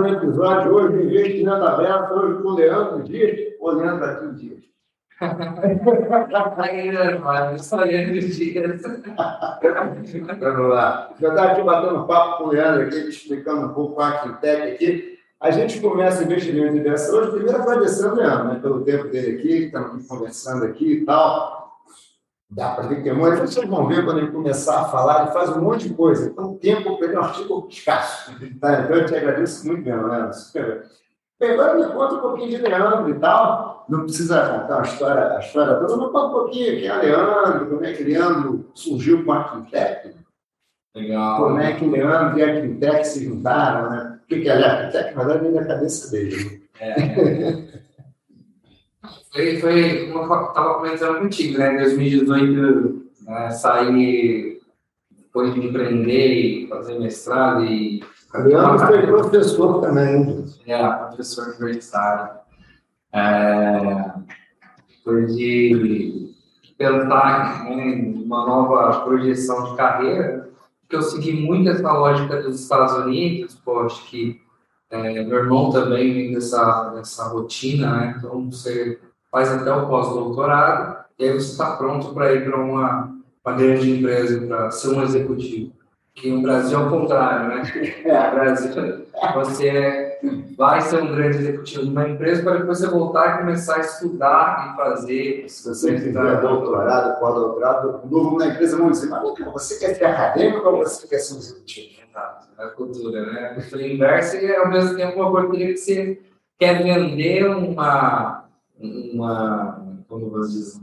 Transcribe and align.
no 0.00 0.08
episódio 0.08 0.72
hoje 0.72 0.96
do 0.96 1.02
Investimento 1.04 1.64
Aberto, 1.64 2.14
hoje 2.14 2.42
com 2.42 2.48
o 2.48 2.54
Leandro 2.54 3.02
Dias, 3.02 3.38
ou 3.60 3.72
Leandro 3.72 4.04
aqui 4.04 4.34
Dias. 4.34 4.60
Vamos 10.40 10.70
lá. 10.70 11.10
Já 11.20 11.28
está 11.28 11.52
aqui 11.52 11.62
batendo 11.62 12.06
papo 12.06 12.38
com 12.38 12.44
o 12.48 12.52
Leandro 12.52 12.86
aqui, 12.86 12.96
explicando 12.96 13.66
um 13.66 13.74
pouco 13.74 14.00
a 14.00 14.08
Aquintec 14.08 14.72
aqui. 14.72 15.18
A 15.38 15.50
gente 15.50 15.80
começa 15.80 16.22
o 16.22 16.24
investimento 16.24 16.76
em 16.76 16.82
dessa 16.82 17.14
hoje, 17.14 17.32
primeiro 17.32 17.60
agradecendo 17.60 18.14
o 18.14 18.16
Leandro, 18.16 18.48
né, 18.48 18.58
pelo 18.60 18.82
tempo 18.82 19.08
dele 19.08 19.38
aqui, 19.38 19.64
estamos 19.64 20.06
conversando 20.06 20.64
aqui 20.64 20.92
e 20.92 21.04
tal. 21.04 21.59
Dá 22.50 22.70
para 22.70 22.88
ver 22.88 22.96
que 22.96 23.02
tem 23.02 23.14
muito. 23.14 23.38
Vocês 23.38 23.68
vão 23.68 23.86
ver 23.86 24.04
quando 24.04 24.18
ele 24.18 24.32
começar 24.32 24.80
a 24.80 24.84
falar, 24.86 25.22
ele 25.22 25.32
faz 25.32 25.50
um 25.50 25.62
monte 25.62 25.88
de 25.88 25.94
coisa. 25.94 26.30
Então, 26.30 26.52
o 26.52 26.58
tempo 26.58 26.96
para 26.98 27.06
ele 27.06 27.16
é 27.16 27.20
um 27.20 27.22
artigo 27.22 27.66
escasso. 27.70 28.32
Tá? 28.60 28.80
Então, 28.80 28.96
eu 28.96 29.06
te 29.06 29.14
agradeço 29.14 29.66
muito 29.66 29.84
mesmo, 29.84 30.08
Leandro. 30.08 30.36
Agora 31.40 31.74
me 31.74 31.92
conta 31.92 32.14
um 32.14 32.20
pouquinho 32.20 32.48
de 32.50 32.56
Leandro 32.56 33.08
e 33.08 33.14
tal. 33.14 33.86
Não 33.88 34.02
precisa 34.02 34.46
contar 34.46 34.80
a 34.80 34.82
história, 34.82 35.36
a 35.36 35.40
história 35.40 35.74
toda, 35.76 35.96
mas 35.96 36.12
conta 36.12 36.26
um 36.26 36.30
pouquinho 36.30 36.78
quem 36.78 36.86
é 36.86 36.96
Leandro, 36.96 37.66
como 37.66 37.84
é 37.84 37.92
que 37.92 38.04
Leandro 38.04 38.70
surgiu 38.74 39.24
com 39.24 39.32
a 39.32 39.38
Arquitec. 39.38 40.14
Legal. 40.94 41.42
Como 41.42 41.58
é 41.60 41.72
que 41.72 41.86
Leandro 41.86 42.38
e 42.38 42.42
a 42.42 42.46
Arquitec 42.48 43.04
se 43.04 43.24
juntaram, 43.24 43.90
né? 43.90 44.18
O 44.22 44.26
que 44.26 44.48
é 44.48 44.52
a 44.52 44.72
Arquitec? 44.72 45.14
Na 45.14 45.24
verdade, 45.24 45.44
vem 45.44 45.52
da 45.52 45.66
cabeça 45.66 46.10
dele. 46.10 46.68
É. 46.80 47.80
Foi, 49.32 49.58
foi 49.60 50.10
como 50.12 50.34
eu 50.34 50.48
estava 50.48 50.74
comentando 50.74 51.20
contigo, 51.20 51.58
né? 51.58 51.74
Em 51.74 51.78
2018, 51.78 53.02
né, 53.22 53.50
saí 53.50 54.60
depois 55.10 55.54
de 55.54 55.64
empreender 55.66 56.32
e 56.32 56.68
fazer 56.68 56.98
mestrado 56.98 57.64
e. 57.64 58.02
Leandro 58.34 58.86
foi 58.86 59.06
professor 59.06 59.80
também. 59.80 60.44
É, 60.66 60.88
professor 60.88 61.48
universitário. 61.48 62.40
É, 63.12 64.12
foi 65.04 65.26
de 65.26 66.34
pensar 66.78 67.64
né, 67.64 68.12
uma 68.24 68.46
nova 68.46 69.00
projeção 69.04 69.70
de 69.70 69.76
carreira, 69.76 70.48
que 70.88 70.96
eu 70.96 71.02
segui 71.02 71.32
muito 71.32 71.68
essa 71.68 71.92
lógica 71.92 72.40
dos 72.42 72.62
Estados 72.62 72.94
Unidos, 73.04 73.60
acho 73.84 74.08
que 74.08 74.40
é, 74.90 75.22
meu 75.24 75.38
irmão 75.38 75.70
também 75.70 76.12
vem 76.12 76.32
dessa, 76.32 76.90
dessa 76.90 77.28
rotina, 77.28 77.96
né? 77.96 78.14
Então 78.18 78.50
você 78.50 78.98
faz 79.30 79.50
até 79.52 79.72
o 79.72 79.86
pós-doutorado, 79.86 81.04
e 81.18 81.24
aí 81.24 81.32
você 81.32 81.52
está 81.52 81.76
pronto 81.76 82.12
para 82.14 82.32
ir 82.32 82.44
para 82.44 82.58
uma, 82.58 83.14
uma 83.44 83.56
grande 83.56 83.90
empresa, 83.90 84.46
para 84.46 84.70
ser 84.70 84.88
um 84.88 85.02
executivo. 85.02 85.72
Que 86.14 86.30
no 86.30 86.42
Brasil 86.42 86.78
é 86.78 86.82
o 86.82 86.90
contrário, 86.90 87.48
né? 87.48 87.62
É, 88.04 88.30
no 88.30 88.34
Brasil, 88.34 89.06
você 89.34 90.18
vai 90.56 90.80
ser 90.80 91.02
um 91.02 91.14
grande 91.14 91.38
executivo 91.38 91.84
de 91.84 91.90
uma 91.90 92.08
empresa 92.08 92.42
para 92.42 92.58
depois 92.58 92.78
você 92.78 92.88
voltar 92.88 93.36
e 93.36 93.38
começar 93.38 93.76
a 93.76 93.80
estudar 93.80 94.72
e 94.72 94.76
fazer. 94.76 95.44
Se 95.48 95.68
você 95.68 95.98
fizer 95.98 96.40
doutorado, 96.40 97.18
pós-doutorado, 97.20 98.00
novo 98.10 98.38
na 98.38 98.48
empresa, 98.48 98.76
vão 98.76 98.90
dizer, 98.90 99.08
mas 99.08 99.22
você 99.52 99.78
quer 99.78 99.94
ser 99.94 100.04
acadêmico 100.04 100.68
ou 100.68 100.78
você 100.78 101.06
quer 101.06 101.18
ser 101.18 101.34
um 101.34 101.38
executivo? 101.38 102.00
Exato, 102.10 102.48
é 102.58 102.64
a 102.64 102.68
cultura, 102.70 103.26
né? 103.26 103.46
A 103.46 103.54
cultura 103.54 103.86
inversa 103.86 104.36
e 104.36 104.56
ao 104.56 104.68
mesmo 104.68 104.96
tempo 104.96 105.16
uma 105.16 105.28
oportunidade 105.28 105.74
que 105.74 105.78
você 105.78 106.20
quer 106.58 106.82
vender 106.82 107.48
uma 107.48 108.39
uma, 108.80 110.02
como 110.08 110.30
você 110.30 110.52
diz, 110.52 110.80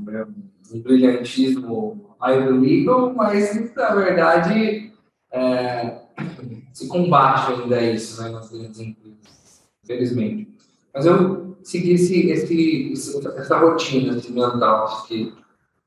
um 0.73 0.81
brilhantismo 0.81 2.15
legal, 2.19 3.13
mas 3.13 3.73
na 3.75 3.95
verdade 3.95 4.93
é, 5.31 6.01
se 6.73 6.87
combate 6.87 7.53
ainda 7.53 7.81
isso 7.81 8.21
né, 8.21 8.29
nas 8.29 8.49
grandes 8.49 8.79
empresas, 8.79 9.63
infelizmente. 9.83 10.47
Mas 10.93 11.05
eu 11.05 11.57
segui 11.63 11.93
esse, 11.93 12.29
esse, 12.29 12.93
essa 13.37 13.57
rotina 13.57 14.17
esse 14.17 14.31
mental 14.31 15.05
que 15.07 15.33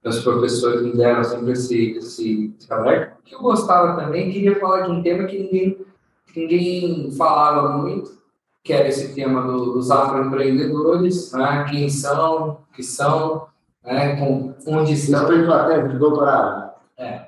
meus 0.05 0.23
professores 0.23 0.83
me 0.83 0.97
deram 0.97 1.23
sempre 1.23 1.53
esse, 1.53 1.93
esse, 1.93 2.55
esse 2.59 2.73
alerta, 2.73 3.19
que 3.25 3.35
eu 3.35 3.41
gostava 3.41 4.01
também, 4.01 4.33
queria 4.33 4.59
falar 4.59 4.83
de 4.83 4.93
um 4.93 5.03
tema 5.03 5.25
que 5.25 5.39
ninguém, 5.39 5.87
que 6.33 6.41
ninguém 6.41 7.13
falava 7.13 7.77
muito, 7.77 8.20
que 8.63 8.73
era 8.73 8.89
esse 8.89 9.15
tema 9.15 9.43
do, 9.43 9.73
dos 9.73 9.91
afroempreendedores, 9.91 11.33
né? 11.33 11.67
quem 11.71 11.89
são, 11.89 12.59
que 12.75 12.83
são, 12.83 13.47
né? 13.85 14.17
Com, 14.17 14.55
onde 14.67 14.93
estão. 14.93 15.27
Fez 15.27 15.45
uma 15.45 15.65
tese 15.65 15.89
de 15.89 15.99
doutorado? 15.99 16.71
É, 16.97 17.27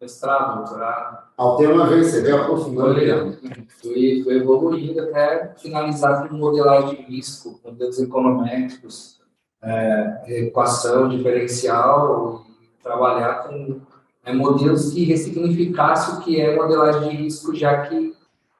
mestrado, 0.00 0.58
doutorado. 0.58 1.28
Ao 1.36 1.56
tema 1.56 1.86
vem, 1.86 2.02
você 2.02 2.20
veio 2.20 2.42
aprofundando. 2.42 3.38
Fui, 3.80 4.22
fui 4.22 4.36
evoluindo 4.36 5.00
até 5.00 5.54
finalizar 5.56 6.28
com 6.28 6.36
modelagem 6.36 6.96
de 6.96 7.02
risco, 7.02 7.60
modelos 7.64 7.98
econométricos, 7.98 9.20
é, 9.62 10.24
equação 10.26 11.08
diferencial, 11.08 12.44
e 12.60 12.82
trabalhar 12.82 13.44
com 13.44 13.80
é, 14.24 14.32
modelos 14.32 14.92
que 14.92 15.04
ressignificassem 15.04 16.16
o 16.16 16.20
que 16.20 16.40
é 16.40 16.54
modelagem 16.54 17.08
de 17.08 17.16
risco, 17.16 17.54
já 17.54 17.86
que 17.86 18.14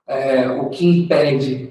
é, 0.06 0.48
o 0.48 0.70
que 0.70 0.86
impede 0.86 1.67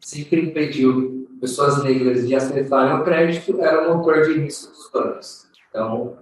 sempre 0.00 0.46
impediu 0.46 1.28
pessoas 1.40 1.82
negras 1.82 2.26
de 2.26 2.34
acessarem 2.34 3.00
o 3.00 3.04
crédito 3.04 3.60
era 3.60 3.88
o 3.88 3.96
motor 3.96 4.22
de 4.22 4.40
risco 4.40 4.72
dos 4.72 4.90
bancos. 4.92 5.46
Então, 5.68 6.16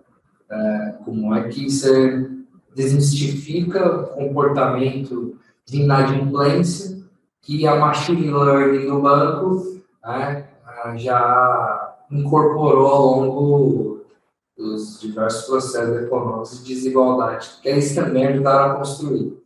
é, 0.51 0.95
como 1.05 1.35
é 1.35 1.49
que 1.49 1.69
você 1.69 2.29
desmistifica 2.75 4.03
o 4.03 4.07
comportamento 4.09 5.37
de 5.67 5.83
inadimplência 5.83 6.99
que 7.43 7.67
a 7.67 7.77
machine 7.77 8.31
learning 8.31 8.87
do 8.87 9.01
banco 9.01 9.83
né, 10.05 10.49
já 10.97 11.97
incorporou 12.11 12.87
ao 12.87 13.21
longo 13.21 14.01
dos 14.57 15.01
diversos 15.01 15.47
processos 15.47 16.03
econômicos 16.03 16.65
de 16.65 16.75
desigualdade, 16.75 17.51
que 17.63 17.69
eles 17.69 17.95
também 17.95 18.27
ajudaram 18.27 18.73
a 18.73 18.75
construir. 18.77 19.39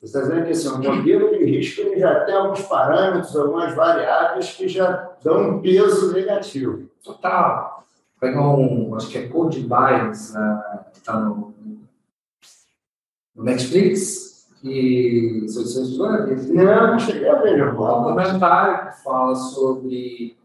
Você 0.00 0.06
está 0.06 0.20
dizendo 0.20 0.44
que 0.44 0.52
assim, 0.52 0.68
o 0.68 0.78
modelo 0.78 1.30
de 1.30 1.44
risco 1.44 1.80
ele 1.80 1.98
já 1.98 2.24
tem 2.24 2.34
alguns 2.34 2.62
parâmetros, 2.62 3.36
algumas 3.36 3.74
variáveis 3.74 4.52
que 4.52 4.68
já 4.68 5.10
dão 5.22 5.56
um 5.56 5.60
peso 5.60 6.12
negativo. 6.12 6.88
Total. 7.02 7.84
Pega 8.20 8.40
um, 8.40 8.94
acho 8.94 9.08
que 9.08 9.18
é 9.18 9.28
Code 9.28 9.60
Bias, 9.60 10.34
né, 10.34 10.62
que 10.92 10.98
está 10.98 11.18
no, 11.18 11.52
no, 13.34 13.44
Netflix, 13.44 14.48
que 14.60 15.44
se 15.48 15.64
você 15.64 16.52
Não, 16.52 16.92
não 16.92 16.98
cheguei 16.98 17.28
a 17.28 17.40
ver, 17.40 17.68
Um 17.68 17.76
documentário 17.76 18.90
que 18.90 19.02
fala 19.02 19.34
sobre 19.34 20.36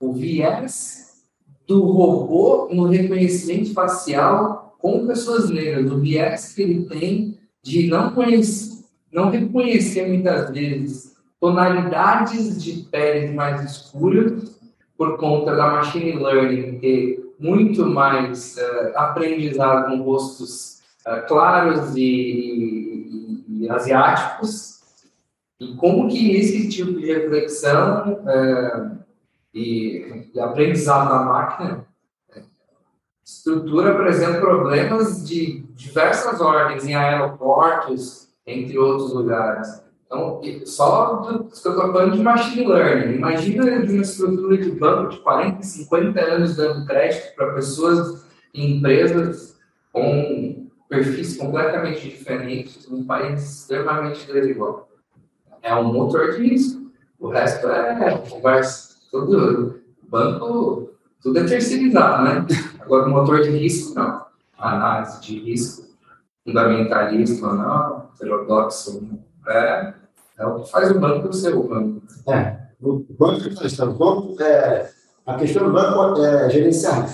o 0.00 0.12
viés 0.12 1.24
do 1.66 1.84
robô 1.84 2.68
no 2.72 2.86
reconhecimento 2.86 3.72
facial 3.72 4.76
com 4.78 5.06
pessoas 5.06 5.50
negras, 5.50 5.90
o 5.90 5.98
viés 5.98 6.52
que 6.52 6.62
ele 6.62 6.84
tem 6.86 7.38
de 7.62 7.88
não 7.88 8.12
conhecer 8.12 8.75
não 9.16 9.30
reconhecer 9.30 10.06
muitas 10.06 10.50
vezes 10.50 11.16
tonalidades 11.40 12.62
de 12.62 12.82
pele 12.90 13.32
mais 13.32 13.64
escuras 13.64 14.60
por 14.96 15.16
conta 15.16 15.56
da 15.56 15.70
machine 15.70 16.12
learning 16.22 16.78
ter 16.78 17.34
muito 17.40 17.86
mais 17.86 18.56
uh, 18.56 18.92
aprendizado 18.96 19.88
com 19.88 20.02
rostos 20.02 20.82
uh, 21.06 21.26
claros 21.26 21.96
e, 21.96 22.02
e, 22.02 23.44
e, 23.48 23.70
asiáticos. 23.70 24.80
E 25.58 25.74
como 25.76 26.08
que 26.08 26.32
esse 26.36 26.68
tipo 26.68 26.92
de 26.92 27.06
reflexão 27.06 28.20
uh, 28.22 28.98
e, 29.54 30.28
e, 30.34 30.40
aprendizado 30.40 31.08
da 31.08 31.24
máquina 31.24 31.86
estrutura, 33.24 33.94
por 33.94 34.06
exemplo, 34.06 34.40
problemas 34.40 35.26
de 35.26 35.64
diversas 35.74 36.38
ordens 36.40 36.86
em 36.86 36.94
aeroportos, 36.94 38.25
entre 38.46 38.78
outros 38.78 39.12
lugares. 39.12 39.84
Então, 40.06 40.40
só 40.64 41.16
do, 41.16 41.48
estou 41.52 41.74
falando 41.74 42.16
de 42.16 42.22
machine 42.22 42.66
learning. 42.66 43.16
Imagina 43.16 43.64
uma 43.64 44.02
estrutura 44.02 44.56
de 44.56 44.70
banco 44.70 45.10
de 45.10 45.18
40, 45.18 45.62
50 45.62 46.20
anos 46.20 46.56
dando 46.56 46.86
crédito 46.86 47.34
para 47.34 47.54
pessoas 47.54 48.24
e 48.54 48.76
empresas 48.76 49.58
com 49.92 50.68
perfis 50.88 51.36
completamente 51.36 52.08
diferentes, 52.08 52.88
num 52.88 53.04
país 53.04 53.42
extremamente 53.42 54.30
desigual. 54.32 54.88
É 55.60 55.74
um 55.74 55.92
motor 55.92 56.32
de 56.32 56.46
risco. 56.46 56.92
O 57.18 57.28
resto 57.28 57.66
é 57.68 58.18
conversa. 58.30 58.94
Tudo, 59.10 59.80
banco, 60.08 60.90
tudo 61.20 61.38
é 61.40 61.44
terceirizado, 61.44 62.24
né? 62.24 62.46
Agora, 62.78 63.08
o 63.08 63.10
motor 63.10 63.42
de 63.42 63.50
risco, 63.50 63.94
não. 63.94 64.26
A 64.56 64.76
análise 64.76 65.20
de 65.20 65.38
risco 65.40 65.86
fundamentalista 66.46 67.46
ou 67.46 67.54
não, 67.54 68.08
heterodoxo, 68.14 69.20
é, 69.48 69.94
é 70.38 70.46
o 70.46 70.62
que 70.62 70.70
faz 70.70 70.90
o 70.92 71.00
banco 71.00 71.32
ser 71.32 71.54
o 71.54 71.64
banco. 71.64 72.02
É, 72.28 72.56
o 72.80 73.04
banco 73.18 73.42
que 73.42 73.54
nós 73.54 73.64
estamos, 73.64 73.98
banco, 73.98 74.40
é, 74.40 74.90
a 75.26 75.34
questão 75.34 75.66
do 75.66 75.72
banco 75.72 76.24
é 76.24 76.48
gerenciar. 76.48 77.08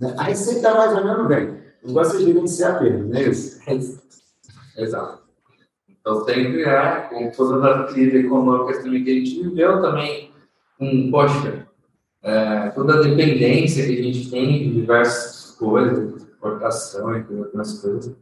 Né? 0.00 0.14
A 0.18 0.24
receita 0.24 0.74
mais 0.74 0.92
ou 0.92 1.04
menos 1.04 1.28
vem. 1.28 1.58
O 1.84 1.88
negócio 1.88 2.20
é 2.20 2.24
gerenciar 2.24 2.78
perda, 2.80 3.04
não 3.04 3.16
é 3.16 3.22
isso? 3.22 3.60
Exato. 4.76 5.22
Então, 5.88 6.24
sempre 6.24 6.64
é, 6.64 7.00
com 7.02 7.30
todas 7.30 7.64
as 7.64 7.92
crises 7.92 8.24
econômicas 8.24 8.82
também 8.82 9.04
que 9.04 9.10
a 9.10 9.14
gente 9.14 9.42
viveu, 9.42 9.80
também, 9.80 10.32
um, 10.80 11.10
poxa, 11.10 11.66
é, 12.22 12.70
toda 12.70 12.94
a 12.94 13.02
dependência 13.02 13.86
que 13.86 13.98
a 13.98 14.02
gente 14.02 14.30
tem 14.30 14.58
de 14.58 14.80
diversas 14.80 15.54
coisas, 15.56 16.22
exportação 16.22 17.16
e 17.16 17.34
outras 17.34 17.80
coisas. 17.80 18.16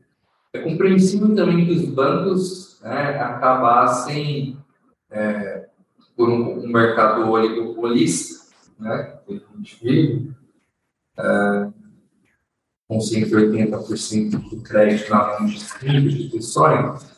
É 0.57 0.63
compreensível 0.63 1.35
também 1.35 1.67
que 1.67 1.73
os 1.73 1.85
bancos 1.91 2.81
né, 2.81 3.21
acabassem, 3.21 4.57
é, 5.11 5.69
por 6.17 6.31
um, 6.31 6.65
um 6.65 6.69
mercado 6.69 7.31
oligopolista, 7.31 8.47
né, 8.79 9.19
que 9.27 9.35
a 9.35 9.57
gente 9.59 9.85
vive, 9.85 10.35
é, 11.19 11.69
com 12.89 12.99
180% 12.99 14.31
do 14.49 14.63
crédito 14.63 15.11
na 15.11 15.39
mão 15.39 15.47
de 15.47 15.57
instituições, 15.57 17.15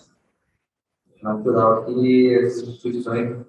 é 1.17 1.23
natural 1.23 1.85
que 1.85 2.35
as 2.35 2.58
instituições 2.58 3.46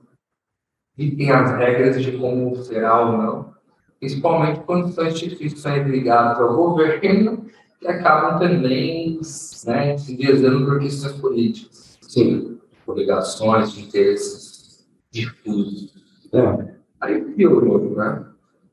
ditem 0.96 1.32
as 1.32 1.58
regras 1.58 2.00
de 2.00 2.16
como 2.16 2.56
será 2.58 3.00
ou 3.00 3.18
não, 3.18 3.56
principalmente 4.00 4.60
quando 4.66 4.94
são 4.94 5.08
instituições 5.08 5.88
ligadas 5.88 6.40
ao 6.40 6.56
governo 6.56 7.50
que 7.80 7.88
acabam 7.88 8.40
também 8.40 9.20
né, 9.66 9.98
se 9.98 10.14
enviesando 10.14 10.66
por 10.66 10.80
questões 10.80 11.14
políticas. 11.14 11.98
Sim. 12.02 12.60
Por 12.86 12.98
ligações 12.98 13.72
de 13.72 13.84
interesses 13.84 14.88
difusos. 15.12 15.94
É. 16.34 16.76
Aí 17.00 17.22
piorou, 17.34 17.96
né? 17.96 18.26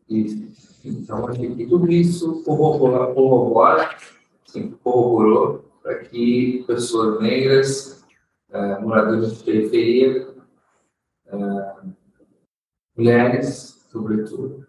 E, 0.09 0.53
então, 0.85 1.27
acho 1.27 1.41
que 1.41 1.67
tudo 1.67 1.91
isso 1.91 2.43
corrobora, 2.45 3.13
corrobora 3.15 3.97
sim, 4.45 4.71
corroborou 4.83 5.65
para 5.83 5.99
que 5.99 6.65
pessoas 6.67 7.21
negras, 7.21 8.05
uh, 8.51 8.83
moradores 8.83 9.39
de 9.39 9.45
periferia, 9.45 10.29
uh, 11.33 11.93
mulheres, 12.97 13.87
sobretudo, 13.91 14.57
ou 14.57 14.65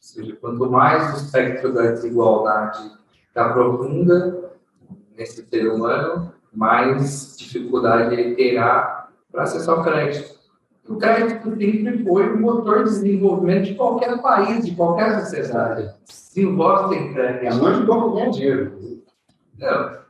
seja, 0.00 0.36
quanto 0.36 0.70
mais 0.70 1.14
o 1.14 1.24
espectro 1.24 1.72
da 1.72 1.92
desigualdade 1.92 3.01
está 3.32 3.50
profunda 3.50 4.52
nesse 5.16 5.46
ser 5.46 5.66
humano, 5.68 6.32
mais 6.52 7.34
dificuldade 7.38 8.14
ele 8.14 8.34
terá 8.34 9.08
para 9.30 9.44
acessar 9.44 9.80
o 9.80 9.82
crédito. 9.82 10.38
O 10.86 10.96
crédito 10.96 11.48
sempre 11.48 12.04
foi 12.04 12.28
o 12.28 12.40
motor 12.40 12.84
de 12.84 12.90
desenvolvimento 12.90 13.64
de 13.64 13.74
qualquer 13.74 14.20
país, 14.20 14.66
de 14.66 14.74
qualquer 14.74 15.20
sociedade. 15.20 15.94
Desenvolve 16.06 16.94
sem 16.94 17.14
crédito. 17.14 17.44
É 17.44 17.54
onde 17.54 17.86
como 17.86 18.14
ganhar 18.14 18.30
dinheiro. 18.30 19.02
Não. 19.58 20.02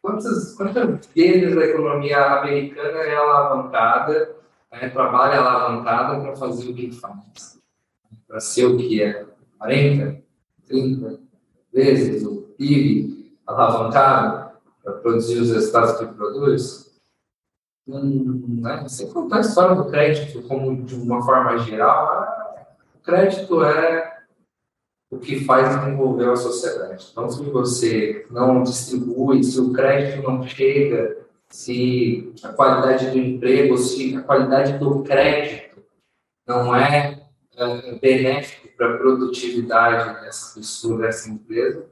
Quantas, 0.00 0.54
quantas 0.54 1.06
vezes 1.16 1.56
a 1.56 1.64
economia 1.64 2.24
americana 2.38 2.98
é 2.98 3.16
alavancada, 3.16 4.36
né, 4.70 4.88
trabalha 4.90 5.40
alavancada 5.40 6.20
para 6.20 6.36
fazer 6.36 6.70
o 6.70 6.74
que 6.74 6.92
faz? 6.92 7.60
Para 8.28 8.38
ser 8.38 8.66
o 8.66 8.76
que 8.76 9.02
é? 9.02 9.26
40, 9.58 10.22
30, 10.68 11.20
vezes 11.72 12.24
o 12.24 12.35
PIB 12.56 13.36
alavancado 13.46 14.52
para 14.82 14.94
produzir 14.94 15.38
os 15.40 15.50
resultados 15.50 15.98
que 15.98 16.06
produz, 16.06 16.86
né? 17.86 18.88
sem 18.88 19.12
contar 19.12 19.38
a 19.38 19.40
história 19.40 19.76
do 19.76 19.90
crédito 19.90 20.42
como 20.42 20.82
de 20.82 20.94
uma 20.94 21.22
forma 21.24 21.58
geral, 21.58 22.26
o 22.94 22.98
crédito 23.00 23.62
é 23.62 24.16
o 25.10 25.18
que 25.18 25.44
faz 25.44 25.76
desenvolver 25.76 26.28
a 26.28 26.36
sociedade. 26.36 27.08
Então, 27.12 27.30
se 27.30 27.42
você 27.44 28.26
não 28.30 28.62
distribui, 28.62 29.42
se 29.44 29.60
o 29.60 29.72
crédito 29.72 30.22
não 30.22 30.42
chega, 30.42 31.16
se 31.48 32.34
a 32.42 32.48
qualidade 32.48 33.10
do 33.10 33.18
emprego, 33.18 33.78
se 33.78 34.16
a 34.16 34.22
qualidade 34.22 34.78
do 34.78 35.02
crédito 35.02 35.80
não 36.46 36.74
é, 36.74 37.22
é 37.56 37.98
benéfico 37.98 38.68
para 38.76 38.94
a 38.94 38.98
produtividade 38.98 40.22
dessa 40.22 40.54
pessoa, 40.54 40.98
dessa 40.98 41.30
empresa, 41.30 41.86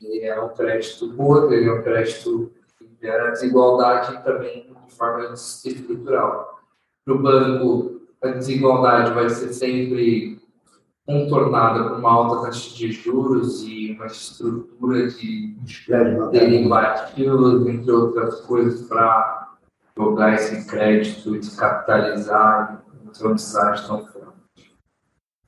ele 0.00 0.24
é 0.24 0.40
um 0.40 0.48
crédito 0.50 1.12
gordo, 1.14 1.52
ele 1.52 1.68
é 1.68 1.72
um 1.72 1.82
crédito 1.82 2.52
que 2.78 2.88
gera 3.00 3.30
desigualdade 3.30 4.22
também 4.22 4.72
de 4.86 4.94
forma 4.94 5.34
estrutural. 5.34 6.60
Para 7.04 7.14
o 7.14 7.22
banco, 7.22 8.00
a 8.22 8.28
desigualdade 8.28 9.12
vai 9.12 9.28
ser 9.28 9.52
sempre 9.52 10.38
contornada 11.06 11.88
por 11.88 11.98
uma 11.98 12.12
alta 12.12 12.46
taxa 12.46 12.74
de 12.74 12.92
juros 12.92 13.62
e 13.62 13.92
uma 13.92 14.06
estrutura 14.06 15.08
de 15.08 15.56
derivativos, 16.30 17.66
entre 17.66 17.90
outras 17.90 18.40
coisas, 18.42 18.86
para 18.86 19.56
jogar 19.96 20.34
esse 20.34 20.66
crédito 20.68 21.34
e 21.34 21.38
descapitalizar 21.40 22.84
e 23.02 23.06
necessidade 23.06 23.86
tão 23.86 24.06
forte. 24.06 24.76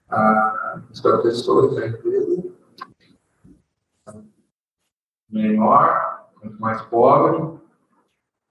Ah, 0.09 0.81
as 0.91 1.01
pessoas 1.01 1.75
da 1.77 1.87
empresa 1.87 2.50
menor, 5.31 6.29
quanto 6.41 6.61
mais 6.61 6.83
pobre, 6.83 7.59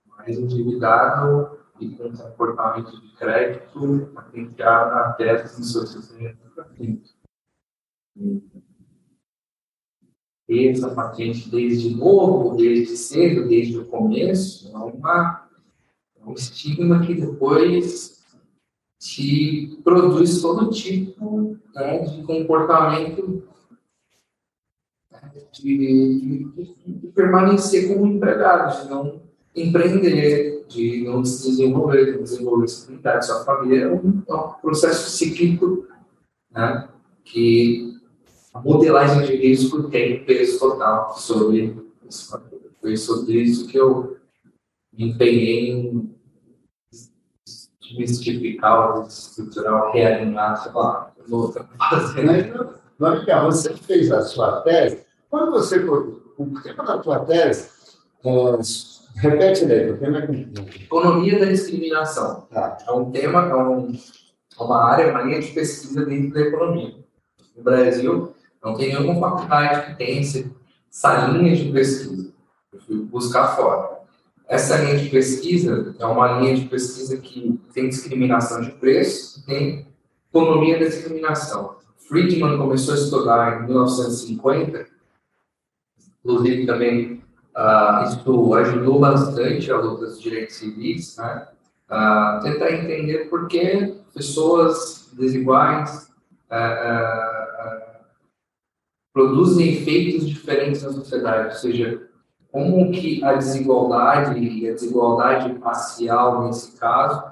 mais 0.08 0.38
endividado 0.38 1.60
e 1.80 1.90
com 1.90 2.12
comportamento 2.12 3.00
de 3.02 3.16
crédito 3.16 4.12
patenteado 4.14 4.96
na 4.96 5.14
tese 5.14 5.60
em 5.60 5.64
seus 5.64 5.96
60%. 5.96 7.02
Essa 10.50 10.94
patente 10.96 11.50
desde 11.50 11.96
novo, 11.96 12.58
desde 12.58 12.98
cedo, 12.98 13.48
desde 13.48 13.78
o 13.78 13.86
começo, 13.86 14.68
é, 14.76 14.78
uma, 14.78 15.48
é 16.18 16.26
um 16.26 16.34
estigma 16.34 17.06
que 17.06 17.14
depois 17.14 18.20
te 19.00 19.80
produz 19.84 20.42
todo 20.42 20.72
tipo 20.72 21.58
né, 21.74 22.00
de 22.00 22.24
comportamento 22.24 23.48
de, 25.52 26.48
de, 26.54 26.72
de, 26.86 27.08
permanecer 27.10 27.88
como 27.88 28.08
empregado, 28.08 28.84
de 28.84 28.90
não 28.90 29.22
empreender, 29.56 30.66
de 30.68 31.04
não 31.04 31.26
se 31.26 31.50
desenvolver, 31.50 32.14
de 32.14 32.24
desenvolver 32.24 32.68
sua 32.68 32.86
comunidade, 32.86 33.26
sua 33.26 33.44
família. 33.44 33.84
É 33.84 33.92
um, 33.92 34.24
é 34.28 34.34
um 34.34 34.54
processo 34.62 35.10
cíclico 35.10 35.88
né, 36.52 36.88
que 37.24 37.98
a 38.54 38.62
modelagem 38.62 39.26
de 39.26 39.36
risco 39.36 39.90
tem 39.90 40.24
peso 40.24 40.60
total 40.60 41.18
sobre 41.18 41.76
isso. 42.08 42.40
Foi 42.82 42.96
sobre 42.96 43.42
isso 43.42 43.68
que 43.68 43.78
eu 43.78 44.18
me 44.94 45.10
empenhei 45.10 45.72
em 45.72 46.16
desmistificar 47.82 49.06
estrutural, 49.08 49.92
realinhar, 49.92 50.62
sei 50.62 50.72
lá, 50.72 51.12
vou 51.28 51.52
fazer. 51.52 52.54
Mas, 52.98 53.26
você 53.44 53.74
fez 53.76 54.12
a 54.12 54.22
sua 54.22 54.62
tese 54.62 55.09
quando 55.30 55.52
você, 55.52 55.78
o 55.78 56.62
tema 56.64 56.84
da 56.84 56.98
tua 56.98 57.20
tese, 57.20 57.70
é, 58.26 59.22
repete 59.22 59.66
aí, 59.66 59.92
o 59.92 59.98
tema 59.98 60.20
é 60.20 60.84
Economia 60.84 61.40
da 61.40 61.46
discriminação. 61.46 62.48
Tá. 62.52 62.78
É 62.88 62.92
um 62.92 63.12
tema, 63.12 63.48
é, 63.48 63.56
um, 63.56 63.92
é 63.92 64.64
uma 64.64 64.84
área, 64.84 65.12
uma 65.12 65.22
linha 65.22 65.40
de 65.40 65.52
pesquisa 65.52 66.06
dentro 66.06 66.34
da 66.34 66.42
economia. 66.42 66.96
No 67.56 67.64
Brasil, 67.64 68.34
não 68.64 68.76
tem 68.76 68.90
nenhuma 68.90 69.20
faculdade 69.20 69.92
que 69.92 69.98
tenha 69.98 70.20
essa 70.20 71.28
linha 71.28 71.56
de 71.56 71.72
pesquisa. 71.72 72.34
Eu 72.74 72.80
fui 72.82 72.98
buscar 72.98 73.56
fora. 73.56 74.00
Essa 74.48 74.78
linha 74.78 74.98
de 74.98 75.10
pesquisa 75.10 75.96
é 76.00 76.06
uma 76.06 76.40
linha 76.40 76.56
de 76.56 76.66
pesquisa 76.66 77.18
que 77.18 77.62
tem 77.72 77.88
discriminação 77.88 78.62
de 78.62 78.72
preço, 78.72 79.46
tem 79.46 79.88
economia 80.30 80.80
da 80.80 80.86
discriminação. 80.86 81.76
Friedman 82.08 82.58
começou 82.58 82.96
a 82.96 82.98
estudar 82.98 83.62
em 83.62 83.66
1950 83.68 84.99
Inclusive, 86.24 86.66
também 86.66 87.24
uh, 87.56 88.04
isso 88.04 88.54
ajudou 88.54 89.00
bastante 89.00 89.72
a 89.72 89.78
luta 89.78 90.06
dos 90.06 90.22
direitos 90.22 90.56
civis, 90.56 91.18
né? 91.18 91.48
Uh, 91.90 92.44
tentar 92.44 92.72
entender 92.72 93.30
por 93.30 93.48
que 93.48 93.96
pessoas 94.14 95.12
desiguais 95.14 96.12
uh, 96.52 98.00
produzem 99.12 99.74
efeitos 99.74 100.28
diferentes 100.28 100.84
na 100.84 100.92
sociedade, 100.92 101.48
ou 101.48 101.56
seja, 101.56 102.08
como 102.52 102.92
que 102.92 103.24
a 103.24 103.34
desigualdade 103.34 104.40
e 104.40 104.70
a 104.70 104.74
desigualdade 104.74 105.58
racial 105.60 106.46
nesse 106.46 106.78
caso 106.78 107.30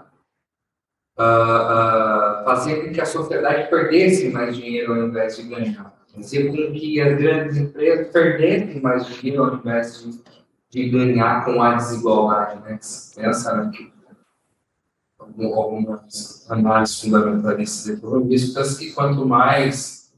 fazia 2.46 2.84
com 2.84 2.92
que 2.94 3.02
a 3.02 3.06
sociedade 3.06 3.70
perdesse 3.70 4.30
mais 4.30 4.56
dinheiro 4.56 4.94
ao 4.94 5.08
invés 5.08 5.36
de 5.36 5.44
ganhar 5.44 5.97
fazer 6.18 6.48
com 6.48 6.74
que 6.74 7.02
as 7.02 7.18
grandes 7.18 7.58
empresas 7.58 8.12
perdessem 8.12 8.82
mais 8.82 9.06
dinheiro 9.08 9.44
ao 9.44 9.56
invés 9.56 10.04
de, 10.04 10.20
de 10.70 10.90
ganhar 10.90 11.46
com 11.46 11.62
a 11.62 11.76
desigualdade. 11.76 12.62
Né? 12.62 12.80
Pensa 13.16 13.72
que 13.74 13.92
algumas 15.54 16.50
análises 16.50 17.02
fundamentalistas 17.02 17.98
economistas 17.98 18.78
que 18.78 18.92
quanto 18.92 19.26
mais 19.26 20.12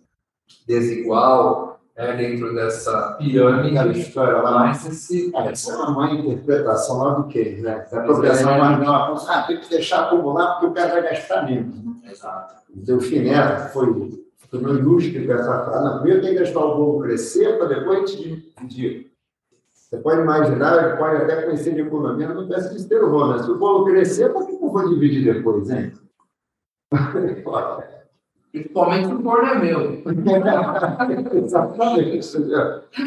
desigual 0.67 1.79
é, 1.99 2.15
dentro 2.15 2.55
dessa 2.55 3.15
pirâmide. 3.19 3.77
Aquela 3.77 3.97
história 3.97 4.37
lá. 4.37 4.59
Mas 4.59 4.85
esse. 4.85 5.35
É, 5.35 5.47
essa 5.49 5.73
é 5.73 5.75
uma 5.75 5.91
má 5.91 6.13
interpretação 6.13 6.97
lá 6.97 7.13
do 7.15 7.27
que, 7.27 7.57
né? 7.57 7.85
A 7.91 7.97
apropriação 7.97 8.57
marginal, 8.57 9.15
ah, 9.27 9.43
tem 9.43 9.59
que 9.59 9.69
deixar 9.69 10.05
acumular 10.05 10.53
porque 10.53 10.67
o 10.67 10.73
cara 10.73 10.93
vai 10.93 11.03
gastar 11.03 11.45
menos. 11.45 11.75
Exato. 12.09 12.55
Então, 12.73 12.97
o 12.97 13.01
Fineto 13.01 13.73
foi, 13.73 14.23
foi 14.49 14.59
meu 14.59 14.75
ilustre 14.75 15.25
com 15.25 15.33
essa 15.33 15.65
frase. 15.65 15.85
Não, 15.85 15.99
primeiro 15.99 16.21
tem 16.21 16.31
que 16.31 16.37
deixar 16.39 16.59
o 16.59 16.75
bolo 16.75 17.01
crescer 17.01 17.57
para 17.57 17.67
depois 17.67 18.11
te 18.11 18.17
dividir. 18.17 19.11
Você 19.73 19.97
pode 19.97 20.21
imaginar, 20.21 20.97
pode 20.97 21.23
até 21.23 21.41
conhecer 21.43 21.73
de 21.73 21.81
economia, 21.81 22.27
não 22.27 22.47
peça 22.47 22.75
de 22.75 22.87
ter 22.87 22.99
bolo. 23.01 23.33
Né? 23.33 23.43
Se 23.43 23.49
o 23.49 23.57
bolo 23.57 23.85
crescer, 23.85 24.29
por 24.29 24.45
que 24.45 24.53
não 24.53 24.69
vou 24.71 24.89
dividir 24.89 25.33
depois, 25.33 25.69
hein? 25.69 25.93
Principalmente 28.51 29.07
se 29.07 29.13
o 29.13 29.21
forno 29.21 29.47
é 29.47 29.59
meu. 29.59 30.01
Exatamente. 31.43 32.19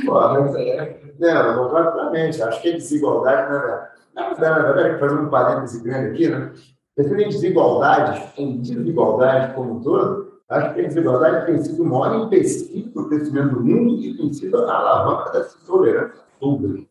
Porra, 0.07 0.57
é, 0.57 1.01
exatamente. 1.19 2.43
Acho 2.43 2.63
que 2.63 2.69
é 2.69 2.73
desigualdade, 2.75 3.53
né? 3.53 3.89
Na 4.15 4.35
verdade, 4.35 5.01
fazendo 5.01 5.23
um 5.23 5.29
parêntese 5.29 5.83
grande 5.83 6.11
aqui, 6.11 6.29
né? 6.29 6.53
Desigualdade, 6.97 8.23
em 8.37 8.61
desigualdade 8.61 9.55
como 9.55 9.77
um 9.77 9.81
todo, 9.81 10.22
acho 10.53 10.75
que 10.75 10.81
a 10.81 10.89
desigualdade 10.89 11.47
tem 11.47 11.63
sido 11.63 11.83
o 11.83 11.87
maior 11.87 12.27
empecilho 12.27 12.91
para 12.93 13.03
o 13.03 13.09
crescimento 13.09 13.55
do 13.55 13.65
mundo 13.65 14.03
e 14.03 14.17
tem 14.17 14.33
sido 14.33 14.57
a 14.59 14.75
alavanca 14.75 15.33
dessa 15.33 15.59
tolerância 15.67 16.23
pública. 16.39 16.89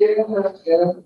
Era 0.00 0.96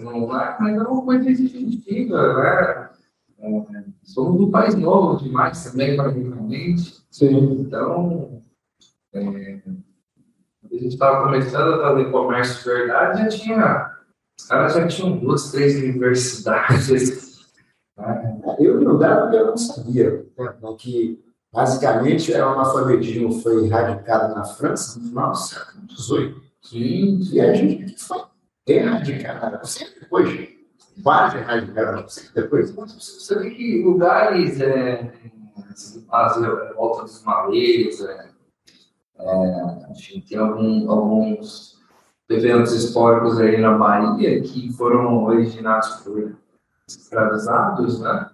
não 0.00 0.26
vai, 0.26 0.56
mas 0.60 0.76
é 0.76 0.82
uma 0.82 1.04
coisa 1.04 1.30
existida, 1.30 2.34
né? 2.34 2.83
É, 3.44 3.84
somos 4.02 4.40
um 4.40 4.50
país 4.50 4.74
novo 4.74 5.22
demais 5.22 5.70
também, 5.70 5.90
economicamente. 5.90 7.04
Sim. 7.10 7.60
Então, 7.60 8.42
é, 9.12 9.60
a 10.64 10.74
gente 10.74 10.88
estava 10.88 11.24
começando 11.24 11.74
a 11.74 11.88
fazer 11.88 12.10
comércio 12.10 12.58
de 12.58 12.64
verdade, 12.64 13.18
já 13.18 13.28
tinha, 13.28 13.96
os 14.38 14.46
caras 14.46 14.74
já 14.74 14.88
tinham 14.88 15.18
duas, 15.18 15.50
três 15.50 15.76
universidades. 15.76 17.34
Eu 18.58 18.80
não 18.80 18.98
dava 18.98 19.22
porque 19.22 19.36
eu 19.36 19.46
não 19.46 19.56
sabia 19.56 20.26
né? 20.36 20.52
que 20.76 21.22
basicamente 21.52 22.32
um 22.32 22.48
analfabetismo 22.48 23.40
foi 23.40 23.66
erradicado 23.66 24.34
na 24.34 24.42
França 24.42 24.98
no 24.98 25.06
final 25.06 25.30
do 25.30 25.36
século 25.36 25.90
XVIII. 25.90 26.34
Sim. 26.60 27.20
E 27.32 27.40
a 27.40 27.54
gente 27.54 27.96
foi 28.02 28.20
erradicado, 28.66 29.64
sempre 29.64 30.06
depois 30.96 31.02
quase 31.02 31.38
erradicaram, 31.38 32.08
sempre 32.08 32.42
depois. 32.42 32.70
Você 32.70 33.38
vê 33.38 33.50
que 33.50 33.82
lugares, 33.82 34.60
é, 34.60 35.12
as 36.10 36.40
voltas 36.74 37.12
dos 37.12 37.24
maleiros, 37.24 38.00
é, 38.04 38.30
é, 39.18 39.84
gente 39.94 40.28
tem 40.28 40.38
algum, 40.38 40.90
alguns 40.90 41.78
eventos 42.28 42.72
históricos 42.72 43.38
aí 43.38 43.60
na 43.60 43.76
Bahia 43.76 44.40
que 44.42 44.72
foram 44.72 45.24
originados 45.24 45.88
por 46.02 46.36
escravizados, 46.88 48.00
né? 48.00 48.30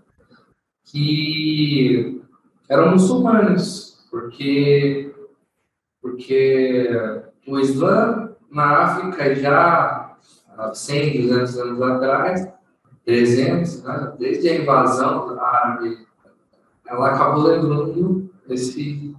Que 0.84 2.22
eram 2.68 2.92
muçulmanos, 2.92 4.06
porque, 4.10 5.14
porque 6.00 6.88
o 7.46 7.58
Islã 7.58 8.34
na 8.50 8.84
África 8.84 9.34
já 9.34 9.99
há 10.60 10.74
100, 10.74 11.22
200 11.28 11.58
anos 11.58 11.82
atrás, 11.82 12.48
300, 13.04 13.82
né, 13.82 14.12
desde 14.18 14.48
a 14.48 14.56
invasão 14.56 15.40
árabe, 15.40 16.06
ela 16.86 17.10
acabou 17.10 17.44
levando 17.44 18.30
esse, 18.48 19.16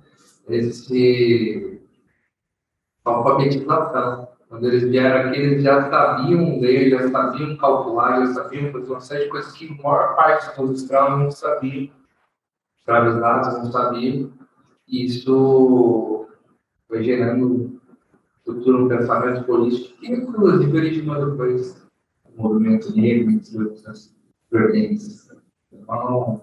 esse 0.47 1.81
alfabetização. 3.03 4.29
Quando 4.47 4.67
eles 4.67 4.83
vieram 4.83 5.29
aqui, 5.29 5.39
eles 5.39 5.63
já 5.63 5.89
sabiam 5.89 6.59
ler, 6.59 6.89
já 6.89 7.09
sabiam 7.09 7.55
calcular, 7.55 8.25
já 8.25 8.33
sabiam 8.33 8.71
fazer 8.73 8.91
uma 8.91 8.99
série 8.99 9.23
de 9.23 9.29
coisas 9.29 9.53
que 9.53 9.67
a 9.67 9.81
maior 9.81 10.15
parte 10.15 10.59
dos 10.59 10.81
escravos 10.81 11.19
não 11.19 11.31
sabiam. 11.31 11.89
Escravizados 12.77 13.53
não 13.59 13.71
sabiam. 13.71 14.31
Isso 14.85 16.27
foi 16.89 17.01
gerando 17.01 17.80
estrutura 18.41 18.77
um 18.77 18.87
pensamento 18.87 19.45
político 19.45 19.97
que, 19.99 20.11
inclusive, 20.11 20.77
originou 20.77 21.31
depois 21.31 21.87
o 22.25 22.41
movimento 22.41 22.95
negro, 22.95 23.31
entre 23.31 23.57
outras 23.57 24.15
vertentes. 24.51 25.29
Então, 25.71 26.41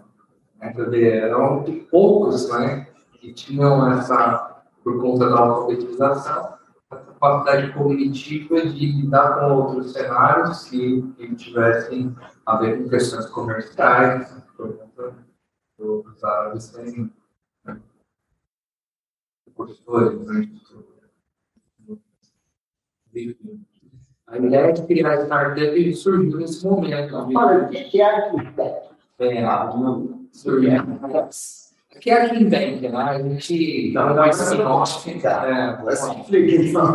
eram 0.60 1.64
poucos 1.90 2.48
né, 2.50 2.86
que 3.14 3.32
tinham 3.32 3.90
essa, 3.92 4.62
por 4.82 5.00
conta 5.00 5.28
da 5.28 5.38
alfabetização, 5.38 6.54
a 6.90 6.96
capacidade 6.96 7.72
cognitiva 7.74 8.62
de 8.62 8.86
lidar 8.86 9.38
com 9.38 9.54
outros 9.54 9.92
cenários 9.92 10.64
que, 10.64 11.02
que 11.16 11.34
tivessem 11.34 12.16
a 12.46 12.56
ver 12.56 12.82
com 12.82 12.88
questões 12.88 13.26
comerciais, 13.26 14.32
por 14.56 14.76
conta 14.76 15.14
dos 15.78 16.24
árabes 16.24 16.70
terem 16.70 17.12
né, 17.64 17.80
professores, 19.54 20.26
né, 20.26 20.48
a 24.26 24.38
ideia 24.38 24.72
de 24.72 24.82
criar 24.86 25.22
startup 25.24 25.94
surgiu 25.94 26.38
nesse 26.38 26.66
momento. 26.66 27.16
Olha, 27.34 27.64
o 27.64 27.68
que 27.68 28.00
é 28.00 28.04
arquiteto? 28.04 28.88
É, 29.18 29.44
surgiu. 30.32 30.82
O 31.96 32.00
que 32.00 32.10
é 32.10 32.20
a 32.20 32.34
Invent? 32.34 32.82
Né? 32.82 32.90
A 32.96 33.18
gente 33.20 33.92
não, 33.92 34.14
vai 34.14 34.30
spin-off. 34.30 35.20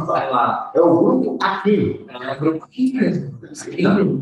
Vai 0.05 0.31
lá. 0.31 0.71
É 0.73 0.79
o 0.79 0.97
grupo 0.97 1.39
Aquino. 1.41 2.05
É 2.09 2.31
o 2.31 2.39
grupo 2.39 2.65
Aquino. 2.65 4.21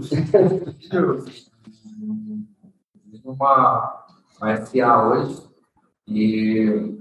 Uma, 3.24 4.06
uma 4.42 4.66
SA 4.66 5.08
hoje. 5.08 5.44
E 6.08 6.98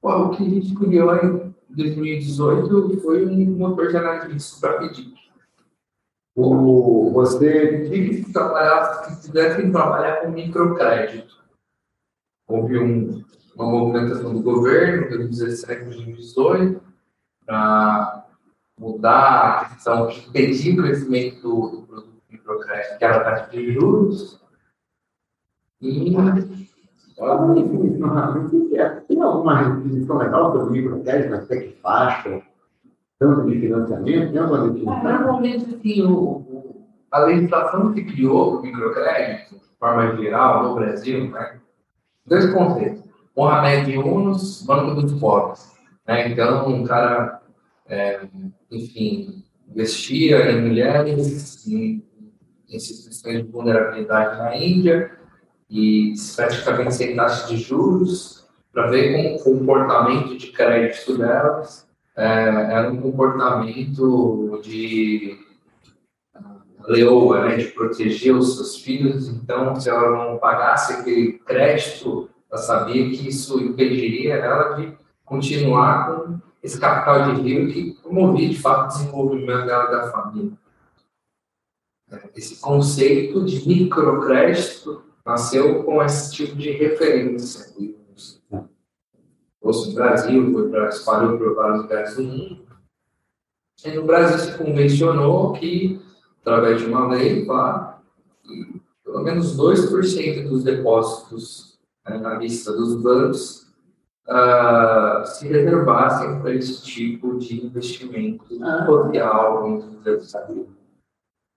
pô, 0.00 0.10
o 0.10 0.30
que 0.30 0.46
a 0.46 0.48
gente 0.48 0.74
criou 0.74 1.16
em 1.16 1.54
2018 1.76 3.00
foi 3.00 3.26
um 3.26 3.56
motor 3.56 3.88
de 3.88 3.96
para 4.60 4.78
pedir. 4.78 5.14
O, 6.34 7.10
você 7.12 7.88
que 7.88 8.32
trabalhar, 8.32 9.06
que 9.06 9.22
tivesse 9.22 9.70
trabalhar 9.70 10.16
com 10.20 10.30
microcrédito. 10.30 11.36
Houve 12.46 12.78
um, 12.78 13.24
uma 13.54 13.70
movimentação 13.70 14.34
do 14.34 14.42
governo 14.42 15.06
em 15.06 15.08
2017 15.08 15.84
2018 15.84 16.82
para 17.44 18.26
mudar 18.78 19.60
a 19.60 19.74
questão 19.74 20.08
de 20.08 20.20
impedir 20.28 20.78
o 20.78 20.82
crescimento 20.82 21.40
do, 21.40 21.70
do 21.70 21.86
produto 21.86 22.22
microcrédito, 22.30 22.98
que 22.98 23.04
era 23.04 23.16
a 23.16 23.24
taxa 23.24 23.50
de 23.50 23.72
juros. 23.72 24.40
E 25.80 26.14
tem 29.08 29.22
alguma 29.22 29.64
definição 29.70 30.18
legal 30.18 30.52
sobre 30.52 30.82
microcrédito, 30.82 31.34
até 31.34 31.60
que 31.60 31.80
faixa, 31.80 32.42
tanto 33.18 33.48
de 33.48 33.58
financiamento? 33.58 34.32
Tem 34.32 34.38
alguma 34.38 34.68
definição? 34.68 35.02
Normalmente, 35.02 35.74
assim, 35.74 36.02
o, 36.02 36.84
a 37.10 37.20
legislação 37.20 37.92
que 37.94 38.04
criou 38.04 38.58
o 38.58 38.62
microcrédito, 38.62 39.54
de 39.54 39.78
forma 39.78 40.16
geral, 40.16 40.64
no 40.64 40.74
Brasil, 40.74 41.30
né? 41.30 41.58
dois 42.26 42.52
conceitos. 42.52 43.06
Mohamed 43.36 43.92
Yunus, 43.92 44.62
Banco 44.62 45.00
dos 45.00 45.12
Pobres. 45.20 45.72
Né? 46.06 46.30
Então, 46.30 46.68
um 46.68 46.84
cara, 46.84 47.42
é, 47.86 48.26
enfim, 48.70 49.44
investia 49.68 50.52
em 50.52 50.62
mulheres, 50.62 51.66
em, 51.66 52.02
situações 52.78 53.44
de 53.44 53.50
vulnerabilidade 53.50 54.38
na 54.38 54.56
Índia, 54.56 55.12
e 55.68 56.14
praticamente 56.34 56.94
sem 56.94 57.16
taxa 57.16 57.48
de 57.48 57.56
juros, 57.56 58.46
para 58.72 58.88
ver 58.88 59.12
como 59.12 59.36
o 59.36 59.58
comportamento 59.58 60.36
de 60.36 60.48
crédito 60.48 61.16
delas 61.16 61.86
é, 62.16 62.24
era 62.24 62.90
um 62.90 63.00
comportamento 63.00 64.60
de 64.62 65.38
leoa, 66.86 67.46
né, 67.46 67.56
de 67.56 67.66
proteger 67.66 68.34
os 68.34 68.56
seus 68.56 68.76
filhos. 68.76 69.28
Então, 69.28 69.74
se 69.76 69.88
ela 69.88 70.10
não 70.10 70.38
pagasse 70.38 70.92
aquele 70.92 71.32
crédito, 71.32 72.30
ela 72.50 72.60
sabia 72.60 73.08
que 73.10 73.28
isso 73.28 73.60
impediria 73.60 74.34
ela 74.36 74.74
de 74.74 74.96
continuar 75.24 76.06
com 76.06 76.38
esse 76.62 76.78
capital 76.80 77.34
de 77.34 77.40
rio 77.42 77.72
que 77.72 77.98
promovia, 78.02 78.48
de 78.48 78.60
fato, 78.60 78.84
o 78.84 78.98
desenvolvimento 78.98 79.66
dela 79.66 79.86
da 79.86 80.10
família. 80.10 80.52
Esse 82.36 82.60
conceito 82.60 83.44
de 83.44 83.66
microcrédito 83.66 85.05
nasceu 85.26 85.82
com 85.82 86.00
esse 86.02 86.32
tipo 86.32 86.56
de 86.56 86.70
referência. 86.70 87.74
fosse 89.60 89.88
no 89.88 89.94
Brasil, 89.96 90.52
foi 90.52 90.70
para 90.70 90.88
espalhou 90.88 91.36
para 91.36 91.52
vários 91.54 91.82
lugares 91.82 92.16
do 92.16 92.22
mundo. 92.22 92.66
E 93.84 93.90
no 93.90 94.04
Brasil 94.04 94.38
se 94.38 94.56
convencionou 94.56 95.52
que, 95.52 96.00
através 96.40 96.80
de 96.80 96.86
uma 96.86 97.08
lei, 97.08 97.44
claro, 97.44 97.96
pelo 99.04 99.22
menos 99.22 99.56
2% 99.56 100.48
dos 100.48 100.62
depósitos 100.62 101.78
né, 102.08 102.18
na 102.18 102.34
lista 102.34 102.72
dos 102.72 102.94
bancos 103.02 103.66
uh, 104.28 105.26
se 105.26 105.48
reservassem 105.48 106.40
para 106.40 106.54
esse 106.54 106.82
tipo 106.82 107.36
de 107.38 107.66
investimento 107.66 108.44
ah. 108.62 108.86
social 108.86 109.68
Brasil. 110.02 110.75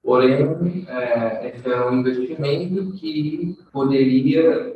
Porém, 0.10 0.88
é, 0.90 1.54
é 1.64 1.86
um 1.86 2.00
investimento 2.00 2.94
que 2.94 3.56
poderia 3.72 4.76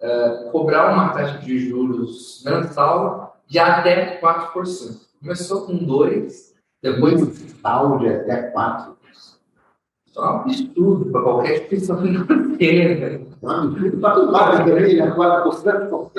é, 0.00 0.48
cobrar 0.50 0.92
uma 0.92 1.10
taxa 1.10 1.38
de 1.38 1.68
juros 1.68 2.42
mensal 2.44 3.40
de 3.46 3.60
até 3.60 4.20
4%. 4.20 4.54
Começou 5.20 5.66
com 5.66 5.78
2%, 5.86 6.32
depois... 6.82 7.54
Tal 7.62 8.00
de 8.00 8.08
até 8.08 8.52
4%. 8.52 8.96
Isso 10.04 10.18
é 10.18 10.20
um 10.20 10.24
absurdo 10.24 11.12
para 11.12 11.22
qualquer 11.22 11.52
instituição 11.52 12.02
financeira. 12.02 13.22
É 13.40 13.46
um 13.46 13.50
absurdo 13.50 13.98
para 13.98 14.14
todo 14.14 14.32
lado 14.32 14.64
também, 14.64 14.96
né? 14.96 15.10
4% 15.12 16.10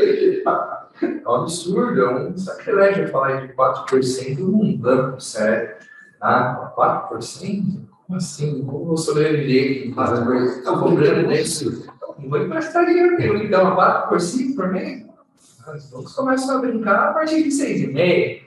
é 1.26 1.30
um 1.30 1.36
absurdo, 1.36 2.02
é 2.02 2.16
um 2.30 2.38
sacrilégio 2.38 3.10
falar 3.10 3.46
de 3.46 3.54
4% 3.54 4.40
num 4.40 4.78
banco 4.78 5.20
sério. 5.20 5.76
Tá? 6.18 6.74
4%? 6.78 7.92
Assim? 8.16 8.64
Como 8.64 8.98
sobreviver 8.98 9.94
com 9.94 10.02
4%? 10.02 10.46
Está 10.58 10.78
cobrando 10.78 11.32
isso? 11.32 11.86
Não 12.20 12.30
vou 12.30 12.42
emprestar 12.42 12.86
dinheiro, 12.86 13.22
eu 13.22 13.36
lhe 13.36 13.48
dá 13.48 13.64
uma 13.64 14.10
4% 14.10 14.56
por 14.56 14.72
mês. 14.72 15.06
Os 15.76 15.90
bancos 15.90 16.14
começam 16.14 16.58
a 16.58 16.62
brincar 16.62 17.10
a 17.10 17.14
partir 17.14 17.44
de 17.44 17.50
6,5%. 17.50 18.42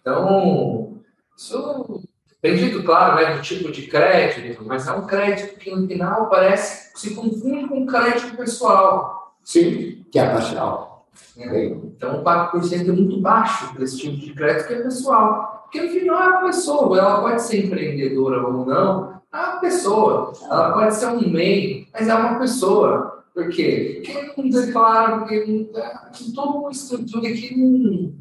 Então, 0.00 1.00
isso 1.36 2.02
Depende, 2.44 2.82
claro, 2.82 3.16
né, 3.16 3.34
do 3.34 3.40
tipo 3.40 3.72
de 3.72 3.86
crédito, 3.86 4.62
mas 4.66 4.86
é 4.86 4.92
um 4.92 5.06
crédito 5.06 5.58
que 5.58 5.70
no 5.70 5.88
final 5.88 6.28
parece 6.28 6.90
se 6.94 7.14
confunde 7.14 7.66
com 7.66 7.86
crédito 7.86 8.36
pessoal. 8.36 9.34
Sim, 9.42 10.04
que 10.12 10.18
é 10.18 10.28
parcial. 10.28 10.93
Então, 11.36 12.22
4% 12.22 12.88
é 12.88 12.92
muito 12.92 13.20
baixo 13.20 13.72
para 13.72 13.84
esse 13.84 13.98
tipo 13.98 14.16
de 14.16 14.32
crédito 14.32 14.68
que 14.68 14.74
é 14.74 14.82
pessoal. 14.82 15.62
Porque 15.64 15.82
no 15.82 15.90
final 15.90 16.22
é 16.22 16.28
uma 16.28 16.46
pessoa, 16.46 16.98
ela 16.98 17.20
pode 17.20 17.42
ser 17.42 17.66
empreendedora 17.66 18.46
ou 18.46 18.64
não, 18.64 19.20
é 19.32 19.36
uma 19.36 19.60
pessoa. 19.60 20.32
Ela 20.44 20.72
pode 20.72 20.94
ser 20.94 21.06
um 21.06 21.28
MEI, 21.28 21.88
mas 21.92 22.08
é 22.08 22.14
uma 22.14 22.38
pessoa. 22.38 23.24
Por 23.34 23.48
quê? 23.48 24.02
Porque 24.04 24.42
não 24.42 24.48
declara, 24.48 25.18
porque 25.18 25.44
não, 25.44 26.34
toda 26.34 26.58
uma 26.58 26.70
estrutura 26.70 27.28
aqui 27.28 27.56
não, 27.56 28.14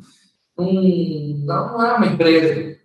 não, 0.58 1.76
não 1.76 1.86
é 1.86 1.94
uma 1.94 2.08
empresa. 2.08 2.78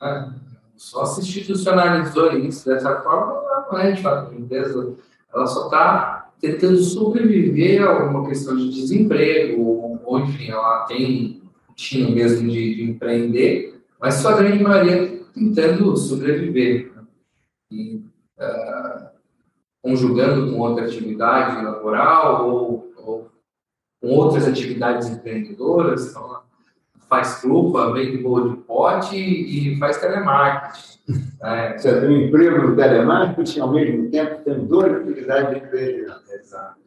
Né? 0.00 0.34
só 0.80 1.04
se 1.04 1.20
institucionalizou 1.20 2.32
isso 2.38 2.66
dessa 2.66 3.02
forma, 3.02 3.42
não 3.70 3.78
é 3.78 3.92
de 3.92 4.02
fato 4.02 4.30
uma 4.30 4.40
empresa, 4.40 4.96
ela 5.32 5.46
só 5.46 5.66
está 5.66 6.19
tentando 6.40 6.78
sobreviver 6.78 7.82
a 7.82 8.04
uma 8.04 8.26
questão 8.26 8.56
de 8.56 8.70
desemprego, 8.70 9.62
ou, 9.62 10.00
ou 10.04 10.20
enfim, 10.20 10.50
ela 10.50 10.84
tem 10.86 11.40
tinha 11.74 12.10
mesmo 12.10 12.46
de, 12.48 12.74
de, 12.76 12.82
empreender, 12.82 13.80
mas 13.98 14.14
sua 14.14 14.36
grande 14.36 14.62
maioria 14.62 15.24
tentando 15.34 15.96
sobreviver. 15.96 16.92
Né? 16.94 17.02
E, 17.70 18.04
uh, 18.38 19.08
conjugando 19.82 20.52
com 20.52 20.58
outra 20.58 20.84
atividade 20.84 21.64
laboral 21.64 22.50
ou, 22.50 22.92
ou 22.98 23.30
com 24.00 24.08
outras 24.08 24.46
atividades 24.46 25.08
empreendedoras, 25.08 26.10
então, 26.10 26.40
faz 27.08 27.40
trufa, 27.40 27.92
vende 27.92 28.18
bolo 28.18 28.50
de 28.50 28.56
pote 28.62 29.16
e 29.16 29.76
faz 29.78 29.98
telemarketing. 29.98 31.00
É. 31.42 31.76
Você 31.76 32.00
tem 32.00 32.08
um 32.08 32.20
emprego 32.26 32.68
no 32.68 32.76
telemarketing 32.76 33.60
ao 33.60 33.72
mesmo 33.72 34.10
tempo 34.10 34.44
tem 34.44 34.64
duas 34.66 34.92
atividades 34.92 35.60
de 35.60 35.66
empreendimento. 35.66 36.19
Exato. 36.32 36.80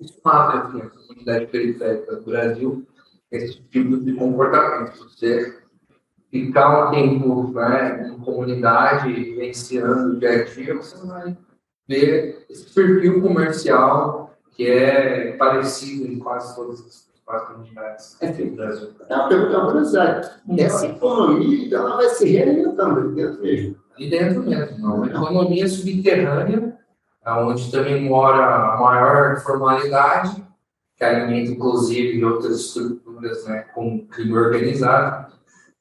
Isso 0.00 0.20
mata 0.24 0.68
assim, 0.68 0.80
a 0.80 0.90
comunidade 0.90 1.46
periférica 1.46 2.16
do 2.16 2.22
Brasil, 2.22 2.86
esse 3.30 3.60
tipo 3.62 3.96
de 3.98 4.14
comportamento. 4.14 4.96
Você 4.98 5.62
ficar 6.30 6.88
um 6.88 6.90
tempo 6.90 7.52
né, 7.52 8.08
em 8.08 8.18
comunidade, 8.20 9.12
vivenciando 9.12 10.14
o 10.14 10.18
dia 10.18 10.30
a 10.30 10.44
dia, 10.44 10.76
você 10.76 11.06
vai 11.06 11.36
ver 11.88 12.46
esse 12.48 12.72
perfil 12.72 13.20
comercial 13.20 14.36
que 14.52 14.68
é 14.68 15.36
parecido 15.36 16.06
em 16.06 16.18
quase 16.18 16.54
todas 16.54 16.80
as 16.80 17.08
quatro 17.24 17.54
comunidades 17.54 18.16
é, 18.20 18.30
do 18.30 18.56
Brasil. 18.56 18.94
É 19.08 19.14
uma 19.14 19.28
pergunta 19.28 19.60
curiosidade. 19.60 20.30
Essa 20.58 20.86
economia 20.86 21.76
ela 21.76 21.96
vai 21.96 22.08
se 22.10 22.28
realimentando 22.28 23.00
ali 23.00 23.14
dentro 23.14 23.42
mesmo. 23.42 23.83
Ali 23.96 24.10
dentro 24.10 24.42
mesmo. 24.42 24.94
Uma 24.94 25.06
economia 25.06 25.68
subterrânea, 25.68 26.78
onde 27.26 27.70
também 27.70 28.08
mora 28.08 28.74
a 28.74 28.80
maior 28.80 29.40
formalidade, 29.40 30.44
que 30.96 31.04
alimenta 31.04 31.50
inclusive 31.50 32.24
outras 32.24 32.60
estruturas 32.60 33.44
né, 33.46 33.66
como 33.74 34.06
crime 34.06 34.36
organizado, 34.36 35.32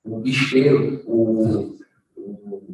o 0.03 0.19
bicheiro, 0.19 1.01
o, 1.05 1.77
o 2.17 2.73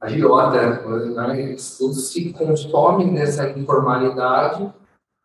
a 0.00 0.08
giota, 0.08 0.70
né, 0.70 1.56
todos 1.78 2.10
se 2.10 2.32
consomem 2.32 3.12
nessa 3.12 3.50
informalidade 3.50 4.72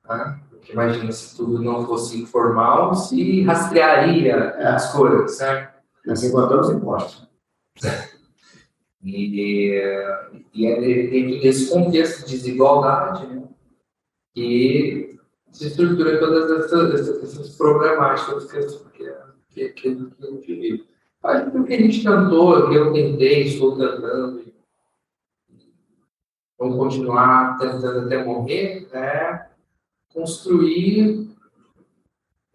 né? 0.07 0.39
Porque 0.49 0.71
imagina 0.71 1.11
se 1.11 1.35
tudo 1.35 1.61
não 1.61 1.85
fosse 1.85 2.21
informal, 2.21 2.95
se 2.95 3.43
rastrearia 3.43 4.33
é. 4.33 4.67
as 4.67 4.91
coisas, 4.91 5.37
certo? 5.37 5.75
Nós 6.05 6.23
encontramos 6.23 6.69
impostos. 6.69 7.27
E, 9.05 9.71
e 10.53 10.65
é 10.65 10.81
dentro 10.81 11.41
desse 11.41 11.71
contexto 11.71 12.25
de 12.25 12.31
desigualdade 12.31 13.27
né, 13.27 13.43
que 14.33 15.19
se 15.51 15.67
estrutura 15.67 16.19
todas 16.19 16.65
essas, 16.65 17.23
essas 17.23 17.55
problemáticas 17.55 18.51
que, 18.51 18.65
que, 19.53 19.69
que, 19.69 19.87
a 19.87 20.25
gente 20.31 20.55
vive. 20.55 20.87
Acho 21.23 21.51
que 21.51 21.57
o 21.57 21.63
que 21.63 21.73
a 21.73 21.77
gente 21.77 22.01
que 22.69 22.75
eu 22.75 22.93
tentei, 22.93 23.43
estou 23.43 23.77
tentando, 23.77 24.43
vamos 26.57 26.77
continuar 26.77 27.57
tentando 27.59 28.07
até 28.07 28.23
morrer, 28.23 28.87
é 28.91 29.45
construir 30.13 31.24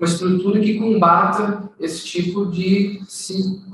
uma 0.00 0.08
estrutura 0.08 0.58
que 0.60 0.78
combata 0.78 1.70
esse 1.78 2.06
tipo 2.06 2.46
de 2.46 3.02
círculo 3.06 3.70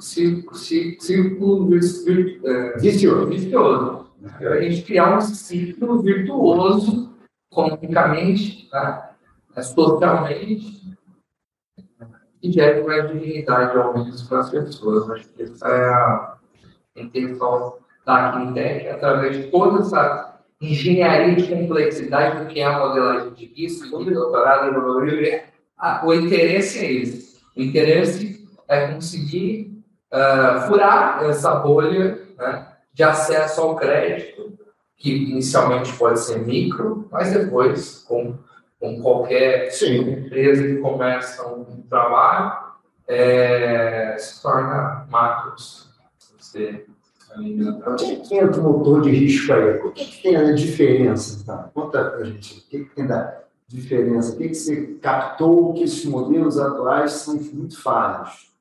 é, 2.45 2.77
vicioso. 2.79 4.07
A 4.41 4.61
gente 4.61 4.83
criar 4.83 5.17
um 5.17 5.21
círculo 5.21 6.03
virtuoso, 6.03 7.15
economicamente, 7.53 8.69
tá? 8.69 9.15
É, 9.55 9.63
socialmente, 9.63 10.83
que 12.41 12.51
gere 12.51 12.85
mais 12.85 13.09
dignidade, 13.09 13.79
ao 13.79 13.95
menos, 13.95 14.25
para 14.25 14.41
as 14.41 14.51
pessoas. 14.51 15.09
Acho 15.09 15.29
que 15.29 15.45
essa 15.45 15.69
é 15.69 15.95
a 15.95 16.39
intenção 16.97 17.77
da 18.05 18.33
Quintec, 18.33 18.89
através 18.89 19.37
de 19.37 19.45
toda 19.45 19.79
essa 19.81 20.41
engenharia 20.61 21.37
de 21.37 21.47
complexidade 21.47 22.43
do 22.43 22.49
que 22.49 22.59
é 22.59 22.65
a 22.65 22.81
modelagem 22.81 23.33
de 23.35 23.47
risco, 23.47 24.05
de 24.05 24.13
doutorado, 24.13 24.75
ah, 25.79 26.03
o 26.05 26.15
interesse 26.15 26.79
é 26.79 26.93
esse. 26.93 27.37
O 27.57 27.63
interesse 27.63 28.47
é 28.69 28.89
conseguir 28.89 29.83
uh, 30.13 30.67
furar 30.67 31.25
essa 31.25 31.55
bolha 31.57 32.21
né, 32.37 32.67
de 32.93 33.03
acesso 33.03 33.61
ao 33.61 33.77
crédito, 33.77 34.59
que 34.97 35.31
inicialmente 35.31 35.93
pode 35.97 36.21
ser 36.21 36.39
micro, 36.39 37.09
mas 37.11 37.33
depois, 37.33 37.99
com, 38.09 38.35
com 38.81 39.01
qualquer 39.03 39.71
Sim. 39.71 40.11
empresa 40.11 40.63
que 40.63 40.77
começa 40.77 41.47
um 41.47 41.83
trabalho, 41.89 42.67
é, 43.07 44.17
se 44.19 44.43
torna 44.43 45.07
macros. 45.11 45.87
Você 46.39 46.87
o 47.39 47.97
que, 47.97 48.17
que 48.17 48.35
entra 48.35 48.61
o 48.61 48.65
motor 48.65 49.03
de 49.03 49.11
risco 49.11 49.53
aí? 49.53 49.79
O 49.79 49.93
que, 49.93 50.05
que 50.07 50.23
tem 50.23 50.37
a 50.37 50.53
diferença? 50.53 51.45
Tá? 51.45 51.71
Conta 51.75 52.05
para 52.05 52.21
a 52.21 52.25
gente. 52.25 52.61
O 52.61 52.63
que, 52.71 52.85
que 52.85 52.95
tem 52.95 53.07
da 53.07 53.43
diferença? 53.69 54.33
O 54.33 54.39
que, 54.39 54.49
que 54.49 54.55
você 54.55 54.87
captou 55.01 55.75
que 55.75 55.83
esses 55.83 56.05
modelos 56.05 56.59
atuais 56.59 57.13
são 57.13 57.35
muito 57.37 57.81
falhos? 57.81 58.55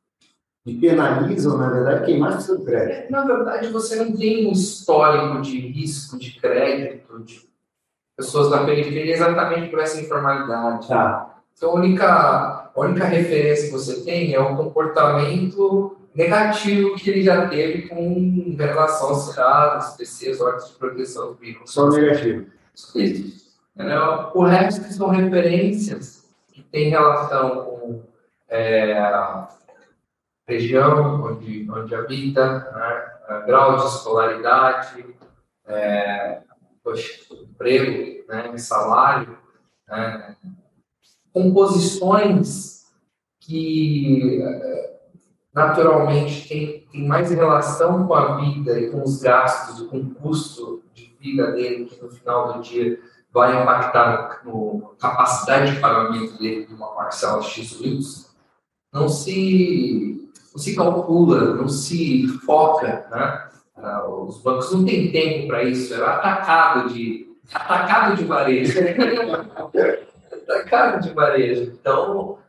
E 0.65 0.73
penalizam, 0.73 1.57
na 1.57 1.69
verdade, 1.69 2.05
quem 2.05 2.19
mais 2.19 2.35
precisa 2.35 2.57
do 2.57 2.65
crédito. 2.65 3.11
Na 3.11 3.23
verdade, 3.23 3.67
você 3.67 3.97
não 3.97 4.17
tem 4.17 4.47
um 4.47 4.51
histórico 4.51 5.41
de 5.41 5.59
risco 5.59 6.17
de 6.17 6.39
crédito 6.39 7.19
de 7.23 7.47
pessoas 8.17 8.49
da 8.49 8.65
periferia 8.65 9.13
exatamente 9.13 9.69
por 9.69 9.79
essa 9.79 10.01
informalidade. 10.01 10.87
Tá. 10.87 11.35
Então, 11.55 11.69
a 11.69 11.73
única, 11.75 12.71
a 12.75 12.79
única 12.79 13.05
referência 13.05 13.67
que 13.67 13.71
você 13.71 14.03
tem 14.03 14.33
é 14.33 14.39
o 14.39 14.57
comportamento 14.57 15.95
negativo 16.15 16.95
que 16.95 17.09
ele 17.11 17.21
já 17.21 17.47
teve 17.47 17.87
com 17.87 18.55
relação 18.57 19.09
aos 19.09 19.35
CRAs, 19.35 19.95
PCs, 19.97 20.41
órgãos 20.41 20.69
de 20.69 20.75
proteção 20.75 21.27
do 21.27 21.35
vírus. 21.35 21.71
Só 21.71 21.89
negativo. 21.89 22.47
Isso. 22.73 23.44
Entendeu? 23.75 24.31
O 24.33 24.43
resto 24.43 24.85
são 24.93 25.09
referências 25.09 26.25
que 26.47 26.63
têm 26.63 26.89
relação 26.89 27.65
com 27.65 28.03
é, 28.47 28.95
região 30.47 31.21
onde, 31.25 31.69
onde 31.69 31.93
habita, 31.93 32.59
né? 32.71 33.43
grau 33.45 33.75
de 33.75 33.85
escolaridade, 33.87 35.05
é, 35.67 36.41
poxa, 36.81 37.33
emprego, 37.33 38.25
né? 38.29 38.57
salário, 38.57 39.37
né? 39.89 40.37
composições 41.33 42.85
que 43.41 44.41
naturalmente 45.53 46.47
tem, 46.47 46.87
tem 46.91 47.07
mais 47.07 47.29
relação 47.29 48.07
com 48.07 48.13
a 48.13 48.37
vida 48.37 48.79
e 48.79 48.89
com 48.89 49.03
os 49.03 49.21
gastos 49.21 49.85
com 49.87 49.97
o 49.97 50.15
custo 50.15 50.83
de 50.93 51.13
vida 51.19 51.51
dele, 51.51 51.85
que 51.85 52.01
no 52.01 52.09
final 52.09 52.53
do 52.53 52.61
dia 52.61 52.99
vai 53.35 53.61
impactar 53.61 54.41
na 54.45 54.87
capacidade 54.97 55.73
de 55.73 55.81
pagamento 55.81 56.37
dele 56.37 56.65
de 56.65 56.73
uma 56.73 56.87
parcela 56.95 57.43
X 57.43 57.81
Y, 57.81 57.99
não 58.93 59.09
se, 59.09 60.31
não 60.53 60.61
se 60.61 60.73
calcula, 60.73 61.53
não 61.53 61.67
se 61.67 62.29
foca, 62.45 63.05
né? 63.11 63.49
Ah, 63.75 64.07
os 64.07 64.41
bancos 64.41 64.71
não 64.71 64.85
têm 64.85 65.11
tempo 65.11 65.47
para 65.49 65.63
isso, 65.63 65.93
é 65.93 65.97
atacado 65.97 66.93
de, 66.93 67.29
atacado 67.53 68.15
de 68.15 68.23
varejo. 68.23 68.79
atacado 70.47 71.01
de 71.01 71.13
varejo. 71.13 71.73
Então, 71.73 72.39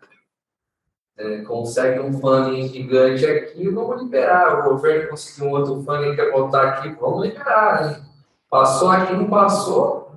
é, 1.18 1.38
consegue 1.38 1.98
um 1.98 2.12
funding 2.20 2.68
gigante 2.68 3.26
aqui, 3.26 3.68
vamos 3.68 4.02
liberar. 4.02 4.60
O 4.60 4.70
governo 4.70 5.10
conseguiu 5.10 5.48
um 5.48 5.50
outro 5.50 5.82
funding 5.82 6.10
que 6.10 6.16
quer 6.16 6.30
botar 6.30 6.62
aqui, 6.62 6.90
vamos 6.90 7.26
liberar. 7.26 7.90
Hein? 7.90 8.06
Passou 8.48 8.88
aqui, 8.88 9.12
não 9.14 9.28
passou, 9.28 10.12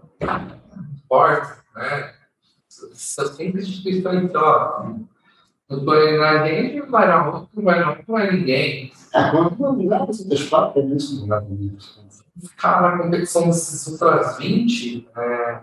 porta, 1.10 1.58
né? 1.76 2.13
Essas 2.69 3.36
simples 3.36 3.67
instituições, 3.67 4.24
então, 4.24 4.41
ó, 4.41 4.84
não 5.69 5.80
estou 5.80 6.08
indo 6.08 6.19
na 6.19 6.48
gente, 6.48 6.82
vai 6.82 7.08
na 7.08 7.22
rua, 7.22 7.50
não 7.54 7.63
vai 7.63 7.80
na 7.80 7.86
rua, 7.88 8.04
não 8.08 8.15
vai 8.15 8.32
ninguém. 8.32 8.93
É, 9.13 9.32
quando 9.32 9.58
não 9.60 10.06
você 10.06 10.24
deixar 10.24 10.67
para 10.67 10.82
isso, 10.84 11.19
não 11.22 11.28
vai 11.28 11.45
Cara, 12.56 12.91
na 12.95 13.04
competição 13.04 13.48
desses 13.48 13.86
outras 13.88 14.38
20, 14.38 15.10
é, 15.17 15.60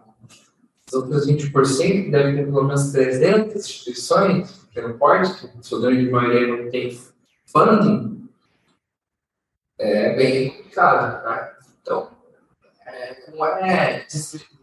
as 0.87 0.93
outras 0.93 1.27
20% 1.27 2.11
devem 2.11 2.37
ter 2.37 2.45
pelo 2.45 2.65
menos 2.65 2.93
300 2.93 3.57
instituições, 3.57 4.53
pequeno 4.67 4.95
porte, 4.99 5.49
que 5.49 5.67
sua 5.67 5.81
grande 5.81 6.11
maioria 6.11 6.65
não 6.65 6.71
tem 6.71 7.01
funding, 7.47 8.29
é 9.79 10.17
bem 10.17 10.51
complicado. 10.51 11.25
Né? 11.25 11.53
Então, 11.83 12.09
é, 12.09 12.16
não 13.31 13.45
é 13.45 14.07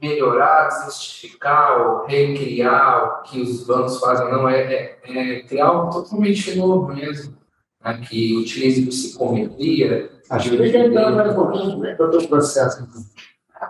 melhorar, 0.01 0.67
desmistificar 0.67 1.81
ou 1.81 2.05
recriar 2.05 3.03
o 3.03 3.23
que 3.23 3.41
os 3.41 3.65
bancos 3.65 3.99
fazem, 3.99 4.31
não, 4.31 4.47
é, 4.47 4.61
é, 4.63 4.99
é 5.03 5.41
criar 5.43 5.67
algo 5.67 5.91
totalmente 5.91 6.55
novo 6.55 6.93
mesmo, 6.93 7.37
né? 7.83 8.01
que 8.07 8.37
utilize 8.37 8.85
psicometria. 8.85 10.11
Acho 10.29 10.49
que 10.49 10.55
ele 10.55 10.89
mais 10.89 11.31
um 11.31 11.35
pouquinho 11.35 11.71
como 11.73 11.85
é 11.85 11.95
que 11.95 12.01
é 12.01 12.05
o 12.05 12.27
processo. 12.27 12.87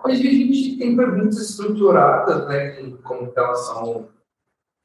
Hoje 0.06 0.28
a 0.28 0.32
gente 0.32 0.78
tem 0.78 0.96
perguntas 0.96 1.38
estruturadas, 1.38 2.48
né, 2.48 2.72
com 3.04 3.32
relação 3.36 4.10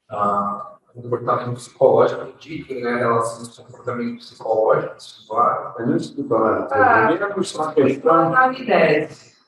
a 0.09 0.69
comportamento 0.93 1.53
psicológico, 1.53 2.27
indiquem 2.27 2.83
né, 2.83 2.95
relações 2.95 3.55
com 3.55 3.63
comportamento 3.63 4.17
psicológico 4.17 4.95
dos 4.95 5.19
usuários. 5.23 5.73
Antes 5.79 6.09
do 6.11 6.27
falar, 6.27 6.67
primeiro 6.67 7.25
a 7.63 7.73
questão. 7.73 8.31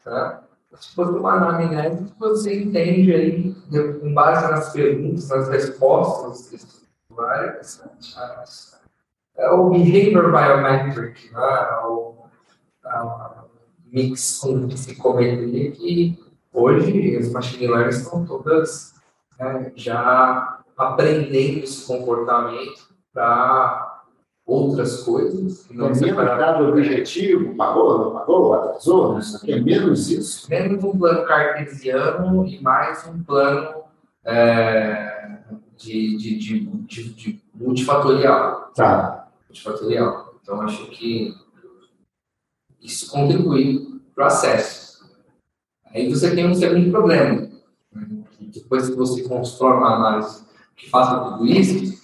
Tá? 0.04 0.44
Se 0.80 0.96
for 0.96 1.10
uma 1.10 1.34
anamnese, 1.34 2.14
você 2.18 2.64
entende 2.64 3.14
aí, 3.14 3.56
com 4.00 4.14
base 4.14 4.50
nas 4.50 4.72
perguntas, 4.72 5.30
nas 5.30 5.50
respostas 5.50 6.50
dos 6.50 6.88
usuários, 7.10 7.82
é 9.38 9.50
o 9.50 9.70
behavior 9.70 10.32
biometric, 10.32 11.32
né? 11.34 11.40
o, 11.86 12.16
a, 12.86 13.44
mix 13.92 14.40
com 14.40 14.68
psicometria 14.70 15.72
que 15.72 16.18
hoje 16.54 17.18
as 17.18 17.32
machine 17.32 17.68
learning 17.68 17.90
estão 17.90 18.26
todas 18.26 18.94
né, 19.38 19.72
já 19.76 20.60
aprendendo 20.78 21.64
esse 21.64 21.86
comportamento 21.86 22.90
para 23.14 23.91
outras 24.52 25.04
coisas. 25.04 25.70
Não 25.72 25.88
é 25.88 25.94
menos 25.94 26.16
dado 26.16 26.68
objetivo, 26.68 27.56
pagou, 27.56 27.98
não 27.98 28.12
pagou, 28.12 28.54
atrasou, 28.54 29.18
isso 29.18 29.38
aqui 29.38 29.54
é 29.54 29.60
menos 29.62 30.12
isso. 30.12 30.50
Menos 30.50 30.84
um 30.84 30.98
plano 30.98 31.26
cartesiano 31.26 32.46
e 32.46 32.62
mais 32.62 33.08
um 33.08 33.24
plano 33.24 33.84
é, 34.26 35.40
de, 35.78 36.18
de, 36.18 36.38
de, 36.38 36.60
de, 36.60 37.14
de 37.14 37.42
multifatorial. 37.56 38.72
Tá. 38.76 39.30
Multifatorial. 39.48 40.36
Então, 40.42 40.62
acho 40.62 40.86
que 40.88 41.34
isso 42.82 43.10
contribui 43.10 44.02
para 44.14 44.26
o 44.26 44.28
acesso. 44.28 45.10
Aí 45.94 46.10
você 46.10 46.36
tem 46.36 46.48
um 46.48 46.54
segundo 46.54 46.92
problema. 46.92 47.50
Depois 48.40 48.90
que 48.90 48.96
você 48.96 49.24
constrói 49.24 49.78
uma 49.78 49.96
análise 49.96 50.44
que 50.76 50.90
faça 50.90 51.32
tudo 51.32 51.46
isso, 51.46 52.02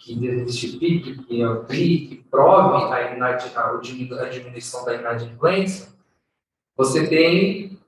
que 0.00 0.14
desmistifique, 0.14 1.22
que 1.24 1.42
amplie, 1.42 2.08
que 2.08 2.16
prove 2.30 2.84
a, 2.84 3.26
a, 3.26 3.74
a 3.74 4.28
diminuição 4.28 4.84
da 4.84 4.94
inadimplência, 4.94 5.88
você 6.74 7.06
tem 7.06 7.78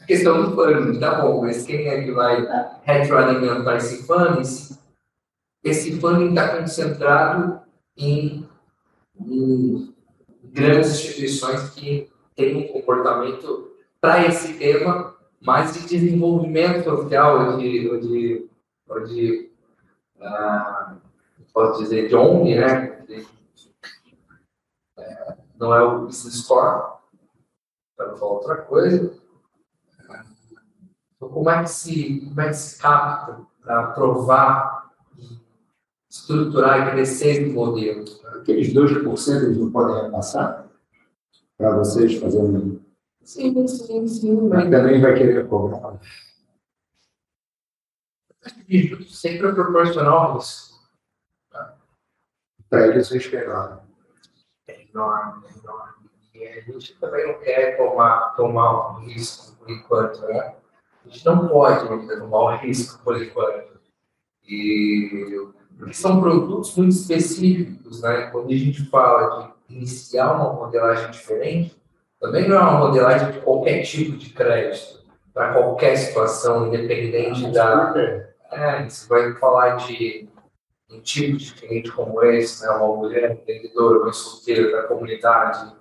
a 0.00 0.04
questão 0.04 0.42
do 0.42 0.56
funding. 0.56 0.98
Tá 0.98 1.22
bom, 1.22 1.42
mas 1.42 1.64
quem 1.64 1.86
é 1.86 2.02
que 2.02 2.10
vai 2.10 2.44
retroalimentar 2.82 3.76
esse 3.76 4.04
funding? 4.04 4.76
Esse 5.62 6.00
funding 6.00 6.30
está 6.30 6.58
concentrado 6.58 7.60
em, 7.96 8.44
em 9.20 9.94
grandes 10.42 10.90
instituições 10.90 11.70
que 11.70 12.10
têm 12.34 12.56
um 12.56 12.72
comportamento 12.72 13.70
para 14.00 14.26
esse 14.26 14.54
tema 14.54 15.14
mais 15.40 15.72
de 15.72 15.86
desenvolvimento 15.86 16.82
social, 16.82 17.52
ou 17.52 17.58
de, 17.58 17.88
ou 17.88 18.00
de, 18.00 18.50
ou 18.88 19.04
de 19.04 19.50
ah, 20.20 20.96
posso 21.52 21.82
dizer, 21.82 22.08
de 22.08 22.14
ONG, 22.14 22.54
né? 22.54 22.98
É, 24.98 25.36
não 25.58 25.74
é 25.74 25.82
o 25.82 26.06
Business 26.06 26.42
Score, 26.42 26.98
para 27.96 28.08
não 28.08 28.16
falar 28.16 28.32
outra 28.32 28.56
coisa. 28.62 29.14
Então, 31.16 31.28
como 31.28 31.50
é 31.50 31.62
que 31.62 31.70
se, 31.70 32.20
como 32.28 32.40
é 32.40 32.48
que 32.48 32.54
se 32.54 32.80
capta 32.80 33.40
para 33.62 33.88
provar, 33.88 34.92
estruturar 36.08 36.88
e 36.88 36.90
crescer 36.92 37.42
esse 37.42 37.52
modelo? 37.52 38.04
Aqueles 38.40 38.72
2% 38.72 39.42
eles 39.42 39.58
não 39.58 39.70
podem 39.70 40.04
repassar 40.04 40.68
para 41.56 41.76
vocês 41.76 42.14
fazerem. 42.18 42.80
Sim, 43.22 43.66
sim, 43.66 44.06
sim. 44.06 44.48
Mas 44.48 44.70
também 44.70 45.00
vai 45.00 45.14
querer 45.14 45.48
cobrar 45.48 45.98
sempre 49.08 49.48
é 49.48 49.52
proporcional 49.52 50.18
ao 50.18 50.38
risco. 50.38 50.67
Para 52.68 52.86
eles 52.88 53.10
é 53.10 53.44
enorme. 53.44 53.80
É 54.68 54.82
enorme, 54.82 55.46
é 55.46 55.58
enorme. 55.58 56.10
E 56.34 56.46
a 56.46 56.60
gente 56.60 56.94
também 57.00 57.26
não 57.26 57.40
quer 57.40 57.76
tomar, 57.76 58.34
tomar 58.36 58.90
um 58.90 59.00
risco 59.00 59.56
por 59.56 59.70
enquanto, 59.70 60.20
né? 60.22 60.54
A 61.04 61.08
gente 61.08 61.24
não 61.24 61.48
pode 61.48 61.88
tomar 61.88 62.44
um 62.44 62.56
risco 62.58 63.02
por 63.02 63.20
enquanto. 63.20 63.78
E 64.46 65.48
porque 65.78 65.94
são 65.94 66.20
produtos 66.20 66.76
muito 66.76 66.92
específicos, 66.92 68.02
né? 68.02 68.26
Quando 68.32 68.50
a 68.50 68.56
gente 68.56 68.84
fala 68.90 69.54
de 69.68 69.76
iniciar 69.76 70.32
uma 70.34 70.52
modelagem 70.52 71.10
diferente, 71.12 71.80
também 72.20 72.48
não 72.48 72.56
é 72.56 72.60
uma 72.60 72.78
modelagem 72.80 73.30
de 73.30 73.40
qualquer 73.40 73.82
tipo 73.82 74.16
de 74.16 74.30
crédito, 74.30 75.04
para 75.32 75.52
qualquer 75.52 75.96
situação, 75.96 76.66
independente 76.66 77.46
ah, 77.46 77.50
da, 77.50 77.94
é, 78.50 78.88
você 78.88 79.08
vai 79.08 79.34
falar 79.34 79.76
de 79.76 80.28
um 80.90 81.00
tipo 81.00 81.36
de 81.36 81.52
cliente 81.54 81.92
como 81.92 82.22
esse, 82.22 82.64
né, 82.64 82.70
uma 82.70 82.96
mulher 82.96 83.32
empreendedora, 83.32 84.00
uma 84.00 84.12
solteira 84.12 84.72
da 84.72 84.88
comunidade, 84.88 85.72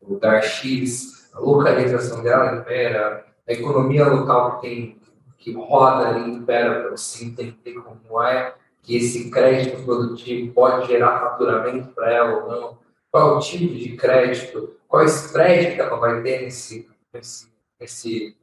lugar 0.00 0.42
X, 0.42 1.30
a 1.32 1.38
localização 1.38 2.22
dela 2.22 2.56
impera, 2.56 3.26
a 3.46 3.52
economia 3.52 4.06
local 4.06 4.60
que 4.60 4.68
tem 4.68 5.02
que 5.38 5.52
roda 5.52 6.08
ali 6.08 6.30
impera 6.30 6.80
para 6.80 6.90
você 6.92 7.24
entender 7.24 7.74
como 7.80 8.22
é 8.22 8.54
que 8.80 8.96
esse 8.96 9.28
crédito 9.28 9.82
produtivo 9.84 10.52
pode 10.52 10.86
gerar 10.86 11.18
faturamento 11.18 11.88
para 11.88 12.12
ela 12.12 12.44
ou 12.44 12.48
não, 12.48 12.78
qual 13.10 13.36
o 13.36 13.40
tipo 13.40 13.74
de 13.74 13.96
crédito, 13.96 14.76
qual 14.86 15.04
spread 15.04 15.74
que 15.74 15.80
ela 15.80 15.96
vai 15.96 16.22
ter 16.22 16.42
nesse, 16.42 16.88
nesse, 17.12 17.48
nesse 17.80 18.36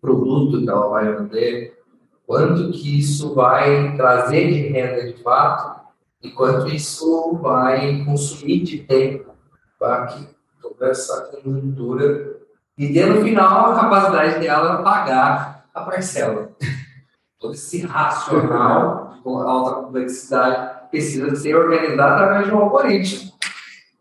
produto 0.00 0.62
que 0.62 0.70
ela 0.70 0.88
vai 0.88 1.12
vender 1.16 1.82
quanto 2.26 2.72
que 2.72 2.98
isso 2.98 3.34
vai 3.34 3.96
trazer 3.96 4.52
de 4.52 4.68
renda 4.68 5.12
de 5.12 5.22
fato 5.22 5.80
e 6.22 6.30
quanto 6.30 6.68
isso 6.68 7.38
vai 7.40 8.04
consumir 8.04 8.64
de 8.64 8.78
tempo 8.78 9.32
para 9.78 10.06
que 10.06 10.28
toda 10.60 10.88
essa 10.88 11.20
conjuntura 11.26 12.36
e 12.76 12.92
ter 12.92 13.06
no 13.06 13.22
final 13.22 13.72
a 13.72 13.80
capacidade 13.80 14.40
dela 14.40 14.82
pagar 14.82 15.66
a 15.72 15.80
parcela. 15.82 16.50
Todo 17.38 17.54
esse 17.54 17.86
racional 17.86 19.14
de 19.22 19.28
alta 19.28 19.82
complexidade 19.82 20.88
precisa 20.90 21.34
ser 21.36 21.54
organizado 21.54 22.14
através 22.14 22.46
de 22.46 22.54
um 22.54 22.58
algoritmo. 22.58 23.32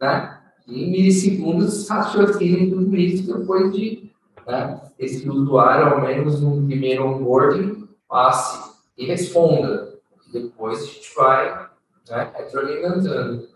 Né? 0.01 0.37
Em 0.67 0.91
milissegundos 0.91 1.87
raciocine 1.87 2.71
tudo 2.71 2.95
isso 2.95 3.37
depois 3.37 3.71
de 3.73 4.11
né, 4.47 4.81
esse 4.97 5.29
usuário, 5.29 5.93
ao 5.93 6.01
menos 6.01 6.41
no 6.41 6.65
primeiro 6.65 7.07
onboarding, 7.07 7.84
passe 8.07 8.71
e 8.97 9.05
responda. 9.05 9.95
Depois 10.31 10.81
a 10.81 10.85
gente 10.85 11.15
vai 11.15 11.69
né, 12.09 12.31
retroalimentando. 12.35 13.47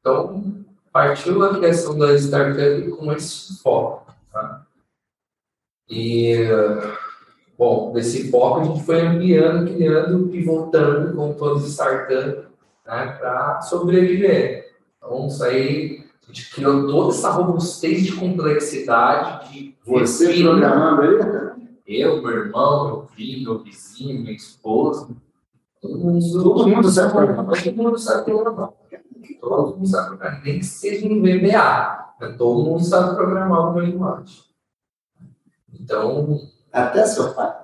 Então, 0.00 0.64
partiu 0.92 1.44
a 1.44 1.54
criação 1.54 1.98
da 1.98 2.14
startup 2.14 2.90
com 2.92 3.12
esse 3.12 3.60
foco. 3.62 4.12
Tá? 4.32 4.66
E, 5.88 6.36
bom, 7.58 7.92
desse 7.92 8.30
foco 8.30 8.60
a 8.60 8.64
gente 8.64 8.84
foi 8.84 9.00
ampliando, 9.00 9.74
criando, 9.74 10.28
pivotando 10.28 11.14
com 11.14 11.32
todas 11.34 11.64
as 11.64 11.70
startups 11.70 12.44
né, 12.86 13.16
para 13.18 13.60
sobreviver. 13.62 14.72
Então, 14.96 15.26
isso 15.26 15.42
aí, 15.42 16.04
a 16.22 16.26
gente 16.26 16.54
criou 16.54 16.86
toda 16.86 17.10
essa 17.10 17.30
robustez 17.30 18.04
de 18.04 18.12
complexidade. 18.12 19.52
De 19.52 19.76
Você 19.84 20.28
refino. 20.28 20.50
programando 20.50 21.02
aí? 21.02 21.49
Eu, 21.92 22.22
meu 22.22 22.30
irmão, 22.30 22.86
meu 22.86 23.06
filho, 23.08 23.42
meu 23.42 23.64
vizinho, 23.64 24.20
minha 24.20 24.32
esposa. 24.32 25.08
Todo 25.82 25.98
mundo, 25.98 26.20
todo 26.40 26.68
mundo 26.68 26.88
sabe 26.88 27.12
programar. 27.12 27.46
Todo 27.46 27.82
mundo 27.82 27.98
sabe 27.98 28.24
programar. 28.24 28.70
Todo 29.40 29.76
mundo 29.76 29.88
sabe 29.88 30.06
programar. 30.06 30.44
Nem 30.44 30.60
que 30.60 30.66
seja 30.66 31.04
em 31.04 31.20
VBA. 31.20 32.14
Todo 32.38 32.62
mundo 32.62 32.84
sabe 32.84 33.16
programar 33.16 33.72
uma 33.72 33.82
linguagem. 33.82 34.44
Então. 35.74 36.38
Até 36.72 37.04
seu 37.06 37.34
pai. 37.34 37.56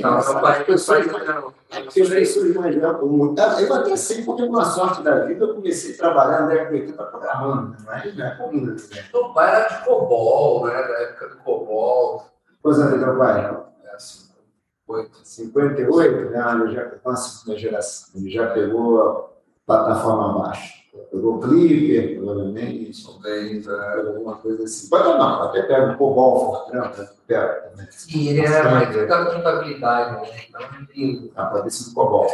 Não, 0.00 0.18
meu 0.18 0.40
pai, 0.40 0.64
pessoas, 0.64 1.06
imaginam 1.06 3.06
muito. 3.06 3.40
Eu 3.40 3.74
até 3.74 3.94
sei, 3.94 4.24
porque 4.24 4.42
por 4.42 4.48
uma 4.48 4.64
sorte 4.64 5.00
da 5.02 5.26
vida 5.26 5.44
eu 5.44 5.54
comecei 5.54 5.94
a 5.94 5.98
trabalhar 5.98 6.40
na 6.40 6.46
década 6.48 6.70
de 6.70 6.80
80 6.80 7.04
programando, 7.04 7.76
mas 7.84 8.16
não 8.16 8.26
é 8.26 8.34
comum. 8.34 8.66
Né? 8.66 8.76
Meu 9.12 9.32
pai 9.32 9.54
era 9.54 9.68
de 9.68 9.84
COBOL, 9.84 10.66
né? 10.66 10.72
Da 10.72 11.02
época 11.02 11.28
do 11.28 11.36
COBOL. 11.36 12.30
Quantos 12.62 12.80
anos 12.80 13.02
teu 13.02 13.18
pai? 13.18 13.66
É, 13.84 13.98
58. 13.98 15.10
58? 15.22 16.36
Ah, 16.36 16.60
ele 16.60 16.74
já, 16.74 16.92
nossa, 17.04 17.58
geração. 17.58 18.20
Ele 18.20 18.30
já 18.30 18.50
pegou 18.50 19.02
a 19.02 19.30
plataforma 19.66 20.30
abaixo. 20.30 20.80
Pegou 21.10 21.40
Clipper, 21.40 22.16
provavelmente. 22.16 23.04
Talvez, 23.06 23.66
é. 23.66 24.00
alguma 24.00 24.36
coisa 24.36 24.64
assim. 24.64 24.88
Mas 24.90 25.04
não, 25.04 25.42
até 25.42 25.62
pega 25.62 25.92
um 25.92 25.96
Cobol, 25.96 26.40
Fortran, 26.40 26.80
né? 26.80 27.08
pega 27.26 27.70
também. 27.70 27.86
Sim, 27.90 28.28
ele 28.28 28.40
era 28.40 28.70
mais 28.70 29.08
da 29.08 29.24
contabilidade, 29.26 30.30
né? 30.30 30.40
Então, 30.48 30.60
ele... 30.94 31.32
Ah, 31.36 31.46
pode 31.46 31.72
ser 31.72 31.94
Cobol. 31.94 32.26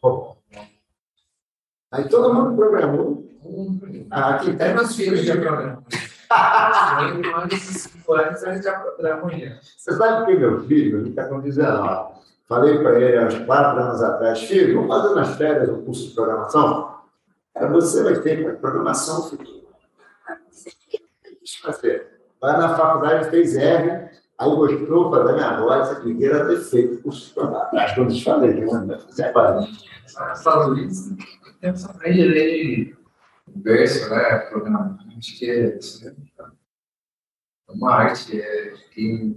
Cobol. 0.00 0.36
Aí 1.92 2.08
todo 2.08 2.34
mundo 2.34 2.56
programou. 2.56 3.24
Ah, 4.10 4.34
aqui 4.34 4.52
tem 4.56 4.74
meus 4.74 4.96
filhos 4.96 5.20
já 5.20 5.36
programam. 5.36 5.84
Você 9.76 9.92
sabe 9.92 10.26
que 10.26 10.38
meu 10.38 10.64
filho, 10.64 10.98
ele 10.98 11.10
está 11.10 11.28
com 11.28 11.40
19. 11.40 12.14
Falei 12.46 12.78
para 12.78 13.00
ele 13.00 13.16
há 13.16 13.26
uns 13.26 13.38
quatro 13.46 13.80
anos 13.82 14.02
atrás, 14.02 14.42
filho, 14.42 14.74
vamos 14.74 14.94
fazer 14.94 15.14
nas 15.14 15.36
férias 15.36 15.68
um 15.70 15.84
curso 15.84 16.08
de 16.08 16.14
programação? 16.14 16.94
Cara, 17.54 17.68
você 17.68 18.02
vai 18.02 18.20
ter 18.20 18.58
programação 18.58 19.22
futura. 19.30 19.64
Fazer. 21.62 22.06
Vai 22.40 22.58
na 22.58 22.76
faculdade, 22.76 23.30
fez 23.30 23.56
R, 23.56 24.10
aí 24.38 24.50
gostou, 24.50 25.10
falou, 25.10 25.32
minha 25.32 25.46
agora 25.46 25.82
essa 25.82 25.96
primeira 25.96 26.46
ter 26.46 26.58
feito 26.58 27.02
curso 27.02 27.28
de 27.28 27.34
programação. 27.34 27.94
Quando 27.94 28.14
eu 28.14 28.20
falei, 28.20 28.54
que 28.54 28.64
vai 28.66 28.98
fazer 28.98 29.24
agora. 29.24 29.66
Estados 30.04 30.66
Unidos, 30.66 31.10
tem 31.60 31.70
essa 31.70 31.90
aprende 31.90 32.24
ler 32.24 32.98
verso, 33.56 34.10
né? 34.10 34.50
Programamento, 35.14 35.38
que 35.38 35.50
é, 35.50 35.78
é 37.68 37.72
uma 37.72 37.92
arte, 37.92 38.40
é, 38.40 38.74
que 38.92 39.36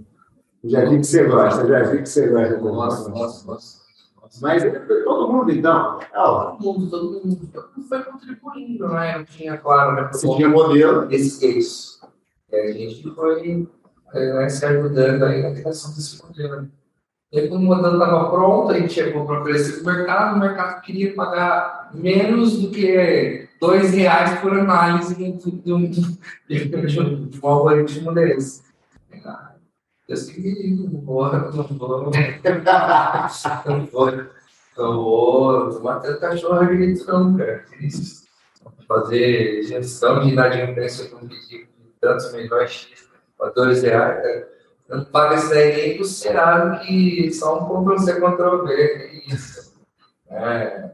já 0.64 0.84
vi 0.84 0.98
que 0.98 1.04
você 1.04 1.24
gosta, 1.24 1.66
já 1.66 1.82
vi 1.84 2.02
que 2.02 2.08
você 2.08 2.28
gosta. 2.28 2.58
Nossa, 2.58 3.08
nossa, 3.10 3.46
nossa. 3.46 3.88
Mas 4.42 4.62
todo 5.04 5.32
mundo, 5.32 5.50
então. 5.50 5.98
Todo 6.12 6.60
mundo, 6.60 6.90
todo 6.90 7.26
mundo. 7.26 7.48
Todo 7.52 7.70
mundo 7.76 7.88
foi 7.88 8.02
contribuindo, 8.02 8.88
né? 8.88 9.18
Eu 9.18 9.24
tinha, 9.24 9.56
claro, 9.56 9.96
né? 9.96 10.08
Você 10.12 10.28
tinha 10.36 10.48
modelo. 10.48 11.06
Desse 11.06 11.58
isso. 11.58 11.98
E 12.50 12.56
a 12.56 12.72
gente 12.72 13.10
foi 13.14 13.68
né, 14.12 14.48
se 14.48 14.64
ajudando 14.64 15.22
aí 15.24 15.42
na 15.42 15.52
criação 15.52 15.94
desse 15.94 16.22
modelo. 16.22 16.68
E 17.32 17.40
aí, 17.40 17.48
quando 17.48 17.62
o 17.62 17.66
modelo 17.66 17.94
estava 17.94 18.30
pronto, 18.30 18.72
a 18.72 18.78
gente 18.78 18.92
chegou 18.92 19.26
para 19.26 19.40
oferecer 19.40 19.82
para 19.82 19.92
o 19.92 19.96
mercado, 19.96 20.36
o 20.36 20.40
mercado 20.40 20.80
queria 20.82 21.14
pagar 21.14 21.90
menos 21.94 22.58
do 22.58 22.70
que 22.70 23.47
dois 23.60 23.92
reais 23.92 24.40
por 24.40 24.52
análise 24.52 25.14
de, 25.14 25.32
de, 25.32 25.50
de, 25.50 25.88
de, 26.48 27.26
de 27.26 27.40
um 27.42 27.48
algoritmo 27.48 28.12
desse. 28.12 28.62
Eu 30.08 30.16
sei 30.16 30.74
não 30.74 31.00
vou, 31.02 31.32
não 31.32 31.50
vou, 31.50 31.66
não 31.68 31.78
vou, 33.86 34.10
não 34.76 35.70
vou 35.70 35.82
matar 35.82 36.18
cachorro 36.18 36.66
grito, 36.66 37.06
não, 37.06 37.36
cara. 37.36 37.64
Fazer 38.86 39.62
gestão 39.64 40.20
de 40.20 40.30
inadimplência 40.30 41.10
com 41.10 41.28
pedido 41.28 41.68
de 41.78 41.92
tantos 42.00 42.32
milhões 42.32 42.88
para 43.36 43.50
dois 43.50 43.82
reais, 43.82 44.22
cara. 44.22 44.48
Não 44.88 45.04
paga 45.04 45.34
isso 45.34 45.50
daí 45.50 45.76
nem 45.76 45.96
pro 45.96 46.04
Senado, 46.06 46.80
que 46.80 47.30
só 47.30 47.62
um 47.62 47.84
Ctrl 47.84 47.98
C, 47.98 48.14
Ctrl 48.14 48.64
V, 48.64 48.72
é 48.72 49.34
isso. 49.34 49.74
É. 50.30 50.90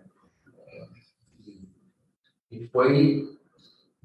E 2.55 2.69
foi 2.69 3.29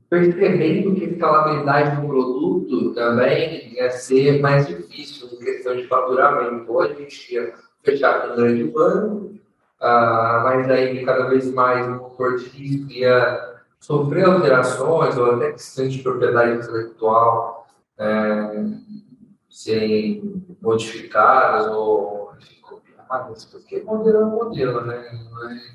percebendo 0.10 0.96
que 0.96 1.06
a 1.06 1.10
escalabilidade 1.10 2.02
do 2.02 2.08
produto 2.08 2.94
também 2.94 3.74
ia 3.74 3.92
ser 3.92 4.42
mais 4.42 4.68
difícil 4.68 5.30
em 5.32 5.38
questão 5.38 5.76
de 5.76 5.88
faturamento. 5.88 6.72
Hoje 6.72 6.94
a 6.94 6.96
gente 6.96 7.34
ia 7.34 7.54
fechar 7.84 8.22
com 8.22 8.34
um 8.34 8.36
grande 8.36 8.64
banco, 8.66 9.36
ah, 9.80 10.42
mas 10.44 10.70
aí 10.70 11.06
cada 11.06 11.28
vez 11.30 11.54
mais 11.54 11.88
o 11.88 11.92
motor 11.92 12.38
de 12.38 12.46
risco 12.46 12.92
ia 12.92 13.50
sofrer 13.80 14.26
alterações 14.26 15.18
ou 15.18 15.32
até 15.32 15.52
questões 15.52 15.94
de 15.94 16.04
propriedade 16.04 16.58
intelectual 16.58 17.68
é, 17.98 18.66
serem 19.50 20.44
modificadas 20.62 21.68
ou 21.68 22.19
copiadas, 23.10 23.46
porque 23.46 23.82
modelo 23.82 24.18
é 24.18 24.26
um 24.26 24.30
modelo, 24.30 24.82
né? 24.86 25.04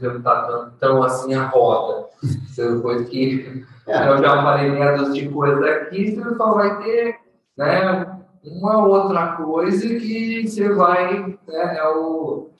Não 0.00 0.16
está 0.16 0.42
tão, 0.42 0.70
tão 0.78 1.02
assim 1.02 1.34
a 1.34 1.46
roda. 1.46 2.08
Depois 2.56 3.08
que 3.08 3.64
é. 3.86 4.08
Eu 4.08 4.18
já 4.18 4.42
falei 4.42 4.70
meia 4.70 4.96
dúzia 4.96 5.22
de 5.22 5.28
coisas 5.28 5.62
aqui, 5.64 6.14
você 6.14 6.34
só 6.36 6.54
vai 6.54 6.82
ter 6.82 7.16
né, 7.56 8.18
uma 8.44 8.86
outra 8.86 9.32
coisa 9.36 9.86
que 9.88 10.46
você 10.46 10.72
vai. 10.72 11.22
Né, 11.46 11.76
é 11.76 11.88
o, 11.88 12.50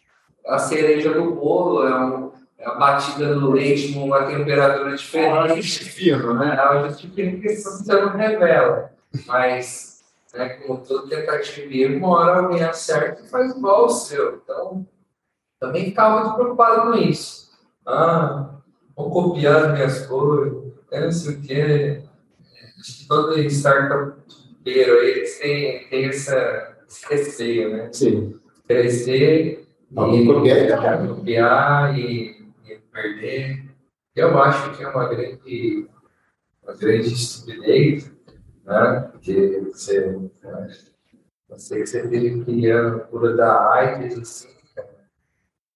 a 0.47 0.59
cereja 0.59 1.15
do 1.15 1.35
bolo, 1.35 1.87
é, 1.87 2.05
um, 2.05 2.33
é 2.59 2.67
a 2.67 2.75
batida 2.75 3.35
do 3.35 3.53
leite 3.53 3.99
numa 3.99 4.25
temperatura 4.25 4.95
diferente. 4.95 5.53
É 5.53 5.57
justifica, 5.57 6.35
né? 6.35 6.57
É 6.59 6.71
uma 6.71 6.89
justificação 6.89 7.79
que 7.79 7.85
você 7.85 8.01
não 8.01 8.09
revela. 8.11 8.91
Mas, 9.27 9.94
né, 10.35 10.49
como 10.51 10.85
todo 10.85 11.09
tentativa, 11.09 11.97
uma 11.97 12.09
hora 12.09 12.41
alguém 12.41 12.63
acerta 12.63 13.23
e 13.23 13.29
faz 13.29 13.55
igual 13.57 13.87
o 13.87 13.91
seu. 13.91 14.37
Então, 14.37 14.87
também 15.61 15.87
ficava 15.87 16.23
muito 16.23 16.37
preocupado 16.37 16.93
com 16.93 16.99
isso. 16.99 17.51
Ah, 17.87 18.59
vou 18.97 19.11
copiar 19.11 19.67
as 19.67 19.73
minhas 19.73 20.07
coisas 20.07 20.65
eu 20.95 21.01
não 21.01 21.13
sei 21.13 21.35
o 21.35 21.41
que. 21.41 22.03
Acho 22.81 22.99
que 22.99 23.09
todo 23.09 23.39
startupeiro 23.41 25.01
aí 25.01 25.25
tem, 25.41 25.89
tem 25.89 26.05
essa, 26.07 26.77
esse 26.89 27.07
receio, 27.07 27.77
né? 27.77 27.93
Sim. 27.93 28.39
Crescer 28.69 29.67
e 29.91 30.27
copiar, 30.27 31.07
copiar 31.09 31.99
e, 31.99 32.49
e, 32.67 32.79
perder. 32.93 33.65
Eu 34.15 34.39
acho 34.41 34.77
que 34.77 34.85
é 34.85 34.89
uma 34.89 35.09
grande, 35.09 35.89
uma 36.63 36.75
grande 36.75 37.13
estupidez, 37.13 38.13
né? 38.65 39.09
Porque 39.13 39.61
você, 39.73 40.31
você 41.49 41.81
que 41.81 41.87
você 41.87 42.09
teve 42.09 42.45
criando 42.45 43.01
cura 43.07 43.37
da 43.37 43.73
AIDS, 43.75 44.19
assim, 44.19 44.55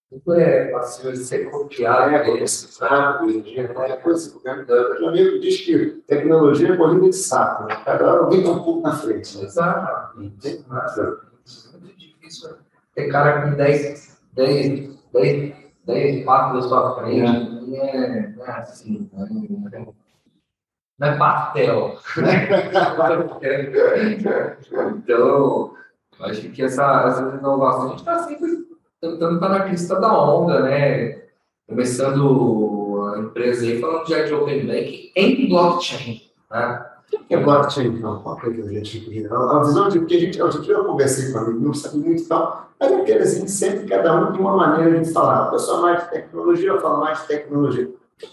tudo 0.09 0.33
é 0.33 0.71
passível 0.71 1.11
de 1.11 1.19
ser 1.19 1.51
copiado. 1.51 2.09
É, 2.15 2.19
copiado, 2.19 3.25
hoje 3.25 3.37
em 3.37 3.41
dia, 3.43 3.61
é 3.61 3.97
coisa 3.97 4.39
que 4.39 4.73
o 5.03 5.07
amigo 5.07 5.39
diz 5.39 5.61
que 5.61 6.01
tecnologia 6.07 6.73
é 6.73 6.77
corrida 6.77 7.09
de 7.09 7.15
saco, 7.15 7.65
né? 7.65 7.79
Cada 7.85 8.11
hora 8.11 8.23
alguém 8.23 8.39
está 8.39 8.51
um 8.51 8.63
pouco 8.63 8.81
na 8.81 8.95
frente. 8.95 9.37
Né? 9.37 9.43
Exatamente. 9.43 10.47
É 10.47 11.77
muito 11.77 11.97
difícil 11.97 12.49
ter 12.95 13.11
cara 13.11 13.43
com 13.43 13.55
10, 13.55 14.19
10, 14.33 14.89
10, 15.13 15.55
10 15.85 16.25
passos 16.25 16.63
da 16.63 16.69
sua 16.69 16.95
frente. 17.03 17.21
É. 17.21 17.59
É, 17.71 18.29
não 18.29 18.45
é 18.45 18.51
assim. 18.51 19.07
Não 20.99 21.07
é 21.07 21.17
pastel. 21.17 21.97
então, 24.97 25.73
Eu 26.19 26.25
acho 26.25 26.49
que 26.49 26.61
essa, 26.61 27.05
essa 27.07 27.37
inovação 27.39 27.85
a 27.85 27.89
gente 27.89 27.99
está 27.99 28.19
sempre 28.19 28.67
tentando 29.01 29.35
estar 29.35 29.49
na 29.49 29.61
crista 29.61 29.99
da 29.99 30.21
onda, 30.21 30.61
né? 30.61 31.21
Começando 31.67 33.13
a 33.15 33.19
empresa 33.19 33.65
aí 33.65 33.79
falando 33.79 34.09
já 34.09 34.23
de 34.23 34.33
Open 34.33 34.67
Bank 34.67 35.11
em 35.15 35.47
blockchain. 35.47 36.21
Né? 36.51 36.85
O 37.13 37.25
que 37.25 37.33
é 37.33 37.41
blockchain? 37.41 37.99
Não, 37.99 38.21
qual 38.21 38.37
é 38.43 38.47
a 38.47 38.51
gente 38.51 39.27
A 39.31 39.59
visão 39.59 39.87
de 39.87 40.05
que 40.05 40.15
a 40.17 40.19
gente, 40.19 40.37
eu 40.37 40.51
já 40.51 40.83
conversei 40.83 41.31
com 41.31 41.39
amigo, 41.39 41.59
não 41.59 41.73
sabe 41.73 41.97
muito 41.97 42.23
e 42.23 42.25
tal, 42.25 42.69
mas 42.77 42.91
é 42.91 43.01
aquele 43.01 43.19
assim, 43.19 43.47
sempre 43.47 43.87
cada 43.87 44.15
um 44.15 44.33
tem 44.33 44.41
uma 44.41 44.57
maneira 44.57 44.99
de 44.99 45.13
falar. 45.13 45.47
A 45.47 45.51
pessoa 45.51 45.81
mais 45.81 46.03
de 46.03 46.09
tecnologia, 46.09 46.69
eu 46.69 46.81
falo 46.81 46.99
mais 46.99 47.21
de 47.21 47.27
tecnologia. 47.27 47.89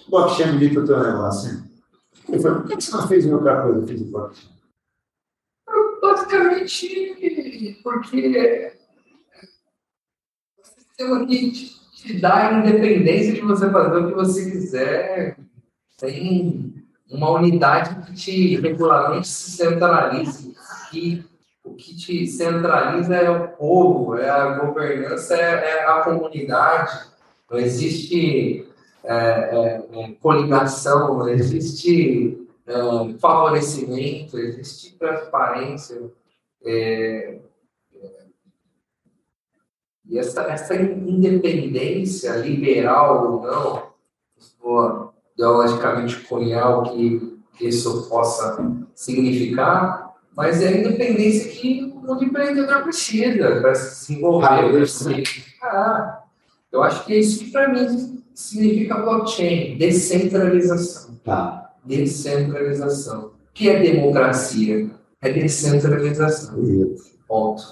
Blockchain 0.09 0.59
diz 0.59 0.77
o 0.77 0.85
teu 0.85 0.99
negócio? 0.99 1.66
Ele 2.29 2.43
falou, 2.43 2.61
por 2.61 2.69
que 2.69 2.75
você 2.81 2.97
não 2.97 3.09
fez 3.09 3.27
outra 3.27 3.63
coisa? 3.63 3.87
Fiz 3.87 4.01
o 4.01 4.11
blockchain. 4.11 4.57
Basicamente, 6.01 7.81
porque 7.83 8.73
o 10.59 10.65
sistema 10.65 11.27
que 11.27 11.51
te, 11.51 12.21
dá 12.21 12.49
a 12.49 12.53
independência 12.61 13.33
de 13.35 13.41
você 13.41 13.71
fazer 13.71 13.97
o 13.97 14.09
que 14.09 14.15
você 14.15 14.51
quiser, 14.51 15.39
sem 15.99 16.85
uma 17.11 17.31
unidade 17.31 18.07
que 18.07 18.15
te 18.15 18.57
regularmente 18.57 19.29
se 19.29 19.51
centralize, 19.53 20.55
que 20.91 21.25
o 21.65 21.75
que 21.75 21.97
te 21.97 22.27
centraliza 22.27 23.17
é 23.17 23.31
o 23.31 23.49
povo, 23.49 24.17
é 24.17 24.29
a 24.29 24.59
governança, 24.59 25.35
é, 25.35 25.81
é 25.81 25.85
a 25.89 26.01
comunidade. 26.03 27.11
Não 27.51 27.59
existe 27.59 28.67
é, 29.07 29.15
é, 29.15 30.01
é 30.01 30.13
coligação, 30.21 31.29
existe 31.29 32.47
é, 32.67 33.19
favorecimento, 33.21 34.37
existe 34.37 34.97
transparência. 34.99 36.11
É, 36.65 37.39
e 40.09 40.19
essa, 40.19 40.43
essa 40.43 40.75
independência 40.75 42.33
liberal 42.37 43.33
ou 43.33 43.43
não, 43.43 43.87
vou 44.61 45.15
ideologicamente 45.35 46.21
cunhar 46.27 46.79
o 46.79 46.83
que 46.93 47.41
isso 47.61 48.09
possa 48.09 48.57
significar, 48.95 50.15
mas 50.35 50.61
é 50.63 50.69
a 50.69 50.79
independência 50.79 51.51
que 51.51 51.95
o 52.07 52.23
empreendedor 52.23 52.83
precisa 52.83 53.61
para 53.61 53.75
se 53.75 54.13
desenvolver. 54.13 54.85
Ah, 55.63 56.23
eu 56.71 56.83
acho 56.83 57.05
que 57.05 57.15
é 57.15 57.19
isso 57.19 57.45
que 57.45 57.51
para 57.51 57.69
mim 57.69 58.25
significa 58.37 58.99
blockchain, 58.99 59.79
descentralização. 59.79 61.15
Tá. 61.25 61.73
Descentralização. 61.85 63.29
O 63.29 63.33
que 63.55 63.71
é 63.71 63.81
democracia? 63.81 64.91
É 65.23 65.33
descentralização. 65.33 66.63
Isso. 66.63 67.19
Ponto. 67.27 67.63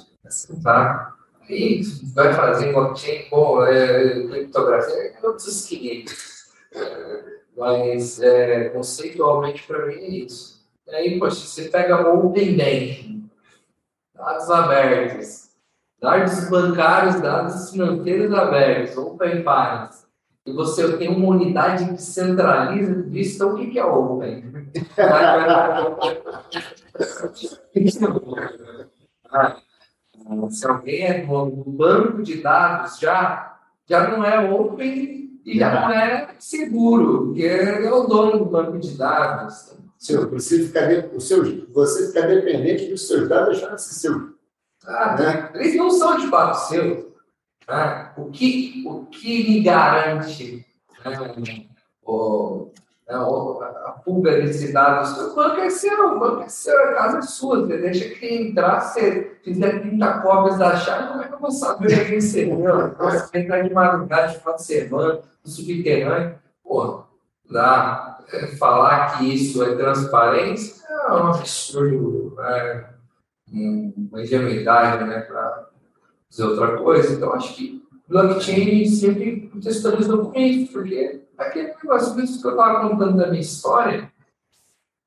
Tá? 0.63 1.15
E 1.49 1.83
vai 2.15 2.33
fazer 2.33 2.73
blockchain 2.73 3.29
com 3.29 3.63
é, 3.63 4.27
criptografia, 4.27 5.13
é 5.23 5.27
outros 5.27 5.67
500. 5.67 6.35
Mas 7.57 8.21
é, 8.23 8.71
conceitualmente 8.71 9.63
para 9.67 9.87
mim 9.87 9.95
é 9.95 10.09
isso. 10.09 10.65
E 10.87 10.95
aí, 10.95 11.19
poxa, 11.19 11.47
você 11.47 11.69
pega 11.69 12.09
Open 12.09 12.57
Banking, 12.57 13.31
dados 14.15 14.51
abertos, 14.51 15.51
dados 16.01 16.49
bancários, 16.49 17.21
dados 17.21 17.71
financeiros 17.71 18.33
abertos, 18.33 18.97
Open 18.97 19.43
Finance, 19.43 20.04
e 20.47 20.53
você 20.53 20.97
tem 20.99 21.09
uma 21.09 21.29
unidade 21.29 21.87
que 21.95 22.03
centraliza 22.03 22.95
tudo 22.95 23.17
isso, 23.17 23.37
então 23.37 23.55
o 23.55 23.57
que 23.57 23.79
é 23.79 23.85
Open? 23.85 24.45
Se 30.51 30.67
alguém 30.67 31.03
é 31.03 31.25
no 31.25 31.65
banco 31.67 32.23
de 32.23 32.43
dados 32.43 32.99
já, 32.99 33.59
já 33.89 34.09
não 34.09 34.25
é 34.25 34.51
Open 34.51 35.41
e 35.47 35.59
já 35.59 35.81
não 35.81 35.91
é 35.91 36.35
seguro, 36.39 37.27
porque 37.27 37.43
é 37.45 37.91
o 37.91 38.07
dono 38.07 38.39
do 38.39 38.45
banco 38.45 38.79
de 38.79 38.97
dados. 38.97 39.75
Seu, 39.99 40.29
você, 40.31 40.65
fica 40.65 41.21
seu, 41.21 41.67
você 41.73 42.09
fica 42.09 42.27
dependente 42.27 42.91
dos 42.91 43.07
seus 43.07 43.27
dados 43.29 43.59
deixando 43.59 43.79
ser 43.79 43.95
seu. 43.95 44.35
Ah, 44.87 45.17
né? 45.19 45.51
Eles 45.55 45.77
não 45.77 45.91
são 45.91 46.19
de 46.19 46.27
fato 46.27 46.69
seus. 46.69 47.14
Né? 47.69 48.13
O, 48.17 48.31
que, 48.31 48.85
o 48.87 49.07
que 49.07 49.43
lhe 49.43 49.63
garante 49.63 50.67
né? 51.05 51.67
o, 52.03 52.71
né? 53.09 53.15
a 53.17 53.93
publicidade 54.05 55.15
do 55.15 55.33
o 55.33 55.35
banco 55.35 55.61
é 55.61 55.71
seu, 55.71 56.17
o 56.17 56.19
banco 56.19 56.43
é 56.43 56.49
seu, 56.49 56.79
a 56.79 56.93
casa 56.95 57.19
é 57.19 57.23
sua. 57.23 57.61
Você 57.61 57.79
deixa 57.79 58.09
que 58.15 58.27
entrar, 58.27 58.81
se 58.81 59.37
fizer 59.43 59.81
30 59.81 60.19
cópias 60.21 60.59
da 60.59 60.77
chave, 60.77 61.09
como 61.09 61.23
é 61.23 61.29
que 61.29 61.35
eu 61.35 61.39
vou 61.39 61.51
saber 61.51 62.09
quem 62.09 62.21
você 62.21 62.47
Você 62.47 63.39
entrar 63.39 63.63
de 63.63 63.75
madrugada, 63.75 64.29
de 64.29 64.39
de 64.39 64.63
semana 64.63 65.21
subterrâneo. 65.45 66.39
Pô, 66.63 67.05
dá, 67.51 68.19
é, 68.33 68.47
falar 68.57 69.19
que 69.19 69.35
isso 69.35 69.63
é 69.63 69.75
transparência 69.75 70.83
é 70.89 71.13
um 71.13 71.27
absurdo, 71.29 72.35
né? 72.37 72.91
uma 73.53 74.23
ingenuidade 74.23 75.05
né? 75.05 75.21
para 75.21 75.69
dizer 76.35 76.45
outra 76.45 76.77
coisa. 76.77 77.15
Então, 77.15 77.33
acho 77.33 77.55
que 77.55 77.83
blockchain 78.09 78.87
sempre 78.87 79.49
contextualiza 79.53 80.17
documentos, 80.17 80.73
porque 80.73 81.23
aquele 81.39 81.75
negócio 81.83 82.15
que 82.15 82.47
eu 82.47 82.51
estava 82.51 82.89
contando 82.89 83.17
da 83.17 83.29
minha 83.29 83.41
história, 83.41 84.13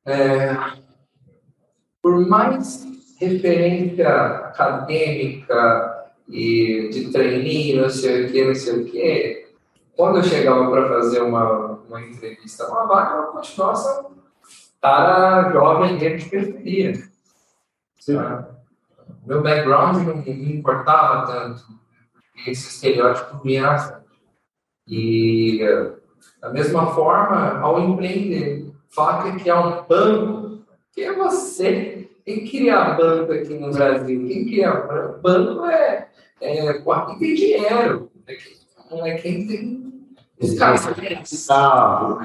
é, 0.06 0.56
por 2.02 2.26
mais 2.28 2.88
referência 3.20 4.08
acadêmica 4.08 6.08
e 6.30 6.90
de 6.90 7.12
treininho, 7.12 7.84
não 7.84 7.90
sei 7.90 8.26
o 8.26 8.32
que, 8.32 8.46
não 8.46 8.56
sei 8.56 8.82
o 8.82 8.86
que, 8.86 9.48
quando 9.96 10.18
eu 10.18 10.24
chegava 10.24 10.70
para 10.70 10.88
fazer 10.88 11.22
uma, 11.22 11.80
uma 11.88 12.02
entrevista, 12.02 12.68
uma 12.68 12.86
vaga, 12.86 13.18
eu 13.18 13.28
continuava 13.28 14.18
cara 14.82 15.52
jovem 15.52 15.98
dentro 15.98 16.20
de 16.20 16.30
periferia. 16.30 16.94
Tá? 18.06 18.57
Meu 19.28 19.44
background 19.44 20.08
não 20.08 20.18
me 20.18 20.58
importava 20.58 21.28
tanto. 21.28 21.66
Esse 22.48 22.70
estereótipo 22.70 23.46
me 23.46 23.56
era 23.56 24.04
E, 24.88 25.60
da 26.40 26.50
mesma 26.50 26.88
forma, 26.88 27.60
ao 27.60 27.80
empreender, 27.82 28.72
falar 28.90 29.36
que 29.36 29.50
é 29.50 29.56
um 29.56 29.84
banco, 29.86 30.64
quem 30.94 31.04
é 31.04 31.14
você? 31.14 32.10
Quem 32.26 32.48
cria 32.48 32.94
banco 32.94 33.34
aqui 33.34 33.54
no 33.54 33.72
Brasil? 33.72 34.28
Quem 34.28 34.46
cria 34.46 34.72
banco 35.22 35.66
é, 35.66 36.08
é 36.40 36.74
quem 36.74 37.20
tem 37.20 37.36
dinheiro, 37.36 38.12
não 38.90 39.06
é 39.06 39.16
quem 39.18 39.46
tem 39.46 39.88
os 40.40 40.54
caras 40.58 40.82
são 41.26 42.20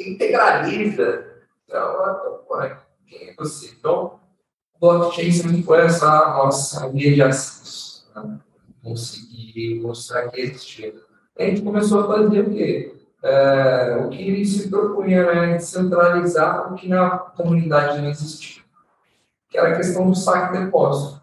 integraliza. 0.00 1.26
Então, 1.66 2.64
quem 3.06 3.28
é 3.28 3.34
você? 3.34 3.74
Então, 3.78 4.17
blockchain 4.80 5.32
sempre 5.32 5.62
foi 5.62 5.78
essa 5.78 6.06
nossa 6.06 6.88
via 6.88 7.14
de 7.14 7.22
acesso. 7.22 8.06
Né? 8.14 8.38
Conseguir 8.82 9.80
mostrar 9.80 10.28
que 10.28 10.40
existia. 10.40 10.94
A 11.38 11.44
gente 11.44 11.62
começou 11.62 12.00
a 12.00 12.06
fazer 12.06 12.40
o 12.40 12.50
quê? 12.50 12.94
É, 13.22 13.96
o 14.04 14.08
que 14.10 14.44
se 14.44 14.68
propunha 14.68 15.26
né, 15.26 15.58
centralizar 15.58 16.72
o 16.72 16.76
que 16.76 16.88
na 16.88 17.18
comunidade 17.18 18.00
não 18.00 18.08
existia, 18.08 18.62
que 19.50 19.58
era 19.58 19.70
a 19.72 19.76
questão 19.76 20.08
do 20.08 20.14
saque-depósito. 20.14 21.20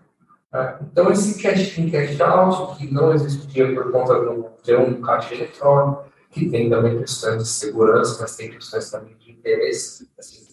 Né? 0.51 0.77
Então, 0.81 1.09
esse 1.09 1.41
cash 1.41 1.77
in, 1.77 1.89
cash 1.89 2.19
out, 2.19 2.77
que 2.77 2.93
não 2.93 3.13
existia 3.13 3.73
por 3.73 3.91
conta 3.93 4.19
de 4.19 4.43
ter 4.63 4.77
um 4.77 5.01
caixa 5.01 5.35
eletrônico, 5.35 6.03
que 6.31 6.49
tem 6.49 6.69
também 6.69 6.99
questões 6.99 7.43
de 7.43 7.49
segurança, 7.49 8.21
mas 8.21 8.35
tem 8.35 8.51
questões 8.51 8.91
também 8.91 9.15
de 9.15 9.31
interesse, 9.31 10.09
assim 10.19 10.45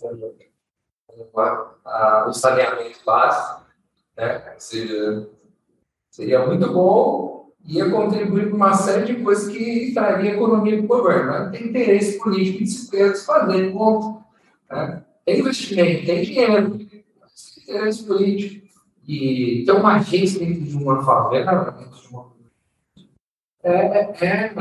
o 2.26 2.32
saneamento 2.32 3.00
básico, 3.04 3.62
né? 4.16 4.54
seja, 4.58 5.28
seria 6.10 6.46
muito 6.46 6.72
bom, 6.72 7.50
ia 7.64 7.90
contribuir 7.90 8.48
para 8.48 8.56
uma 8.56 8.74
série 8.74 9.14
de 9.14 9.22
coisas 9.22 9.48
que 9.48 9.92
traria 9.92 10.32
economia 10.32 10.76
para 10.76 10.84
o 10.84 10.88
governo. 10.88 11.32
Né? 11.32 11.50
Tem 11.50 11.68
interesse 11.68 12.18
político 12.18 12.64
de 12.64 12.70
se 12.70 13.26
fazer 13.26 13.72
ponto. 13.72 14.22
Né? 14.70 15.02
Tem 15.24 15.40
investimento, 15.40 16.06
tem 16.06 16.22
dinheiro, 16.22 16.70
tem 16.78 17.04
interesse 17.58 18.04
político. 18.04 18.62
E 19.06 19.64
ter 19.66 19.72
uma 19.72 19.96
agência 19.96 20.38
dentro 20.38 20.62
de 20.62 20.76
uma 20.76 21.04
favela, 21.04 21.72
dentro 21.72 22.00
de 22.00 22.08
uma 22.08 22.32
é, 23.64 23.70
é, 23.70 24.14
é, 24.20 24.54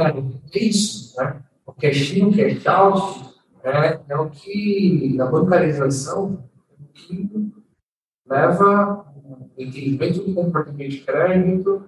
é 0.53 0.59
isso. 0.59 1.15
Né? 1.17 1.41
O 1.65 1.73
cash-in, 1.73 2.25
o 2.25 2.35
cash-out 2.35 3.21
é, 3.25 3.30
é 3.63 4.17
o 4.17 4.29
que, 4.29 5.17
a 5.19 5.25
bancarização, 5.25 6.43
é 6.69 6.83
que 6.93 7.53
leva 8.27 9.05
o 9.57 9.61
entendimento 9.61 10.23
do 10.23 10.33
comportamento 10.33 10.89
de 10.89 11.01
crédito, 11.01 11.83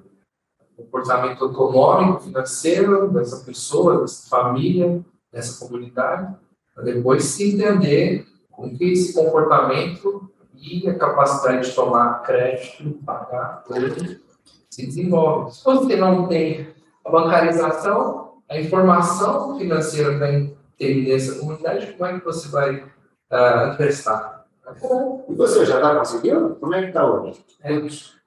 comportamento 0.76 1.45
econômico, 1.45 2.21
financeiro 2.21 3.11
dessa 3.11 3.45
pessoa, 3.45 4.01
dessa 4.01 4.28
família, 4.30 5.03
dessa 5.32 5.65
comunidade, 5.65 6.36
para 6.74 6.84
depois 6.84 7.24
se 7.24 7.55
entender 7.55 8.26
com 8.51 8.76
que 8.76 8.91
esse 8.91 9.13
comportamento 9.13 10.30
e 10.55 10.88
a 10.88 10.97
capacidade 10.97 11.69
de 11.69 11.76
tomar 11.76 12.21
crédito, 12.24 12.91
pagar, 13.05 13.63
tudo, 13.63 14.19
se 14.69 14.86
desenvolve. 14.86 15.51
Se 15.53 15.63
você 15.63 15.95
não 15.95 16.28
tem 16.28 16.74
a 17.05 17.09
bancarização, 17.11 18.38
a 18.49 18.59
informação 18.59 19.57
financeira 19.57 20.17
para 20.17 20.32
ter 20.84 21.07
nessa 21.07 21.39
comunidade, 21.39 21.93
como 21.93 22.09
é 22.09 22.19
que 22.19 22.25
você 22.25 22.49
vai 22.49 22.75
uh, 22.75 23.73
emprestar? 23.73 24.45
E 25.29 25.34
você 25.36 25.65
já 25.65 25.75
está 25.75 25.95
conseguindo? 25.95 26.55
Como 26.55 26.73
é 26.73 26.81
que 26.81 26.88
está 26.88 27.05
hoje? 27.05 27.39
É, 27.61 27.73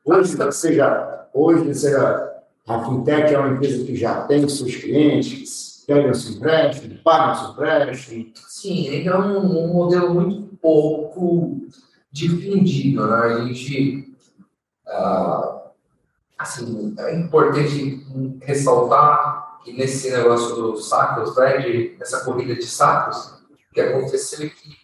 hoje 0.04 0.36
você 0.36 0.74
já, 0.74 1.28
hoje 1.34 1.74
você 1.74 1.90
já, 1.92 2.32
a 2.66 2.84
fintech 2.84 3.34
é 3.34 3.38
uma 3.38 3.54
empresa 3.54 3.84
que 3.84 3.96
já 3.96 4.22
tem 4.22 4.48
seus 4.48 4.74
clientes, 4.76 5.84
pegam 5.86 6.14
seu 6.14 6.36
empréstimo, 6.36 6.98
pagam 7.02 7.34
seu 7.34 7.50
empréstimo. 7.52 8.32
Sim, 8.48 8.86
ele 8.86 9.09
é 9.09 9.16
um, 9.16 9.38
um 9.38 9.72
modelo 9.72 10.14
muito 10.14 10.57
pouco 10.57 11.61
difundido, 12.11 13.07
né? 13.07 13.16
A 13.16 13.44
gente, 13.44 14.14
uh, 14.88 15.61
assim, 16.38 16.94
é 16.98 17.16
importante 17.16 18.07
ressaltar 18.42 19.45
nesse 19.73 20.11
negócio 20.11 20.55
dos 20.57 20.89
sacos, 20.89 21.37
né, 21.37 21.59
de, 21.59 21.97
nessa 21.99 22.25
corrida 22.25 22.55
de 22.55 22.67
sacos, 22.67 23.43
o 23.71 23.75
que 23.75 23.81
aconteceu 23.81 24.47
é 24.47 24.51
que 24.51 24.77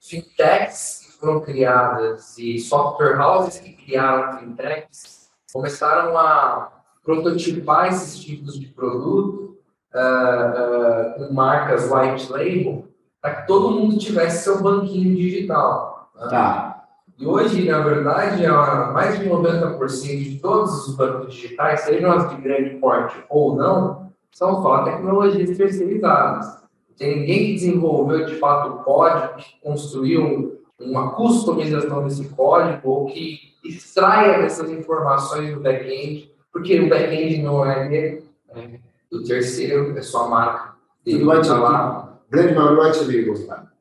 fintechs 0.00 1.06
que 1.06 1.12
foram 1.18 1.40
criadas 1.40 2.36
e 2.38 2.58
software 2.58 3.20
houses 3.20 3.60
que 3.60 3.72
criaram 3.72 4.38
fintechs 4.38 5.30
começaram 5.52 6.16
a 6.16 6.72
prototipar 7.02 7.88
esses 7.88 8.18
tipos 8.18 8.58
de 8.58 8.66
produto 8.66 9.58
uh, 9.94 9.98
uh, 9.98 11.14
com 11.28 11.34
marcas 11.34 11.90
white 11.90 12.30
label 12.30 12.88
para 13.20 13.34
que 13.36 13.46
todo 13.46 13.70
mundo 13.72 13.98
tivesse 13.98 14.44
seu 14.44 14.62
banquinho 14.62 15.14
digital. 15.14 16.10
Né? 16.14 16.28
Tá. 16.28 16.84
E 17.18 17.26
hoje, 17.26 17.68
na 17.68 17.80
verdade, 17.80 18.46
mais 18.94 19.18
de 19.18 19.28
90% 19.28 20.22
de 20.24 20.38
todos 20.38 20.88
os 20.88 20.96
bancos 20.96 21.34
digitais, 21.34 21.80
sejam 21.80 22.12
as 22.12 22.30
de 22.30 22.40
grande 22.40 22.76
porte 22.76 23.22
ou 23.28 23.56
não, 23.56 24.09
são 24.32 24.62
só 24.62 24.84
tecnologias. 24.84 25.58
Não 25.58 26.96
tem 26.96 27.20
ninguém 27.20 27.46
que 27.46 27.52
desenvolveu 27.54 28.26
de 28.26 28.36
fato 28.36 28.74
o 28.74 28.84
código, 28.84 29.36
que 29.36 29.60
construiu 29.62 30.60
uma 30.78 31.14
customização 31.14 32.04
desse 32.04 32.28
código 32.30 32.88
ou 32.88 33.06
que 33.06 33.54
extraia 33.64 34.44
essas 34.44 34.70
informações 34.70 35.54
do 35.54 35.60
back-end, 35.60 36.32
porque 36.52 36.80
o 36.80 36.88
back-end 36.88 37.42
não 37.42 37.64
é 37.64 37.88
dele, 37.88 38.24
é 38.50 38.78
do 39.10 39.22
terceiro, 39.24 39.96
é 39.96 40.02
sua 40.02 40.28
marca. 40.28 40.74
Ele 41.04 41.24
vai 41.24 41.40
te 41.40 41.48
lá. 41.48 42.18
Grande 42.30 42.54
maioria 42.54 42.82
vai 42.82 42.92
te 42.92 43.04
ligar. 43.04 43.72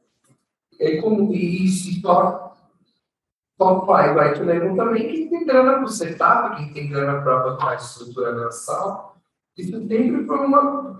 É 0.79 0.97
como 0.97 1.33
isso 1.33 2.01
só 2.01 2.49
só 3.59 3.85
faz 3.85 4.15
white 4.15 4.41
label 4.41 4.73
também 4.73 5.09
quem 5.09 5.29
tem 5.29 5.45
grana 5.45 5.73
para 5.73 5.83
o 5.83 5.87
setup, 5.89 6.55
quem 6.55 6.71
tem 6.71 6.89
grana 6.89 7.21
para 7.21 7.57
a 7.69 7.75
estrutura 7.75 8.31
mensal. 8.33 9.08
Isso 9.59 9.87
sempre 9.87 10.25
foi 10.25 10.37
uma, 10.37 10.99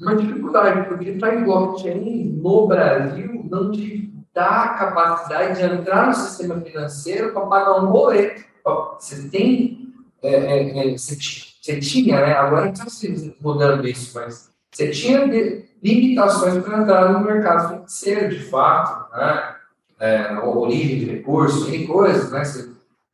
uma 0.00 0.16
dificuldade, 0.16 0.88
porque 0.88 1.10
estar 1.10 1.34
em 1.34 1.44
blockchain 1.44 2.38
no 2.42 2.66
Brasil 2.66 3.46
não 3.50 3.70
te 3.72 4.12
dá 4.34 4.64
a 4.64 4.68
capacidade 4.74 5.58
de 5.58 5.64
entrar 5.64 6.08
no 6.08 6.14
sistema 6.14 6.60
financeiro 6.60 7.32
para 7.32 7.46
pagar 7.46 7.80
um 7.80 7.90
boleto. 7.90 8.44
Você 8.98 9.28
tem. 9.28 9.94
É, 10.22 10.34
é, 10.34 10.78
é, 10.78 10.98
você, 10.98 11.16
você, 11.16 11.78
tinha, 11.78 12.20
né? 12.20 12.32
Agora 12.34 12.70
está 12.70 12.88
se 12.88 13.36
mudando 13.40 13.86
isso, 13.86 14.18
mas 14.18 14.50
você 14.70 14.90
tinha 14.90 15.24
limitações 15.82 16.62
para 16.62 16.82
entrar 16.82 17.12
no 17.12 17.20
mercado 17.20 17.68
financeiro, 17.68 18.28
de 18.30 18.42
fato, 18.44 19.10
né? 19.16 19.56
é, 19.98 20.38
origem 20.40 20.98
de 20.98 21.04
recursos, 21.06 21.68
tem 21.68 21.86
coisas, 21.86 22.30
né? 22.30 22.42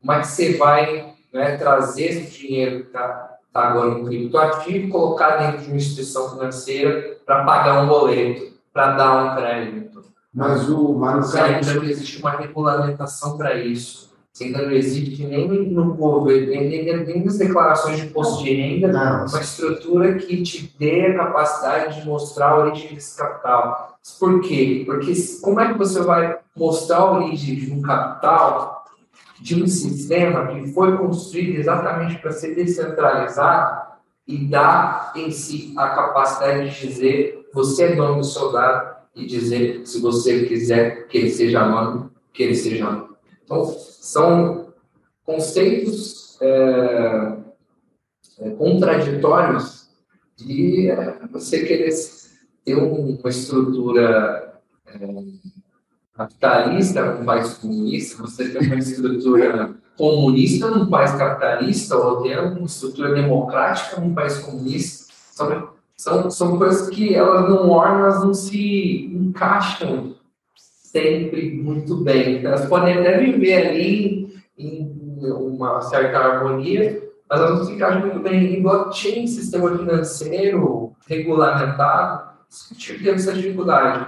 Como 0.00 0.12
é 0.12 0.20
que 0.20 0.26
você 0.26 0.56
vai 0.56 1.14
né, 1.32 1.56
trazer 1.56 2.04
esse 2.04 2.38
dinheiro 2.38 2.80
que 2.80 2.86
está 2.88 3.31
tá 3.52 3.68
agora 3.68 3.90
no 3.90 4.06
criptoativo, 4.06 4.88
colocar 4.88 5.36
dentro 5.36 5.62
de 5.62 5.68
uma 5.68 5.76
instituição 5.76 6.30
financeira 6.30 7.18
para 7.26 7.44
pagar 7.44 7.82
um 7.82 7.86
boleto, 7.86 8.52
para 8.72 8.92
dar 8.92 9.24
um 9.24 9.36
crédito? 9.36 10.02
Mas 10.34 10.68
o 10.70 10.94
mas 10.94 11.34
ainda 11.36 11.74
não 11.74 11.84
existe 11.84 12.20
uma 12.20 12.30
regulamentação 12.30 13.36
para 13.36 13.54
isso. 13.54 14.10
Ainda 14.40 14.62
não 14.62 14.70
existe 14.70 15.24
nem 15.26 15.46
no 15.46 15.94
governo, 15.94 16.48
nem, 16.48 16.68
nem, 16.68 17.04
nem 17.04 17.24
nas 17.24 17.36
declarações 17.36 17.98
de 17.98 18.06
imposto 18.06 18.42
de 18.42 18.54
renda, 18.54 18.88
não. 18.88 19.26
uma 19.26 19.40
estrutura 19.40 20.14
que 20.14 20.42
te 20.42 20.74
dê 20.78 21.08
a 21.08 21.18
capacidade 21.18 22.00
de 22.00 22.06
mostrar 22.06 22.48
a 22.48 22.58
origem 22.58 22.94
desse 22.94 23.18
capital. 23.18 23.98
Por 24.18 24.40
quê? 24.40 24.84
Porque 24.86 25.12
como 25.42 25.60
é 25.60 25.70
que 25.70 25.78
você 25.78 26.00
vai 26.00 26.38
mostrar 26.56 26.96
a 26.96 27.12
origem 27.12 27.56
de 27.56 27.72
um 27.72 27.82
capital, 27.82 28.81
de 29.42 29.60
um 29.60 29.66
sistema 29.66 30.46
que 30.46 30.72
foi 30.72 30.96
construído 30.96 31.58
exatamente 31.58 32.18
para 32.20 32.30
ser 32.30 32.54
descentralizado 32.54 33.92
e 34.26 34.46
dar 34.46 35.12
em 35.16 35.32
si 35.32 35.74
a 35.76 35.88
capacidade 35.88 36.70
de 36.70 36.86
dizer 36.86 37.48
você 37.52 37.84
é 37.84 37.96
dono 37.96 38.18
do 38.18 38.24
seu 38.24 38.52
dado 38.52 38.96
e 39.16 39.26
dizer 39.26 39.84
se 39.86 40.00
você 40.00 40.44
quiser 40.44 41.08
que 41.08 41.18
ele 41.18 41.30
seja 41.30 41.60
anônimo, 41.60 42.10
que 42.32 42.44
ele 42.44 42.54
seja 42.54 42.86
anônimo. 42.86 43.16
Então, 43.44 43.64
são 43.64 44.72
conceitos 45.24 46.40
é, 46.40 47.36
é, 48.38 48.50
contraditórios 48.50 49.90
de 50.36 50.88
é, 50.88 51.18
você 51.30 51.64
querer 51.64 51.92
ter 52.64 52.74
uma 52.76 53.28
estrutura 53.28 54.60
capitalista 56.14 57.14
num 57.14 57.24
país 57.24 57.54
comunista, 57.54 58.22
você 58.22 58.48
tem 58.50 58.66
uma 58.66 58.78
estrutura 58.78 59.74
comunista 59.96 60.70
num 60.70 60.86
país 60.86 61.12
capitalista, 61.12 61.96
ou 61.96 62.22
ter 62.22 62.38
uma 62.38 62.66
estrutura 62.66 63.14
democrática 63.14 64.00
num 64.00 64.14
país 64.14 64.38
comunista. 64.38 65.12
São, 65.30 65.68
são, 65.96 66.30
são 66.30 66.58
coisas 66.58 66.88
que 66.88 67.14
elas 67.14 67.48
não 67.48 67.70
ornam, 67.70 68.00
elas 68.00 68.24
não 68.24 68.34
se 68.34 69.06
encaixam 69.06 70.14
sempre 70.56 71.52
muito 71.52 71.96
bem. 71.96 72.44
Elas 72.44 72.66
podem 72.66 72.98
até 72.98 73.18
viver 73.18 73.68
ali 73.68 74.42
em 74.58 74.92
uma 75.22 75.80
certa 75.80 76.18
harmonia, 76.18 77.02
mas 77.28 77.40
elas 77.40 77.58
não 77.58 77.64
se 77.64 77.72
encaixam 77.72 78.00
muito 78.00 78.20
bem 78.20 78.58
em 78.58 78.62
blockchain, 78.62 79.26
sistema 79.26 79.76
financeiro 79.76 80.92
regulamentado 81.06 82.32
teve 82.76 83.10
essa 83.10 83.32
dificuldade. 83.32 84.06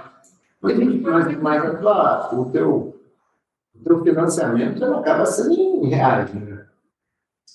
Mas, 0.61 0.77
mas, 1.01 1.41
mas 1.41 1.85
a 1.85 2.35
o, 2.35 2.49
teu, 2.51 2.99
o 3.75 3.83
teu 3.83 4.03
financiamento 4.03 4.83
acaba 4.83 5.25
sendo 5.25 5.53
em 5.53 5.89
reais, 5.89 6.33
né? 6.33 6.65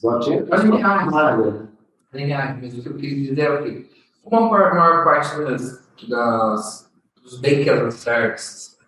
Blockchain 0.03 0.46
é 0.51 0.66
em 0.66 0.76
reais. 0.76 1.68
Em 2.14 2.26
reais, 2.26 2.59
mas 2.61 2.78
o 2.78 2.82
que 2.82 2.88
eu 2.88 2.96
quis 2.96 3.28
dizer 3.28 3.42
é 3.42 3.51
o 3.51 3.62
quê? 3.62 3.90
Como 4.22 4.36
a 4.36 4.51
maior, 4.51 4.74
maior 4.74 5.05
parte 5.05 5.36
das, 5.38 5.88
das, 6.09 6.92
dos 7.22 7.40
bankers 7.40 7.94
services 7.94 8.80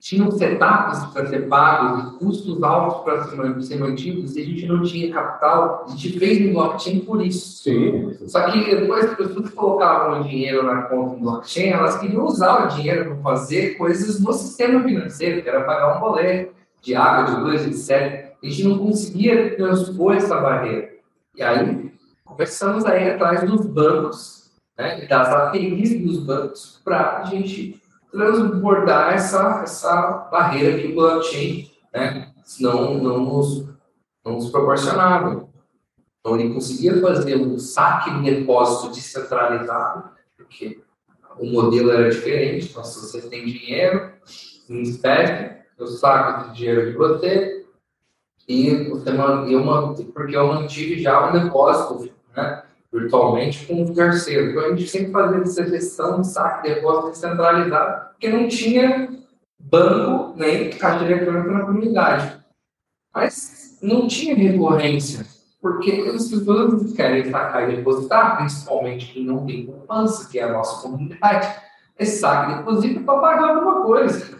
tinham 0.00 0.30
setups 0.30 1.06
para 1.12 1.26
ser 1.26 1.48
pagos, 1.48 2.18
custos 2.18 2.62
altos 2.62 3.02
para 3.02 3.60
ser 3.60 3.78
mantidos, 3.78 4.36
e 4.36 4.42
a 4.42 4.44
gente 4.44 4.66
não 4.66 4.82
tinha 4.82 5.12
capital, 5.12 5.86
a 5.86 5.90
gente 5.90 6.18
fez 6.18 6.46
no 6.46 6.52
blockchain 6.52 7.00
por 7.00 7.20
isso. 7.24 7.64
Sim. 7.64 8.16
Só 8.26 8.48
que 8.50 8.76
depois 8.76 9.06
que 9.06 9.22
as 9.22 9.28
pessoas 9.28 9.50
colocavam 9.50 10.20
o 10.20 10.24
dinheiro 10.24 10.62
na 10.62 10.82
conta 10.82 11.16
do 11.16 11.20
blockchain, 11.20 11.70
elas 11.70 11.98
queriam 11.98 12.24
usar 12.24 12.66
o 12.66 12.76
dinheiro 12.76 13.06
para 13.06 13.16
fazer 13.16 13.76
coisas 13.76 14.20
no 14.20 14.32
sistema 14.32 14.82
financeiro, 14.82 15.42
que 15.42 15.48
era 15.48 15.64
pagar 15.64 15.96
um 15.96 16.00
boleto 16.00 16.54
de 16.80 16.94
água, 16.94 17.34
de 17.34 17.40
luz, 17.40 17.66
etc. 17.66 18.34
A 18.40 18.46
gente 18.46 18.64
não 18.68 18.78
conseguia 18.78 19.56
transpor 19.56 20.14
essa 20.14 20.40
barreira. 20.40 20.90
E 21.36 21.42
aí 21.42 21.92
começamos 22.24 22.84
a 22.84 22.96
ir 22.96 23.10
atrás 23.10 23.42
dos 23.42 23.66
bancos, 23.66 24.48
né, 24.78 25.06
das 25.06 25.28
APIs 25.28 26.00
dos 26.00 26.18
bancos, 26.24 26.80
para 26.84 27.18
a 27.18 27.24
gente 27.24 27.82
transbordar 28.10 29.14
essa, 29.14 29.60
essa 29.62 30.28
barreira 30.30 30.78
que 30.78 30.88
o 30.88 30.94
blockchain 30.94 31.70
né, 31.92 32.32
não, 32.60 32.94
não, 32.94 33.18
nos, 33.20 33.68
não 34.24 34.34
nos 34.34 34.50
proporcionava. 34.50 35.48
Então, 36.20 36.38
ele 36.38 36.52
conseguia 36.52 37.00
fazer 37.00 37.36
um 37.36 37.58
saque 37.58 38.10
e 38.10 38.22
depósito 38.22 38.92
descentralizado, 38.92 40.10
porque 40.36 40.80
o 41.38 41.46
modelo 41.46 41.90
era 41.90 42.10
diferente. 42.10 42.68
Então, 42.70 42.84
se 42.84 43.00
você 43.00 43.28
tem 43.28 43.46
dinheiro 43.46 44.12
em 44.68 44.82
espécie, 44.82 45.56
eu 45.78 45.86
saco 45.86 46.42
esse 46.42 46.54
dinheiro 46.54 46.90
de 46.90 46.96
você 46.96 47.66
e 48.48 48.88
você 48.88 49.10
eu, 49.10 49.94
porque 50.12 50.36
eu 50.36 50.46
mantive 50.46 51.02
já 51.02 51.28
um 51.28 51.32
depósito, 51.32 52.10
né? 52.34 52.64
Virtualmente 52.92 53.66
com 53.66 53.82
um 53.82 53.94
terceiro. 53.94 54.50
Então 54.50 54.64
a 54.64 54.68
gente 54.70 54.88
sempre 54.88 55.12
fazia 55.12 55.42
essa 55.42 55.68
gestão 55.68 56.20
de 56.20 56.28
saque 56.28 56.68
de 56.68 56.74
depósito 56.74 57.10
descentralizado, 57.10 58.10
porque 58.10 58.28
não 58.28 58.48
tinha 58.48 59.08
banco 59.58 60.34
nem 60.36 60.70
caixa 60.70 61.04
eletrônica 61.04 61.50
na 61.50 61.66
comunidade. 61.66 62.38
Mas 63.14 63.78
não 63.82 64.06
tinha 64.06 64.34
recorrência, 64.34 65.26
porque 65.60 65.90
as 66.14 66.28
pessoas 66.28 66.92
querem 66.92 67.30
sacar 67.30 67.68
e 67.68 67.76
depositar, 67.76 68.38
principalmente 68.38 69.12
quem 69.12 69.24
não 69.24 69.44
tem 69.44 69.66
poupança, 69.66 70.28
que 70.28 70.38
é 70.38 70.44
a 70.44 70.52
nossa 70.52 70.82
comunidade, 70.82 71.48
esse 71.98 72.18
saque 72.18 72.52
e 72.52 72.56
deposita 72.56 73.00
para 73.00 73.20
pagar 73.20 73.56
alguma 73.56 73.82
coisa. 73.82 74.38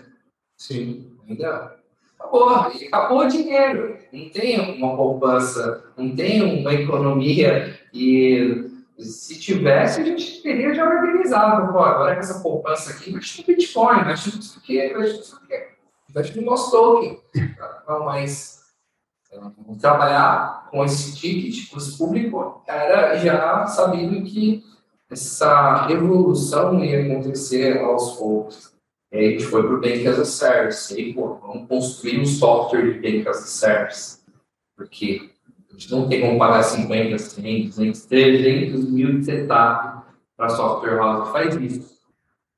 Sim. 0.56 1.12
Entendeu? 1.24 1.70
Acabou, 2.18 2.48
acabou 2.48 3.18
o 3.20 3.28
dinheiro. 3.28 3.96
Não 4.12 4.28
tem 4.30 4.78
uma 4.78 4.96
poupança, 4.96 5.84
não 5.96 6.14
tem 6.14 6.60
uma 6.60 6.72
economia. 6.72 7.77
E 7.92 8.70
se 8.98 9.38
tivesse, 9.38 10.00
a 10.00 10.04
gente 10.04 10.42
teria 10.42 10.74
já 10.74 10.88
organizado. 10.88 11.72
Pô, 11.72 11.78
agora 11.80 12.14
com 12.14 12.20
essa 12.20 12.40
poupança 12.40 12.90
aqui, 12.90 13.10
investe 13.10 13.40
no 13.40 13.46
Bitcoin, 13.46 14.00
investe 14.00 14.34
no 14.34 14.40
isso 14.40 14.58
aqui, 14.58 14.84
investe 14.84 15.32
no 15.32 15.38
aqui, 15.38 15.66
investe 16.10 16.40
no 16.40 16.46
nosso 16.46 16.70
token. 16.70 17.20
Não, 17.86 18.04
mas 18.04 18.58
vamos 19.32 19.80
trabalhar 19.80 20.68
com 20.70 20.84
esse 20.84 21.16
ticket, 21.16 21.70
custo 21.70 21.98
público, 21.98 22.62
era 22.66 23.16
já 23.18 23.66
sabido 23.66 24.22
que 24.24 24.64
essa 25.10 25.86
revolução 25.86 26.84
ia 26.84 27.04
acontecer 27.04 27.78
aos 27.78 28.16
poucos. 28.16 28.74
E 29.10 29.16
aí 29.16 29.26
a 29.26 29.30
gente 29.30 29.46
foi 29.46 29.62
para 29.62 29.74
o 29.74 29.80
Bank 29.80 30.06
as 30.06 30.18
a 30.18 30.24
Service. 30.24 30.94
E 30.94 30.98
aí, 30.98 31.14
pô, 31.14 31.34
vamos 31.36 31.66
construir 31.66 32.20
um 32.20 32.26
software 32.26 32.92
de 32.92 33.00
Bank 33.00 33.26
as 33.26 33.38
a 33.38 33.46
Service. 33.46 34.18
Porque 34.76 35.30
a 35.78 35.80
gente 35.80 35.92
não 35.92 36.08
tem 36.08 36.20
como 36.20 36.38
pagar 36.40 36.64
50, 36.64 37.16
100, 37.16 37.68
200, 37.68 38.06
300 38.06 38.90
mil 38.90 39.20
de 39.20 39.24
setup 39.24 40.02
para 40.36 40.48
software 40.48 40.96
house 40.96 41.28
que 41.28 41.32
faz 41.32 41.54
isso. 41.54 41.98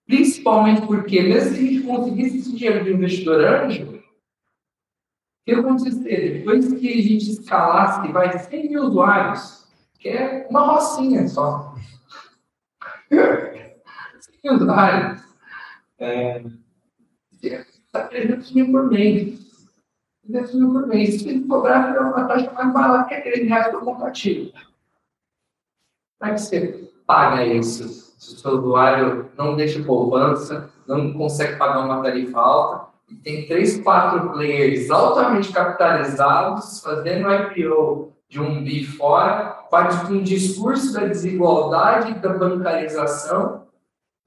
Principalmente 0.07 0.87
porque, 0.87 1.21
mesmo 1.21 1.55
se 1.55 1.59
a 1.59 1.71
gente 1.71 1.87
conseguisse 1.87 2.39
esse 2.39 2.57
dinheiro 2.57 2.83
de 2.83 2.93
investidor 2.93 3.45
anjo, 3.45 3.85
o 3.85 4.01
que 5.45 5.53
acontecer? 5.53 6.39
Depois 6.39 6.73
que 6.73 6.89
a 6.89 7.03
gente 7.03 7.31
escalasse, 7.31 8.11
vai 8.11 8.39
100 8.39 8.71
mil 8.71 8.85
usuários, 8.85 9.67
que 9.99 10.09
é 10.09 10.47
uma 10.49 10.61
rocinha 10.61 11.29
só. 11.29 11.75
100 13.11 14.41
mil 14.43 14.55
usuários 14.55 15.21
é, 15.99 16.43
300 17.93 18.53
mil 18.53 18.71
por 18.71 18.91
mês. 18.91 19.50
300 20.31 20.55
mil 20.55 20.73
por 20.73 20.87
mês. 20.87 21.21
Se 21.21 21.29
ele 21.29 21.47
cobrar 21.47 21.97
uma 22.01 22.25
taxa 22.25 22.51
mais 22.53 22.73
barata 22.73 23.09
que 23.09 23.15
aquele 23.15 23.49
reais 23.49 23.69
por 23.69 23.83
compartilho. 23.83 24.53
Como 26.19 26.33
é 26.33 26.35
que 26.35 26.41
você 26.41 26.91
paga 27.07 27.45
isso? 27.45 27.89
Se 28.19 28.35
o 28.35 28.39
seu 28.39 28.51
usuário 28.53 29.31
não 29.37 29.57
deixa 29.57 29.83
poupança, 29.83 30.71
não 30.87 31.13
consegue 31.13 31.57
pagar 31.57 31.85
uma 31.85 32.03
tarifa 32.03 32.39
alta, 32.39 32.91
e 33.09 33.15
tem 33.17 33.47
três, 33.47 33.81
quatro 33.81 34.31
players 34.31 34.91
altamente 34.91 35.53
capitalizados 35.53 36.81
fazendo 36.81 37.33
IPO 37.33 38.13
de 38.29 38.41
um 38.41 38.63
bi 38.63 38.85
fora, 38.85 39.67
faz 39.71 40.09
um 40.09 40.23
discurso 40.23 40.93
da 40.93 41.07
desigualdade 41.07 42.15
da 42.21 42.35
bancarização 42.35 43.67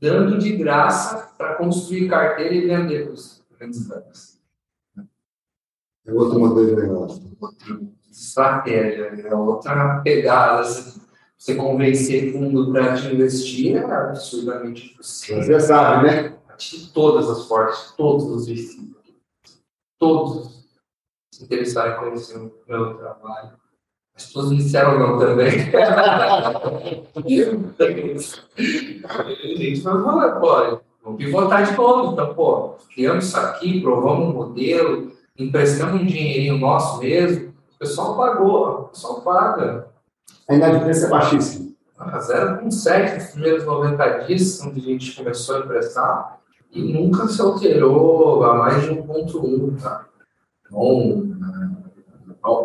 dando 0.01 0.37
de 0.37 0.57
graça 0.57 1.33
para 1.37 1.55
construir 1.55 2.09
carteira 2.09 2.53
e 2.53 2.67
vender 2.67 3.05
para 3.05 3.13
os 3.13 3.41
grandes 3.57 3.87
bancos. 3.87 4.32
É 6.05 6.13
outro 6.13 6.39
modelo 6.39 6.67
de 6.67 6.75
negócio. 6.75 7.37
Outra 7.39 7.79
estratégia, 8.11 9.05
é 9.27 9.35
outra 9.35 10.01
pegada. 10.01 10.63
Você 11.37 11.55
convencer 11.55 12.31
fundo 12.31 12.71
para 12.71 12.95
te 12.95 13.07
investir 13.13 13.75
é 13.75 13.83
absurdamente 13.83 14.95
possível. 14.95 15.43
Você 15.43 15.59
sabe, 15.59 16.07
né? 16.07 16.37
De 16.57 16.93
todas 16.93 17.29
as 17.29 17.47
fortes, 17.47 17.91
todos 17.97 18.25
os 18.25 18.47
vizinhos, 18.47 18.95
todos 19.99 20.63
se 21.33 21.43
interessarem 21.43 21.93
em 21.93 21.97
conhecer 21.97 22.37
o 22.37 22.53
meu 22.67 22.95
trabalho 22.95 23.63
as 24.15 24.27
pessoas 24.27 24.51
me 24.51 24.57
disseram 24.57 24.99
não 24.99 25.17
também. 25.17 25.49
a 25.49 25.51
gente 29.57 29.81
falou, 29.81 30.39
pô, 30.39 30.79
vamos 31.03 31.17
pivotar 31.17 31.65
de 31.65 31.75
novo. 31.75 32.13
Então, 32.13 32.33
pô, 32.35 32.75
criamos 32.93 33.25
isso 33.25 33.37
aqui, 33.37 33.81
provamos 33.81 34.29
um 34.29 34.33
modelo, 34.33 35.11
emprestamos 35.37 36.01
um 36.01 36.05
dinheirinho 36.05 36.57
nosso 36.57 36.99
mesmo. 36.99 37.53
O 37.75 37.79
pessoal 37.79 38.17
pagou, 38.17 38.67
o 38.67 38.83
pessoal 38.89 39.21
paga. 39.21 39.87
A 40.49 40.55
inadimplência 40.55 41.07
é 41.07 41.09
baixíssima. 41.09 41.73
0,7 41.99 43.15
nos 43.15 43.25
primeiros 43.31 43.65
90 43.65 44.09
dias, 44.25 44.61
onde 44.61 44.79
a 44.79 44.83
gente 44.83 45.15
começou 45.15 45.55
a 45.55 45.59
emprestar, 45.59 46.39
e 46.71 46.81
nunca 46.81 47.27
se 47.27 47.39
alterou 47.39 48.43
a 48.43 48.55
mais 48.55 48.83
de 48.83 48.89
1,1, 48.89 49.81
tá? 49.81 50.05
Então, 50.65 51.23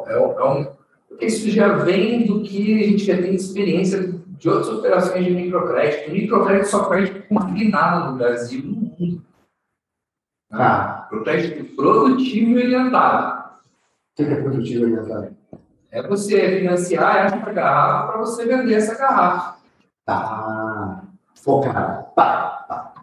é, 0.08 0.12
é, 0.12 0.16
é 0.16 0.44
um 0.44 0.78
isso 1.20 1.50
já 1.50 1.74
vem 1.78 2.26
do 2.26 2.42
que 2.42 2.80
a 2.80 2.86
gente 2.86 3.04
já 3.04 3.16
tem 3.16 3.34
experiência 3.34 4.14
de 4.38 4.48
outras 4.48 4.68
operações 4.68 5.24
de 5.24 5.32
microcrédito. 5.32 6.10
O 6.10 6.12
microcrédito 6.12 6.68
só 6.68 6.84
perde 6.84 7.22
com 7.22 7.34
nada 7.34 8.10
no 8.10 8.16
Brasil 8.16 8.62
no 8.62 8.72
mundo. 8.72 9.22
Ah. 10.50 11.08
Microcrédito 11.10 11.76
produtivo 11.76 12.50
e 12.50 12.64
orientado. 12.64 13.50
O 14.12 14.16
que 14.16 14.22
é 14.22 14.42
produtivo 14.42 14.80
e 14.80 14.92
orientado? 14.92 15.36
É 15.90 16.06
você 16.06 16.58
financiar 16.58 17.26
essa 17.26 17.36
garrafa 17.52 18.12
para 18.12 18.18
você 18.18 18.44
vender 18.44 18.74
essa 18.74 18.94
garrafa. 18.96 19.58
Tá. 20.04 21.02
Focado. 21.34 22.06
Tá. 22.14 22.64
tá. 22.68 22.94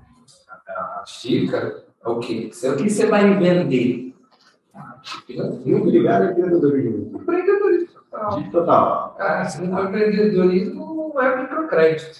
A 0.68 1.04
xícara 1.06 1.84
é 2.04 2.10
o 2.10 2.20
quê? 2.20 2.52
É 2.64 2.70
o 2.70 2.78
que 2.78 2.90
você 2.90 3.06
vai 3.08 3.34
vender. 3.38 4.14
Muito 5.66 5.88
obrigado, 5.88 6.32
empreendedorismo. 6.32 7.20
Empreendedorismo. 7.20 7.96
Total. 8.52 9.16
Ah, 9.20 9.46
se 9.46 9.62
não 9.62 9.76
for 9.76 9.88
empreendedorismo, 9.88 11.14
não 11.14 11.22
é 11.22 11.42
microcrédito. 11.42 12.20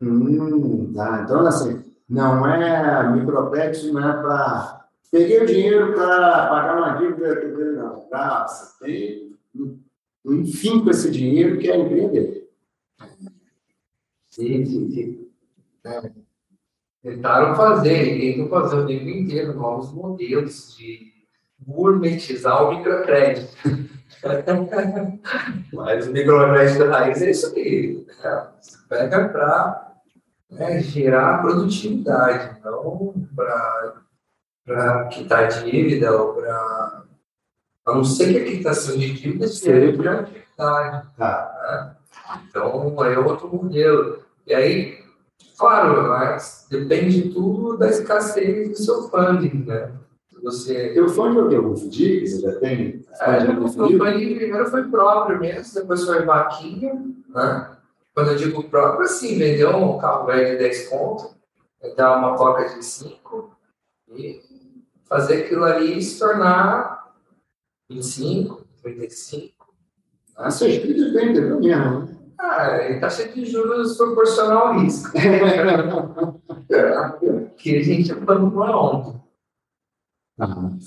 Hum, 0.00 0.92
tá. 0.94 1.22
Então, 1.24 1.46
assim, 1.46 1.84
não 2.08 2.46
é 2.46 3.10
microcrédito, 3.12 3.92
não 3.92 4.08
é 4.08 4.12
para. 4.12 4.86
Peguei 5.10 5.42
o 5.42 5.46
dinheiro 5.46 5.94
para 5.94 6.48
pagar 6.48 6.78
uma 6.78 6.98
dívida, 6.98 7.72
não. 7.72 8.00
Tá, 8.08 8.46
você 8.46 8.84
tem 8.84 9.36
um 10.24 10.44
fim 10.44 10.82
com 10.82 10.90
esse 10.90 11.10
dinheiro 11.10 11.58
que 11.58 11.70
é 11.70 11.76
empreender. 11.76 12.48
Sim, 14.26 14.66
sim, 14.66 14.90
sim. 14.90 15.28
É. 15.84 16.10
Tentaram 17.02 17.54
fazer, 17.54 18.18
tentam 18.18 18.48
fazer 18.48 18.76
o 18.76 18.86
tempo 18.86 19.08
inteiro 19.08 19.54
novos 19.54 19.92
modelos 19.92 20.76
de 20.76 21.12
gourmetizar 21.60 22.64
o 22.64 22.76
microcrédito. 22.76 23.56
Mas 25.72 26.06
o 26.08 26.12
microcrédito 26.12 26.84
raiz 26.86 27.22
é 27.22 27.30
isso 27.30 27.54
aí. 27.54 28.04
Né? 28.06 28.48
Você 28.60 28.78
pega 28.88 29.28
para 29.28 29.85
né, 30.50 30.80
gerar 30.80 31.42
produtividade, 31.42 32.60
não 32.64 33.14
para 34.64 35.08
quitar 35.08 35.48
dívida 35.48 36.16
ou 36.16 36.34
para. 36.34 37.04
A 37.86 37.94
não 37.94 38.02
ser 38.02 38.32
que 38.32 38.38
a 38.38 38.56
quitação 38.56 38.98
de 38.98 39.12
dívida 39.12 39.46
seja 39.46 39.96
por 39.96 40.08
atividade. 40.08 41.06
Né? 41.18 41.96
Então, 42.48 43.04
é 43.04 43.18
outro 43.18 43.48
modelo. 43.48 44.18
E 44.44 44.54
aí, 44.54 44.98
claro, 45.56 46.08
mas 46.08 46.66
depende 46.68 47.30
tudo 47.30 47.76
da 47.76 47.88
escassez 47.88 48.70
do 48.70 48.76
seu 48.76 49.08
funding, 49.08 49.64
né? 49.64 49.92
Você... 50.42 50.92
Eu 50.94 51.08
fã 51.08 51.32
de 51.48 51.56
algum 51.56 51.76
FDIC, 51.76 52.26
você 52.26 52.40
já 52.40 52.60
tem? 52.60 53.04
É, 53.20 53.50
o 53.50 53.68
funding 53.68 53.98
primeiro 54.36 54.66
foi 54.66 54.84
próprio 54.84 55.40
mesmo, 55.40 55.74
depois 55.74 56.04
foi 56.04 56.24
vaquinha, 56.24 56.94
né? 57.28 57.75
Quando 58.16 58.30
eu 58.30 58.36
digo 58.36 58.64
próprio, 58.64 59.02
assim, 59.04 59.36
vendeu 59.36 59.76
um 59.76 59.98
carro 59.98 60.24
velho 60.24 60.52
de 60.52 60.56
10 60.56 60.88
pontos, 60.88 61.36
dar 61.98 62.16
uma 62.16 62.34
toca 62.34 62.66
de 62.66 62.82
5 62.82 63.54
e 64.08 64.40
fazer 65.04 65.44
aquilo 65.44 65.64
ali 65.64 66.00
se 66.00 66.18
tornar 66.18 67.12
25, 67.90 68.66
35. 68.82 69.74
Ah, 70.34 70.50
seus 70.50 70.76
filhos 70.76 71.12
vendem 71.12 71.42
mesmo, 71.42 71.60
né? 71.60 72.16
Ah, 72.38 72.88
e 72.88 72.98
taxa 72.98 73.28
de 73.28 73.44
juros 73.44 73.98
proporcional 73.98 74.68
ao 74.68 74.78
risco. 74.78 75.12
que 77.58 77.76
a 77.76 77.82
gente 77.82 78.12
abandonou 78.12 78.64
ontem. 78.64 79.20
Uhum. 80.38 80.78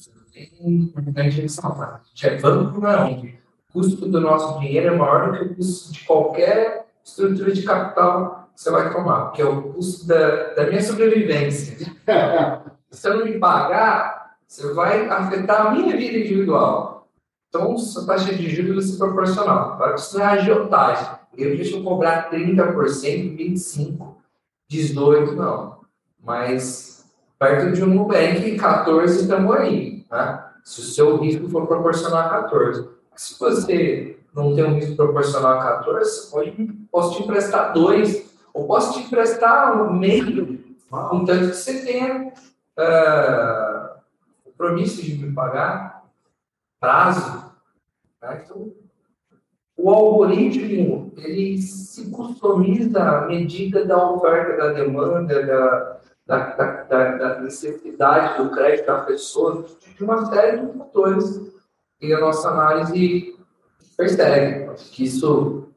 A 1.15 1.29
gente 1.29 2.25
é 2.25 2.39
banco 2.39 2.81
não. 2.81 3.11
O 3.11 3.73
custo 3.73 4.07
do 4.07 4.19
nosso 4.19 4.59
dinheiro 4.59 4.95
é 4.95 4.97
maior 4.97 5.31
do 5.31 5.37
que 5.37 5.43
o 5.45 5.55
custo 5.55 5.93
de 5.93 6.03
qualquer 6.05 6.88
estrutura 7.03 7.51
de 7.51 7.63
capital 7.63 8.49
que 8.53 8.61
você 8.61 8.71
vai 8.71 8.91
tomar, 8.91 9.31
que 9.31 9.41
é 9.41 9.45
o 9.45 9.73
custo 9.73 10.07
da, 10.07 10.53
da 10.53 10.67
minha 10.67 10.81
sobrevivência. 10.81 11.77
Se 12.91 13.07
eu 13.07 13.17
não 13.17 13.25
me 13.25 13.39
pagar, 13.39 14.35
você 14.47 14.73
vai 14.73 15.07
afetar 15.07 15.67
a 15.67 15.71
minha 15.71 15.95
vida 15.95 16.17
individual. 16.17 17.07
Então, 17.47 17.75
a 17.75 18.05
taxa 18.05 18.33
de 18.33 18.49
juros 18.49 18.75
vai 18.75 18.83
ser 18.83 18.97
proporcional. 18.97 19.73
Agora, 19.73 19.95
isso 19.95 20.19
é 20.19 20.23
agiotagem. 20.23 21.07
Eu 21.37 21.55
deixo 21.55 21.77
eu 21.77 21.83
cobrar 21.83 22.29
30%, 22.29 23.37
25%, 23.37 24.15
18%, 24.71 25.31
não. 25.33 25.79
Mas 26.23 27.05
perto 27.39 27.71
de 27.71 27.83
um 27.83 27.87
Nubank 27.87 28.57
14 28.57 29.21
estamos 29.21 29.55
aí. 29.55 30.05
Né? 30.11 30.45
Se 30.63 30.81
o 30.81 30.83
seu 30.83 31.17
risco 31.17 31.47
for 31.49 31.65
proporcional 31.65 32.19
a 32.19 32.29
14. 32.41 32.87
Se 33.15 33.39
você 33.39 34.18
não 34.33 34.47
um 34.49 34.73
risco 34.75 34.95
proporcional 34.95 35.59
a 35.59 35.63
14, 35.81 36.31
pode, 36.31 36.51
posso 36.91 37.17
te 37.17 37.23
emprestar 37.23 37.73
dois, 37.73 38.29
ou 38.53 38.67
posso 38.67 38.93
te 38.93 39.05
emprestar 39.05 39.81
um 39.81 39.93
meio, 39.93 40.59
contanto 40.89 41.49
que 41.49 41.55
você 41.55 41.85
tenha 41.85 42.27
uh, 42.77 43.99
compromisso 44.43 45.01
de 45.01 45.15
me 45.15 45.33
pagar, 45.33 46.03
prazo. 46.79 47.43
Né? 48.21 48.43
Então, 48.43 48.71
o 49.77 49.89
algoritmo 49.89 51.11
ele 51.17 51.57
se 51.61 52.09
customiza 52.11 53.01
à 53.01 53.27
medida 53.27 53.85
da 53.85 54.11
oferta, 54.11 54.57
da 54.57 54.73
demanda, 54.73 55.45
da, 55.45 55.99
da, 56.25 56.83
da, 56.83 57.17
da 57.17 57.39
necessidade 57.39 58.43
do 58.43 58.51
crédito 58.51 58.87
da 58.87 58.99
pessoa, 58.99 59.65
de 59.95 60.03
uma 60.03 60.25
série 60.25 60.65
de 60.65 60.77
fatores 60.77 61.49
que 61.99 62.13
a 62.13 62.19
nossa 62.19 62.49
análise 62.49 63.38
percebe. 63.99 64.71
que 64.93 65.03
isso, 65.03 65.67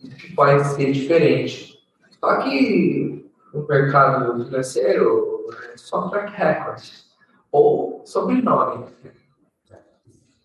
isso 0.00 0.34
pode 0.34 0.66
ser 0.68 0.92
diferente. 0.92 1.78
Só 2.18 2.38
que 2.38 3.30
no 3.52 3.66
mercado 3.68 4.44
financeiro, 4.44 5.46
é 5.72 5.76
só 5.76 6.08
track 6.08 6.32
record 6.32 6.82
ou 7.52 8.02
sobrenome. 8.06 8.86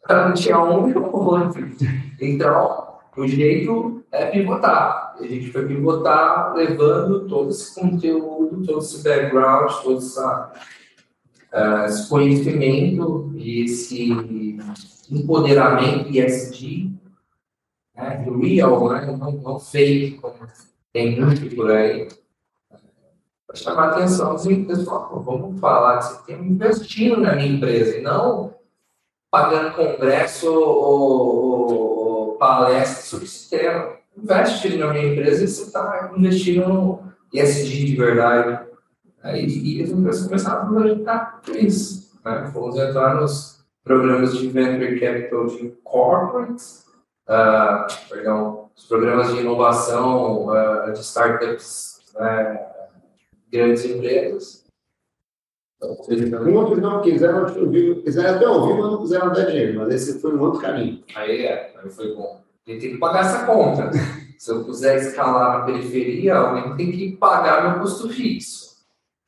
Não 0.10 0.34
tinha 0.34 0.62
um 0.62 0.90
e 0.90 0.94
o 0.94 1.16
outro. 1.16 1.72
Então, 2.20 3.00
o 3.16 3.26
jeito 3.26 4.04
é 4.12 4.26
pivotar. 4.26 5.16
A 5.18 5.26
gente 5.26 5.52
foi 5.52 5.66
pivotar 5.66 6.54
levando 6.54 7.28
todo 7.28 7.50
esse 7.50 7.74
conteúdo, 7.74 8.66
todo 8.66 8.80
esse 8.80 9.02
background, 9.04 9.72
todo 9.84 9.98
essa, 10.00 10.52
uh, 11.54 11.86
esse 11.86 12.10
conhecimento 12.10 13.32
e 13.36 13.64
esse 13.64 14.12
empoderamento 15.10 16.10
ESG, 16.10 17.01
né, 18.02 18.26
real, 18.42 18.90
né, 18.90 19.06
não, 19.06 19.32
não 19.32 19.60
fake, 19.60 20.18
como 20.20 20.36
tem 20.92 21.20
muito 21.20 21.56
por 21.56 21.72
aí, 21.72 22.08
para 23.52 23.56
chamar 23.56 23.84
a 23.84 23.92
atenção 23.92 24.34
dos 24.34 24.46
pessoal, 24.46 25.22
vamos 25.26 25.60
falar 25.60 26.00
que 26.00 26.06
você 26.06 26.26
tem 26.26 26.46
investindo 26.48 27.18
na 27.20 27.36
minha 27.36 27.50
empresa 27.50 27.98
e 27.98 28.02
não 28.02 28.54
pagando 29.30 29.76
congresso 29.76 30.52
ou, 30.52 31.74
ou 31.74 32.36
palestra 32.38 33.04
sobre 33.04 33.26
esse 33.26 33.50
tema. 33.50 33.94
Investe 34.18 34.78
na 34.78 34.94
minha 34.94 35.14
empresa 35.14 35.44
e 35.44 35.48
você 35.48 35.64
está 35.64 36.12
investindo 36.16 36.68
no 36.68 37.04
ESG 37.34 37.86
de 37.86 37.96
verdade. 37.96 38.68
Aí, 39.24 39.46
e 39.46 39.84
as 39.84 39.90
empresas 39.90 40.28
começaram 40.28 40.62
a 40.62 40.66
projetar 40.66 41.42
isso. 41.56 42.20
Né? 42.24 42.50
Fomos 42.54 42.78
entrar 42.78 43.16
nos 43.16 43.66
programas 43.84 44.38
de 44.38 44.48
Venture 44.48 45.00
Capital 45.00 45.48
de 45.48 45.70
corporates, 45.84 46.81
uh, 47.32 48.10
perdão, 48.10 48.70
os 48.76 48.86
programas 48.86 49.34
de 49.34 49.40
inovação 49.40 50.48
uh, 50.48 50.92
de 50.92 51.00
startups, 51.00 52.02
uh, 52.16 52.60
grandes 53.52 53.86
empresas. 53.86 54.62
Muitos 56.46 56.78
não 56.78 57.02
quiseram 57.02 57.44
ouvir, 57.44 58.04
quiseram 58.04 58.36
até 58.36 58.48
ouvir, 58.48 58.74
mas 58.80 58.92
não 58.92 59.02
quiseram 59.02 59.34
dar 59.34 59.46
dinheiro, 59.46 59.80
mas 59.80 59.94
esse 59.94 60.20
foi 60.20 60.36
um 60.36 60.42
outro 60.42 60.62
caminho. 60.62 61.04
Aí 61.16 61.46
é, 61.46 61.74
aí 61.76 61.90
foi 61.90 62.14
bom. 62.14 62.40
Tem 62.64 62.78
que 62.78 62.98
pagar 62.98 63.22
essa 63.22 63.46
conta. 63.46 63.90
Se 64.38 64.52
eu 64.52 64.64
quiser 64.64 64.98
escalar 64.98 65.60
na 65.60 65.66
periferia, 65.66 66.36
alguém 66.36 66.76
tem 66.76 66.92
que 66.92 67.18
pagar 67.18 67.70
meu 67.70 67.80
custo 67.80 68.10
fixo. 68.10 68.76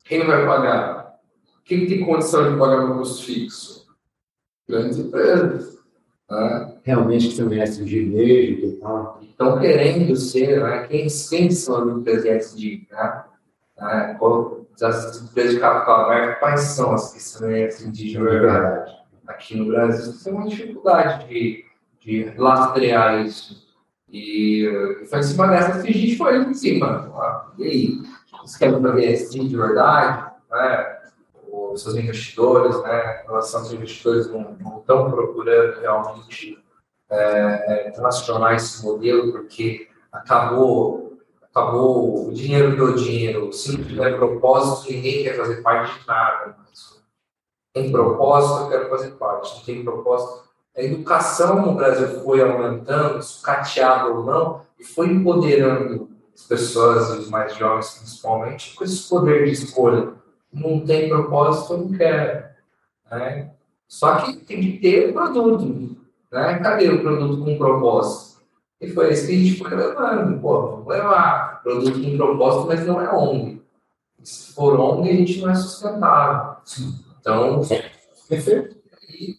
Quem 0.04 0.24
vai 0.24 0.46
pagar? 0.46 1.18
Quem 1.64 1.86
tem 1.86 2.04
condição 2.04 2.52
de 2.52 2.58
pagar 2.58 2.84
meu 2.84 2.98
custo 2.98 3.24
fixo? 3.24 3.86
Grandes 4.68 4.98
empresas. 4.98 5.78
Né? 6.30 6.73
Realmente 6.84 7.28
que 7.28 7.36
você 7.36 7.44
conhece 7.44 7.80
o 7.80 7.84
direito 7.86 8.66
e 8.66 8.72
tal. 8.76 9.18
Estão 9.22 9.58
querendo 9.58 10.14
ser, 10.16 10.62
né? 10.62 10.86
quem, 10.86 11.06
quem 11.30 11.50
são 11.50 11.82
as 11.82 11.96
empresas 11.96 12.54
de 12.54 12.86
né? 12.90 13.24
as 14.82 15.22
empresas 15.22 15.54
de 15.54 15.60
capital 15.60 16.04
aberto, 16.04 16.40
quais 16.40 16.60
são 16.60 16.92
as 16.92 17.14
que 17.14 17.22
são 17.22 17.50
esses 17.50 17.90
de 17.90 18.18
verdade? 18.18 18.92
Aqui 19.26 19.56
no 19.56 19.66
Brasil, 19.66 20.12
tem 20.22 20.32
uma 20.34 20.46
dificuldade 20.46 21.26
de, 21.26 21.64
de 22.00 22.24
rastrear 22.38 23.24
isso. 23.24 23.64
E, 24.10 24.66
e 25.02 25.06
foi 25.06 25.20
em 25.20 25.22
cima 25.22 25.48
dessa 25.48 25.80
que 25.80 25.88
a 25.88 25.92
gente 25.92 26.16
foi 26.18 26.36
em 26.36 26.52
cima. 26.52 27.10
Ah, 27.16 27.50
e 27.58 27.64
aí? 27.64 28.02
Você 28.42 28.58
quer 28.58 28.78
fazer 28.78 29.04
esse 29.04 29.38
de 29.38 29.56
verdade? 29.56 30.30
Né? 30.50 30.98
Os 31.50 31.82
seus 31.82 31.96
investidores, 31.96 32.80
né? 32.82 33.22
Em 33.22 33.26
relação 33.26 33.60
aos 33.60 33.72
investidores, 33.72 34.30
não, 34.30 34.54
não 34.60 34.78
estão 34.80 35.10
procurando 35.10 35.80
realmente 35.80 36.62
é, 37.10 37.86
é, 37.88 37.90
transformar 37.90 38.54
esse 38.54 38.84
modelo, 38.84 39.32
porque 39.32 39.88
acabou 40.12 41.04
acabou, 41.54 42.28
o 42.28 42.32
dinheiro 42.32 42.74
deu 42.74 42.96
dinheiro, 42.96 43.52
se 43.52 43.78
não 43.78 43.84
tiver 43.84 44.16
propósito, 44.16 44.92
ninguém 44.92 45.22
quer 45.22 45.36
fazer 45.36 45.62
parte 45.62 46.00
de 46.00 46.06
nada. 46.06 46.56
Tem 47.72 47.90
propósito, 47.92 48.64
eu 48.64 48.68
quero 48.70 48.90
fazer 48.90 49.10
parte. 49.12 49.56
Não 49.56 49.64
tem 49.64 49.84
propósito. 49.84 50.44
A 50.76 50.82
educação 50.82 51.64
no 51.64 51.74
Brasil 51.74 52.20
foi 52.22 52.42
aumentando, 52.42 53.22
sucateado 53.22 54.14
ou 54.14 54.24
não, 54.24 54.62
e 54.78 54.84
foi 54.84 55.08
empoderando 55.08 56.08
as 56.34 56.42
pessoas, 56.42 57.10
os 57.10 57.30
mais 57.30 57.54
jovens 57.56 57.98
principalmente, 57.98 58.74
com 58.74 58.82
esse 58.82 59.08
poder 59.08 59.44
de 59.44 59.52
escolha. 59.52 60.12
Não 60.52 60.84
tem 60.84 61.08
propósito, 61.08 61.72
eu 61.72 61.78
não 61.78 61.92
quero. 61.92 62.44
Né? 63.10 63.50
Só 63.86 64.16
que 64.16 64.36
tem 64.36 64.60
que 64.60 64.78
ter 64.78 65.12
produto. 65.12 65.93
Né? 66.34 66.58
Cadê 66.58 66.88
o 66.88 67.00
produto 67.00 67.44
com 67.44 67.56
propósito? 67.56 68.42
E 68.80 68.90
foi 68.90 69.12
isso 69.12 69.26
que 69.28 69.32
a 69.32 69.38
gente 69.38 69.58
foi 69.58 69.70
levando. 69.70 70.40
Pô, 70.40 70.68
vamos 70.68 70.88
levar 70.88 71.62
produto 71.62 72.02
com 72.02 72.16
propósito, 72.16 72.66
mas 72.66 72.84
não 72.84 73.00
é 73.00 73.08
ONG. 73.14 73.62
Se 74.24 74.52
for 74.52 74.78
ONG, 74.80 75.08
a 75.08 75.12
gente 75.14 75.40
não 75.40 75.50
é 75.50 75.54
sustentável. 75.54 76.56
Então, 77.20 77.60
perfeito. 78.28 78.76
E, 79.08 79.36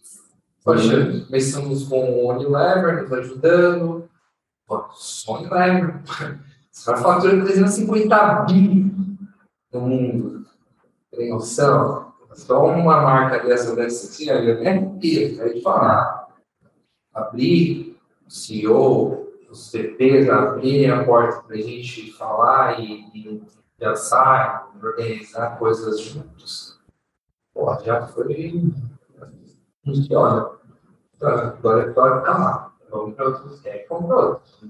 poxa, 0.64 1.24
começamos 1.26 1.86
com 1.86 2.00
o 2.00 2.30
Unilever 2.30 3.02
nos 3.02 3.12
ajudando. 3.12 4.08
Pô, 4.66 4.86
só 4.94 5.36
Unilever. 5.36 6.00
Você 6.70 6.90
vai 6.90 7.02
faturar 7.02 7.44
350 7.44 8.44
bi 8.46 8.90
no 9.70 9.80
mundo. 9.82 10.46
Tem 11.14 11.28
noção? 11.28 12.06
Só 12.32 12.66
uma 12.66 13.00
marca 13.00 13.46
dessa 13.46 13.74
dessa 13.74 14.06
assim, 14.06 14.28
eu 14.28 14.60
nem 14.62 14.98
ia 15.02 15.62
falar. 15.62 16.15
Abrir, 17.16 17.98
CEO, 18.28 19.26
os 19.50 19.70
CPs 19.70 20.28
abrirem 20.28 20.90
a 20.90 21.04
porta 21.04 21.42
para 21.42 21.56
a 21.56 21.60
gente 21.60 22.12
falar 22.12 22.80
e, 22.80 23.06
e 23.14 23.42
pensar, 23.78 24.70
organizar 24.82 25.58
coisas 25.58 26.00
juntos, 26.00 26.78
pô, 27.54 27.74
já 27.84 28.06
foi. 28.06 28.72
Funciona. 29.84 30.50
Então, 31.14 31.28
agora 31.28 31.92
hora 31.96 32.20
de 32.20 32.28
lá. 32.28 32.72
Vamos 32.90 33.14
para 33.14 33.26
outros 33.26 33.60
testes, 33.60 33.88
vamos 33.88 34.06
para 34.06 34.16
outros. 34.16 34.64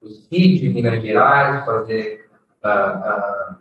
Os 0.00 0.26
kits 0.26 0.60
de 0.60 0.68
Minas 0.68 1.02
Gerais, 1.02 1.64
fazer 1.64 2.28
a, 2.62 2.70
a, 2.70 3.56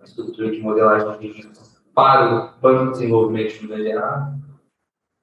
a 0.00 0.04
estrutura 0.04 0.50
de 0.50 0.60
modelagem 0.60 1.32
de 1.32 1.50
para 1.94 2.34
o 2.34 2.60
Banco 2.60 2.86
de 2.86 2.90
Desenvolvimento 2.92 3.52
de 3.52 3.62
Minas 3.66 3.82
Gerais. 3.82 4.43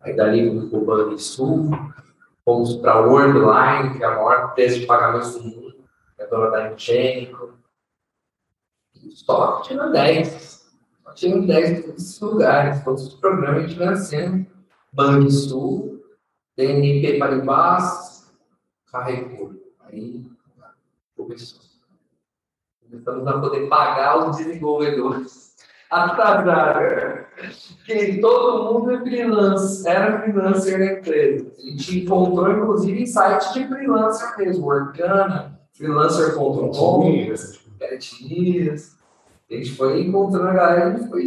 Aí 0.01 0.15
dali 0.15 0.69
para 0.69 0.79
o 0.79 0.85
Banco 0.85 1.17
Sul, 1.17 1.69
Fomos 2.43 2.75
para 2.77 2.93
a 2.93 3.01
Worldline, 3.01 3.97
que 3.97 4.03
é 4.03 4.07
a 4.07 4.15
maior 4.15 4.49
empresa 4.51 4.79
de 4.79 4.85
pagamentos 4.85 5.35
do 5.35 5.43
mundo, 5.43 5.75
é 6.17 6.25
dona 6.25 6.49
da 6.49 6.73
Ingenico. 6.73 7.53
Só 9.13 9.61
tinha 9.61 9.87
10. 9.87 10.71
Só 11.03 11.13
tinha 11.13 11.39
10 11.39 11.85
desses 11.85 12.19
lugares. 12.19 12.83
Todos 12.83 13.07
os 13.07 13.13
programas 13.15 13.69
de 13.69 13.75
financiamento. 13.75 14.51
Banrisul, 14.91 16.03
DNP 16.57 17.19
Paribas, 17.19 18.33
Carrefour. 18.91 19.55
Aí 19.81 20.25
começou. 21.15 21.61
Começamos 22.81 23.27
a 23.27 23.39
poder 23.39 23.69
pagar 23.69 24.29
os 24.29 24.37
desenvolvedores 24.37 25.55
atrasada. 25.89 27.29
Que 27.85 28.17
todo 28.19 28.73
mundo 28.73 28.91
é 28.91 28.99
freelancer, 28.99 29.91
era 29.91 30.21
freelancer 30.21 30.79
na 30.79 30.85
empresa. 30.93 31.51
A 31.57 31.61
gente 31.61 31.99
encontrou, 31.99 32.51
inclusive, 32.51 33.01
em 33.01 33.05
sites 33.05 33.53
de 33.53 33.67
freelancer 33.67 34.37
mesmo, 34.37 34.67
Orkana, 34.67 35.59
freelancer.com, 35.73 37.01
Petinias. 37.79 38.95
A 39.49 39.53
gente 39.53 39.75
foi 39.75 40.01
encontrando 40.01 40.47
a 40.47 40.53
galera 40.53 40.99
e 40.99 41.09
foi 41.09 41.25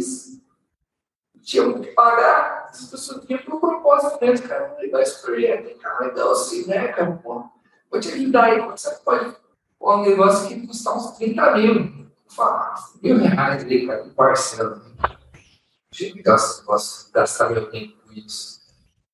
tinha 1.45 1.71
que 1.79 1.91
pagar, 1.91 2.69
as 2.71 2.85
pessoas 2.87 3.23
tinham 3.25 3.39
por 3.43 3.59
propósito 3.59 4.17
mesmo, 4.19 4.47
cara, 4.47 4.75
legal 4.79 5.01
esse 5.01 5.21
projeto, 5.21 5.79
cara, 5.79 6.07
legal 6.07 6.31
assim, 6.31 6.67
né, 6.67 6.87
cara, 6.87 7.11
pô, 7.23 7.43
vou 7.89 7.99
te 7.99 8.09
ajudar 8.09 8.45
aí, 8.45 8.59
você 8.61 8.89
pode? 9.05 9.35
Pôr 9.77 9.97
um 9.97 10.01
negócio 10.01 10.47
que 10.47 10.65
custa 10.65 10.91
uns 10.93 11.11
30 11.11 11.57
mil, 11.57 11.73
mil 13.03 13.17
reais 13.17 13.63
ali, 13.63 13.85
cara, 13.85 14.05
parcela. 14.15 14.81
Posso 16.65 17.11
gastar 17.11 17.49
meu 17.49 17.69
tempo 17.69 17.97
com 18.05 18.13
isso. 18.13 18.59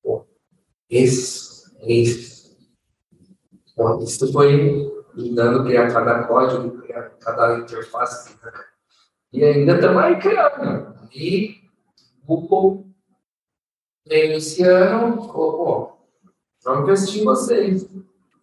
Pô, 0.02 0.26
esse, 0.88 1.70
esse. 1.82 2.56
Pô, 3.74 3.98
isso 3.98 4.32
foi 4.32 4.92
me 5.14 5.34
dando 5.34 5.64
criar 5.64 5.92
cada 5.92 6.24
código, 6.24 6.82
criar 6.82 7.10
cada 7.20 7.58
interface. 7.58 8.36
E 9.32 9.44
ainda 9.44 9.74
estamos 9.74 10.02
aí 10.02 10.18
criando. 10.18 10.94
E 11.12 11.60
Google 12.24 12.92
esse 14.06 14.62
ano, 14.64 15.28
pô, 15.28 15.96
vamos 16.64 16.82
investir 16.82 17.22
em 17.22 17.24
vocês. 17.24 17.88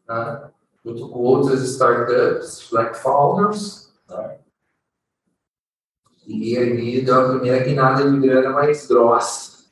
Né? 0.08 0.52
Junto 0.86 1.10
com 1.10 1.20
outras 1.20 1.62
startups, 1.64 2.70
Black 2.72 2.98
Founders. 3.00 3.94
Né? 4.10 4.39
E 6.30 6.56
ali 6.56 7.02
deu 7.02 7.20
a 7.20 7.30
primeira 7.30 7.64
guinada 7.64 8.10
de 8.10 8.20
grana 8.20 8.52
mais 8.52 8.86
grossa. 8.86 9.66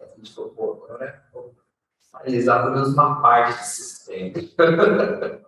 A 0.00 0.04
gente 0.16 0.32
falou, 0.32 0.50
pô, 0.50 0.84
agora 0.84 1.04
é 1.04 1.18
realizar 2.22 2.62
pelo 2.62 2.76
menos 2.76 2.92
uma 2.92 3.20
parte 3.20 3.58
desse 3.58 3.82
sistema. 3.82 4.32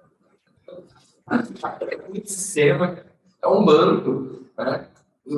é 1.92 2.08
muito 2.08 2.28
sistema, 2.28 2.98
é 3.40 3.46
um 3.46 3.64
banco. 3.64 4.40
Né? 4.58 4.88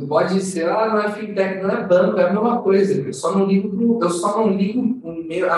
Pode 0.09 0.41
ser, 0.41 0.71
ah, 0.71 0.89
não 0.89 1.03
é 1.03 1.11
fintech, 1.13 1.63
não 1.63 1.71
é 1.71 1.87
banco, 1.87 2.19
é 2.19 2.25
a 2.25 2.33
mesma 2.33 2.63
coisa. 2.63 2.95
Eu 3.03 3.13
só 3.13 3.37
não 3.37 3.45
ligo, 3.45 4.03
eu 4.03 4.09
só 4.09 4.39
não 4.39 4.49
ligo 4.57 4.81
o 4.81 5.13
meu, 5.13 5.49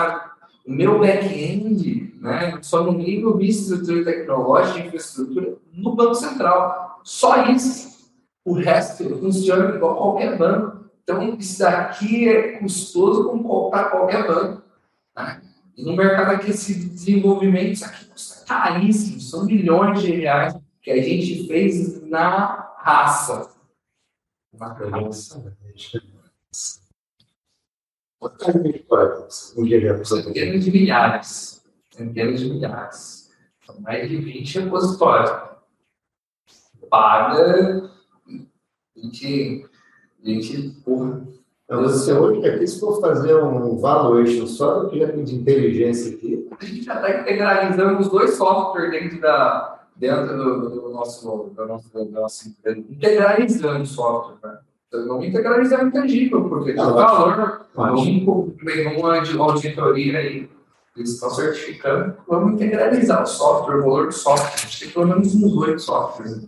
o 0.67 0.71
meu 0.71 0.99
back-end, 0.99 2.15
né? 2.19 2.59
Só 2.61 2.83
não 2.83 2.99
ligo 2.99 3.37
minha 3.37 3.49
estrutura 3.49 4.03
tecnológica, 4.03 4.79
infraestrutura 4.79 5.55
no 5.71 5.95
Banco 5.95 6.15
Central. 6.15 6.99
Só 7.03 7.45
isso. 7.45 7.92
O 8.45 8.53
resto 8.53 9.17
funciona 9.19 9.75
igual 9.75 9.95
qualquer 9.95 10.37
banco. 10.37 10.89
Então, 11.03 11.37
isso 11.37 11.59
daqui 11.59 12.29
é 12.29 12.57
custoso 12.59 13.29
como 13.29 13.69
para 13.69 13.89
qualquer 13.89 14.27
banco. 14.27 14.63
Né? 15.15 15.41
E 15.77 15.83
no 15.83 15.95
mercado 15.95 16.31
aqui, 16.31 16.51
esse 16.51 16.73
desenvolvimento, 16.89 17.73
isso 17.73 17.85
aqui 17.85 18.05
custa 18.05 18.45
caríssimo. 18.45 19.19
São 19.19 19.45
milhões 19.45 20.01
de 20.01 20.11
reais 20.11 20.55
que 20.81 20.91
a 20.91 21.01
gente 21.01 21.47
fez 21.47 22.01
na 22.03 22.73
raça. 22.77 23.49
Na 24.53 24.73
raça. 24.73 25.55
Centenas 30.03 30.63
de 30.63 30.71
milhares. 30.71 31.63
Centenas 31.91 32.39
de 32.39 32.49
milhares. 32.49 33.31
São 33.65 33.79
mais 33.81 34.09
de 34.09 34.17
20 34.17 34.59
repositórios. 34.59 35.31
Paga. 36.89 37.89
A 39.03 39.05
gente. 39.05 39.65
A 40.23 40.29
gente, 40.29 40.69
porra. 40.85 41.27
Então, 41.65 41.81
você 41.83 42.13
hoje 42.13 42.47
aqui, 42.47 42.67
se 42.67 42.79
for 42.79 43.01
fazer 43.01 43.35
um 43.35 43.77
valuation 43.77 44.47
só 44.47 44.79
do 44.79 44.89
que 44.89 44.99
já 44.99 45.11
tem 45.11 45.23
de 45.23 45.35
inteligência 45.35 46.15
aqui. 46.15 46.47
A 46.57 46.65
gente 46.65 46.83
já 46.83 46.95
está 46.95 47.21
integralizando 47.21 47.99
os 47.99 48.09
dois 48.09 48.35
softwares 48.35 48.91
dentro 48.91 49.19
da, 49.19 49.83
dentro 49.95 50.37
do, 50.37 50.69
do 50.69 50.89
nosso, 50.91 51.51
do 51.55 51.65
nosso, 51.65 51.89
do 51.93 52.11
nosso 52.11 52.55
integralizando 52.89 53.83
o 53.83 53.87
software, 53.87 54.37
né? 54.43 54.59
Então, 54.87 55.07
vamos 55.07 55.25
integralizar 55.25 55.83
o 55.83 55.87
intangível, 55.87 56.47
porque 56.47 56.73
tem 56.73 56.83
valor, 56.83 57.65
pegar 58.63 58.91
uma 58.95 59.45
auditoria 59.45 60.19
aí, 60.19 60.49
eles 60.95 61.09
estão 61.09 61.31
certificando, 61.31 62.15
vamos 62.27 62.53
integralizar 62.53 63.23
o 63.23 63.25
software, 63.25 63.77
o 63.77 63.81
valor 63.81 64.05
do 64.07 64.11
software. 64.11 64.53
A 64.53 64.57
gente 64.57 64.79
tem 64.79 64.89
pelo 64.91 65.07
menos 65.07 65.33
uns 65.33 65.57
oito 65.57 65.81
softwares. 65.81 66.47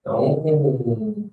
Então, 0.00 1.30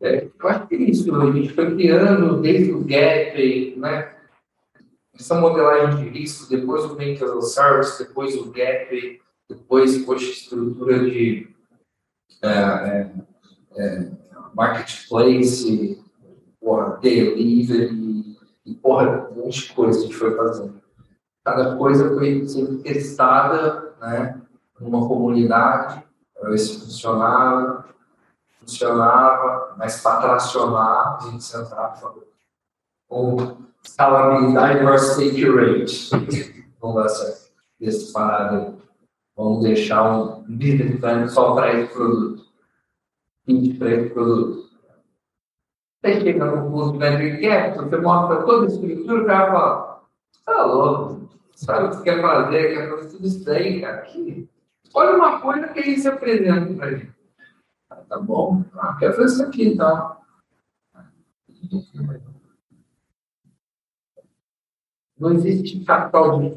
é, 0.00 0.24
eu 0.24 0.48
acho 0.48 0.66
que 0.66 0.74
é 0.74 0.78
isso, 0.78 1.14
a 1.14 1.32
gente 1.32 1.52
foi 1.52 1.74
criando 1.74 2.40
desde 2.40 2.72
o 2.72 2.80
Gap, 2.80 3.76
né? 3.76 4.12
essa 5.14 5.40
modelagem 5.40 6.04
de 6.04 6.18
risco, 6.18 6.48
depois 6.48 6.84
o 6.84 6.96
Bank 6.96 7.22
as 7.22 7.30
a 7.30 7.40
Service, 7.42 8.04
depois 8.04 8.34
o 8.36 8.50
Gap, 8.50 9.20
depois, 9.48 10.04
poxa, 10.04 10.24
estrutura 10.24 11.08
de 11.08 11.48
é, 12.42 12.48
é, 12.48 13.12
é, 13.76 14.10
marketplace, 14.54 16.02
porra, 16.60 16.98
delivery, 17.00 18.36
e 18.64 18.74
porra, 18.74 19.28
um 19.30 19.44
monte 19.44 19.68
de 19.68 19.72
coisa 19.72 19.98
a 19.98 20.02
gente 20.02 20.14
foi 20.14 20.36
fazendo. 20.36 20.82
Cada 21.44 21.76
coisa 21.76 22.08
foi 22.14 22.46
sendo 22.48 22.82
testada, 22.82 23.94
né, 24.00 24.40
numa 24.80 25.06
comunidade, 25.06 26.01
para 26.42 26.50
ver 26.50 26.58
se 26.58 26.80
funcionava, 26.80 27.84
funcionava, 28.58 29.74
mas 29.78 30.02
para 30.02 30.22
tracionar, 30.22 31.18
a 31.18 31.30
gente 31.30 31.44
sentava 31.44 31.96
e 31.96 32.00
falou, 33.08 33.58
escalabilidade 33.84 34.84
versus 34.84 35.16
take 35.16 35.48
rate. 35.48 36.66
Vamos 36.82 37.02
dar 37.02 37.08
certo. 37.08 37.52
Desse 37.78 38.12
parado 38.12 38.82
Vamos 39.36 39.62
deixar 39.62 40.12
um 40.12 40.42
business 40.42 41.00
plan 41.00 41.26
só 41.28 41.54
para 41.54 41.72
esse 41.72 41.92
produto. 41.92 42.44
20 43.46 43.78
para 43.78 43.90
esse 43.92 44.10
produto. 44.10 44.70
Você 46.04 46.20
chega 46.20 46.44
no 46.44 46.70
curso 46.70 46.92
de 46.92 46.98
Venture 46.98 47.40
Capital, 47.40 47.88
você 47.88 47.96
mostra 47.96 48.42
toda 48.42 48.66
a 48.66 48.68
estrutura, 48.68 49.22
o 49.22 49.26
cara 49.26 49.52
fala, 49.52 50.02
tá 50.44 50.66
louco, 50.66 51.28
sabe 51.54 51.86
o 51.86 51.90
que 51.96 52.02
quer 52.02 52.20
fazer, 52.20 52.74
quer 52.74 52.90
fazer 52.90 53.08
tudo 53.08 53.26
isso 53.26 53.44
daí, 53.44 53.80
cara. 53.80 53.98
Aqui. 53.98 54.51
Olha 54.94 55.16
uma 55.16 55.40
coisa 55.40 55.68
que 55.68 55.80
aí 55.80 55.98
você 55.98 56.08
apresenta 56.08 56.74
para 56.74 56.92
ele. 56.92 57.12
Ah, 57.90 57.96
tá 57.96 58.18
bom, 58.18 58.64
ah, 58.74 58.96
quero 58.98 59.14
fazer 59.14 59.34
isso 59.34 59.42
aqui, 59.44 59.68
então. 59.68 60.16
Não 65.18 65.32
existe 65.32 65.84
capital 65.84 66.40
de. 66.40 66.56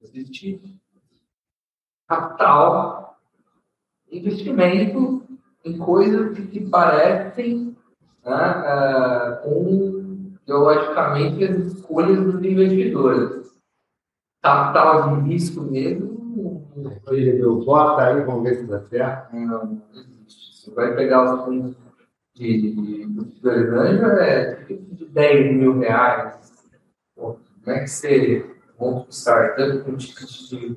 Não 0.00 0.08
existe 0.08 0.80
capital, 2.08 3.18
investimento 4.10 5.26
em 5.64 5.78
coisas 5.78 6.36
que, 6.36 6.46
que 6.46 6.68
parecem 6.68 7.76
né, 8.24 8.32
uh, 8.32 9.42
com, 9.42 10.34
ideologicamente, 10.42 11.44
as 11.44 11.56
escolhas 11.72 12.18
dos 12.24 12.44
investidores. 12.44 13.51
Capital 14.42 15.16
de 15.16 15.28
risco 15.28 15.62
mesmo. 15.62 16.12
Bota 17.64 18.02
aí, 18.02 18.24
vamos 18.24 18.42
ver 18.42 18.56
se 18.56 18.64
dá 18.64 18.80
certo. 18.80 19.36
Não, 19.36 19.66
não 19.66 19.82
existe. 19.94 20.56
Você 20.56 20.70
vai 20.72 20.94
pegar 20.94 21.34
os 21.34 21.44
fundos 21.44 21.76
de, 22.34 22.72
de, 22.72 23.06
de 23.06 23.48
é 24.20 24.54
de 24.68 25.04
10 25.06 25.56
mil 25.56 25.78
reais. 25.78 26.40
Pô, 27.14 27.36
como 27.62 27.76
é 27.76 27.80
que 27.80 27.88
você 27.88 28.50
monta 28.78 29.06
um 29.06 29.10
startup 29.10 29.84
com 29.84 29.96
ticket 29.96 30.76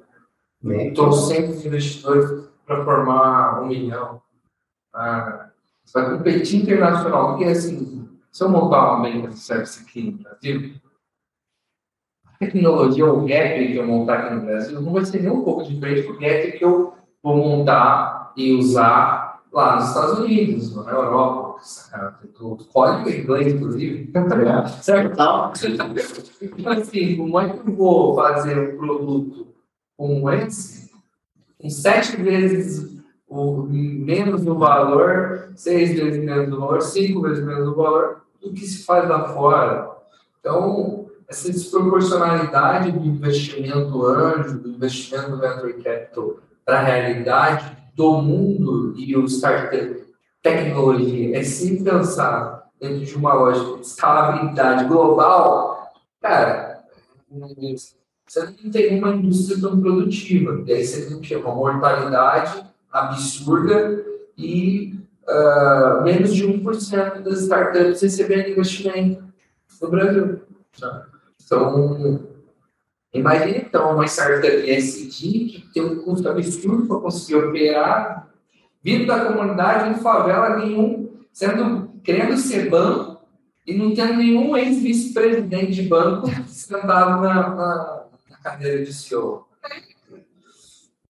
de 0.61 0.91
trocentos 0.93 1.65
investidores 1.65 2.49
para 2.65 2.83
formar 2.83 3.61
um 3.61 3.67
milhão? 3.67 4.21
Ah, 4.93 5.49
você 5.83 6.01
vai 6.01 6.17
competir 6.17 6.61
internacional, 6.61 7.29
porque 7.29 7.45
assim, 7.45 8.09
se 8.31 8.43
eu 8.43 8.49
montar 8.49 8.95
uma 8.95 9.09
banca 9.09 9.29
de 9.29 9.39
service 9.39 9.81
aqui 9.81 10.11
no 10.11 10.17
Brasil, 10.17 10.75
tecnologia, 12.45 13.05
o 13.05 13.25
gap 13.25 13.67
que 13.67 13.75
eu 13.75 13.85
montar 13.85 14.19
aqui 14.19 14.35
no 14.35 14.41
Brasil, 14.41 14.81
não 14.81 14.93
vai 14.93 15.05
ser 15.05 15.21
nem 15.21 15.31
um 15.31 15.41
pouco 15.41 15.63
diferente 15.63 16.07
do 16.07 16.19
gap 16.19 16.51
que 16.51 16.65
eu 16.65 16.93
vou 17.21 17.37
montar 17.37 18.33
e 18.37 18.53
usar 18.53 19.41
lá 19.51 19.77
nos 19.77 19.87
Estados 19.87 20.19
Unidos, 20.19 20.75
na 20.75 20.91
Europa 20.91 21.45
do 22.37 22.57
código 22.65 23.09
em 23.09 23.21
inglês, 23.21 23.53
inclusive. 23.53 24.11
certo? 24.81 25.11
Então, 26.41 26.71
assim, 26.73 27.15
como 27.15 27.39
é 27.39 27.49
que 27.49 27.69
eu 27.69 27.75
vou 27.75 28.15
fazer 28.15 28.73
um 28.73 28.77
produto 28.77 29.47
como 29.97 30.29
esse, 30.29 30.91
com 31.57 31.69
sete 31.69 32.17
vezes 32.21 33.01
o, 33.27 33.63
menos 33.63 34.45
o 34.45 34.55
valor, 34.55 35.51
seis 35.55 35.97
vezes 35.97 36.23
menos 36.23 36.53
o 36.53 36.59
valor, 36.59 36.81
cinco 36.81 37.21
vezes 37.21 37.43
menos 37.43 37.67
o 37.67 37.75
valor, 37.75 38.21
do 38.41 38.51
que 38.51 38.65
se 38.65 38.83
faz 38.83 39.07
lá 39.07 39.29
fora? 39.29 39.89
Então, 40.39 41.04
essa 41.27 41.51
desproporcionalidade 41.51 42.91
do 42.91 43.03
investimento 43.05 44.05
anjo, 44.05 44.59
do 44.59 44.69
investimento 44.69 45.37
venture 45.37 45.73
capital 45.81 46.37
para 46.63 46.79
a 46.79 46.83
realidade 46.83 47.77
do 47.95 48.21
mundo 48.21 48.93
e 48.97 49.15
o 49.15 49.25
startup 49.25 50.05
tecnologia 50.41 51.37
é 51.37 51.43
sim 51.43 51.83
pensar 51.83 52.69
dentro 52.79 53.05
de 53.05 53.15
uma 53.15 53.33
lógica 53.33 53.77
de 53.77 53.85
escalabilidade 53.85 54.85
global, 54.85 55.91
cara, 56.21 56.83
você 58.27 58.41
não 58.63 58.71
tem 58.71 58.97
uma 58.97 59.15
indústria 59.15 59.59
tão 59.59 59.79
produtiva. 59.79 60.63
E 60.65 60.73
aí 60.73 60.85
você 60.85 61.05
tem 61.05 61.37
uma 61.37 61.55
mortalidade 61.55 62.65
absurda 62.91 64.03
e 64.37 64.99
uh, 65.27 66.03
menos 66.03 66.33
de 66.33 66.47
1% 66.47 67.21
das 67.21 67.41
startups 67.41 68.01
recebendo 68.01 68.49
investimento 68.49 69.23
no 69.81 69.89
Brasil. 69.89 70.41
Então, 71.45 72.27
imagine 73.13 73.59
então 73.59 73.93
uma 73.93 74.05
startup 74.05 74.69
SD 74.69 75.45
que 75.47 75.69
tem 75.73 75.83
um 75.83 76.03
custo 76.03 76.27
absurdo 76.27 76.87
para 76.87 76.99
conseguir 76.99 77.35
operar 77.35 78.27
vindo 78.83 79.07
da 79.07 79.25
comunidade, 79.25 79.89
em 79.89 80.01
favela, 80.01 80.57
nenhum, 80.57 81.19
sendo, 81.31 81.89
querendo 82.03 82.37
ser 82.37 82.69
banco 82.69 83.19
e 83.65 83.75
não 83.75 83.93
tendo 83.95 84.13
nenhum 84.13 84.55
ex-vice-presidente 84.55 85.71
de 85.71 85.83
banco 85.83 86.27
sentado 86.47 87.21
na, 87.21 87.49
na, 87.49 88.05
na 88.29 88.37
cadeira 88.37 88.83
de 88.83 88.93
CEO. 88.93 89.47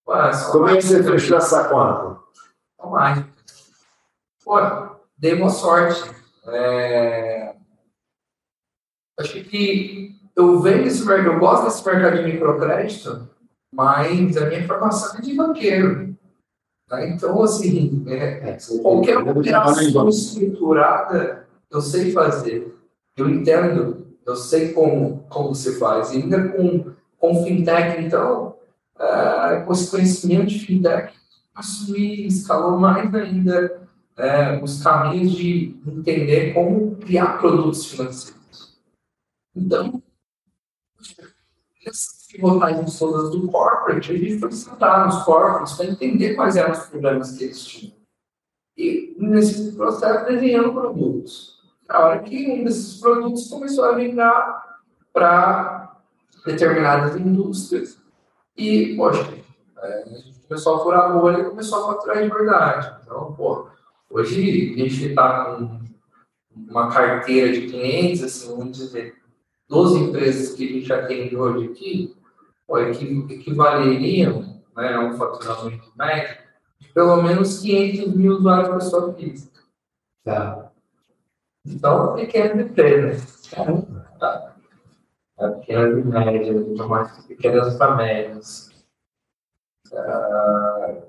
Como 0.05 0.69
é 0.69 0.77
que 0.77 0.83
você 0.83 1.03
fechou 1.03 1.37
essa 1.37 1.67
conta? 1.67 2.21
Online. 2.81 3.25
Pô, 4.43 4.59
dei 5.17 5.33
uma 5.33 5.49
sorte. 5.49 6.09
É... 6.47 7.55
Acho 9.17 9.43
que 9.43 10.14
eu 10.35 10.59
venho 10.59 10.85
esse 10.85 11.05
mercado, 11.05 11.33
eu 11.33 11.39
gosto 11.39 11.65
desse 11.65 11.85
mercado 11.85 12.17
de 12.17 12.31
microcrédito, 12.31 13.29
mas 13.73 14.37
a 14.37 14.45
minha 14.47 14.67
formação 14.67 15.17
é 15.17 15.21
de 15.21 15.33
banqueiro. 15.33 16.15
Tá? 16.87 17.07
Então, 17.07 17.41
assim, 17.41 18.03
é, 18.07 18.51
é 18.51 18.57
qualquer 18.81 19.17
operação 19.17 20.09
estruturada 20.09 21.47
eu 21.71 21.81
sei 21.81 22.11
fazer. 22.11 22.75
Eu 23.17 23.29
entendo, 23.29 24.07
eu 24.25 24.35
sei 24.35 24.73
como, 24.73 25.25
como 25.29 25.55
você 25.55 25.77
faz. 25.77 26.11
E 26.11 26.17
ainda 26.17 26.49
com, 26.49 26.91
com 27.17 27.43
fintech, 27.43 28.01
então, 28.01 28.55
uh, 28.97 29.65
com 29.65 29.73
esse 29.73 29.89
conhecimento 29.89 30.47
de 30.47 30.59
fintech, 30.59 31.13
assumir, 31.53 32.27
escalou 32.27 32.77
mais 32.77 33.13
ainda 33.15 33.81
uh, 34.17 34.63
os 34.63 34.83
caminhos 34.83 35.31
de 35.31 35.75
entender 35.87 36.53
como 36.53 36.95
criar 36.97 37.39
produtos 37.39 37.85
financeiros. 37.85 38.77
Então, 39.55 40.01
essas 41.85 42.27
pivotagens 42.31 42.97
todas 42.97 43.31
do 43.31 43.47
corporate, 43.47 44.11
a 44.11 44.17
gente 44.17 44.39
foi 44.39 44.51
sentar 44.51 45.05
nos 45.05 45.23
corporates 45.23 45.73
para 45.73 45.85
entender 45.85 46.35
quais 46.35 46.55
eram 46.55 46.71
os 46.71 46.85
problemas 46.87 47.37
que 47.37 47.43
eles 47.43 47.63
tinham. 47.63 47.95
E 48.77 49.15
nesse 49.17 49.71
processo 49.73 50.25
desenhando 50.25 50.73
produtos. 50.73 51.55
A 51.87 51.99
hora 51.99 52.19
que 52.19 52.51
um 52.51 52.63
desses 52.63 52.99
produtos 52.99 53.47
começou 53.47 53.85
a 53.85 53.93
vingar 53.93 54.79
para 55.13 56.01
determinadas 56.45 57.15
indústrias. 57.15 57.97
E, 58.57 58.95
poxa, 58.95 59.33
é, 59.77 60.03
a 60.03 60.09
gente 60.09 60.39
começou 60.47 60.75
a 60.75 60.83
furar 60.83 61.05
a 61.05 61.09
bolha 61.09 61.39
e 61.39 61.49
começou 61.49 61.83
a 61.83 61.93
faturar 61.93 62.23
de 62.23 62.29
verdade. 62.29 62.95
Então, 63.03 63.33
pô, 63.33 63.67
hoje 64.09 64.73
a 64.73 64.77
gente 64.79 65.05
está 65.07 65.45
com 65.45 65.79
uma 66.67 66.91
carteira 66.91 67.51
de 67.51 67.67
clientes, 67.67 68.23
assim, 68.23 68.55
vamos 68.55 68.77
dizer, 68.77 69.15
12 69.67 69.99
empresas 69.99 70.55
que 70.55 70.63
a 70.67 70.71
gente 70.73 70.93
atende 70.93 71.35
hoje 71.35 71.65
aqui, 71.71 72.15
equivaleriam 73.29 74.61
né, 74.75 74.93
a 74.93 75.01
um 75.01 75.13
faturamento 75.13 75.91
médio 75.97 76.37
de 76.79 76.89
pelo 76.89 77.21
menos 77.21 77.59
500 77.59 78.15
mil 78.15 78.33
usuários 78.33 78.69
para 78.69 78.79
sua 78.81 79.13
física. 79.13 79.61
Tá. 80.23 80.71
Então, 81.65 82.15
pequena 82.15 82.61
empresa. 82.61 83.25
Tá. 84.19 84.55
É 85.37 85.49
pequenas 85.49 85.97
e 85.97 86.07
médias, 86.07 86.77
mais 86.87 87.25
pequenas 87.25 87.75
para 87.75 87.95
médias. 87.95 88.69
Uh, 89.91 91.03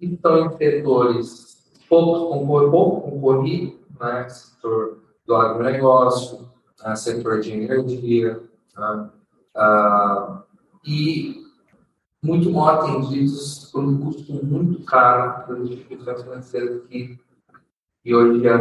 então, 0.00 0.46
em 0.46 0.56
setores 0.56 1.48
pouco, 1.88 2.70
pouco 2.70 3.10
concorrido, 3.10 3.78
né, 3.98 4.28
setor 4.28 5.02
do 5.26 5.34
agronegócio, 5.34 6.48
setor 6.96 7.40
de 7.40 7.52
energia, 7.52 8.40
uh, 9.56 10.42
e 10.84 11.44
muito 12.22 12.50
mal 12.50 12.68
atendidos 12.68 13.70
por 13.72 13.84
um 13.84 13.98
custo 13.98 14.32
muito 14.44 14.84
caro 14.84 15.46
pelas 15.46 15.70
instituições 15.70 16.22
financeiras 16.22 16.82
que, 16.86 17.18
que 18.02 18.14
hoje 18.14 18.42
já 18.42 18.56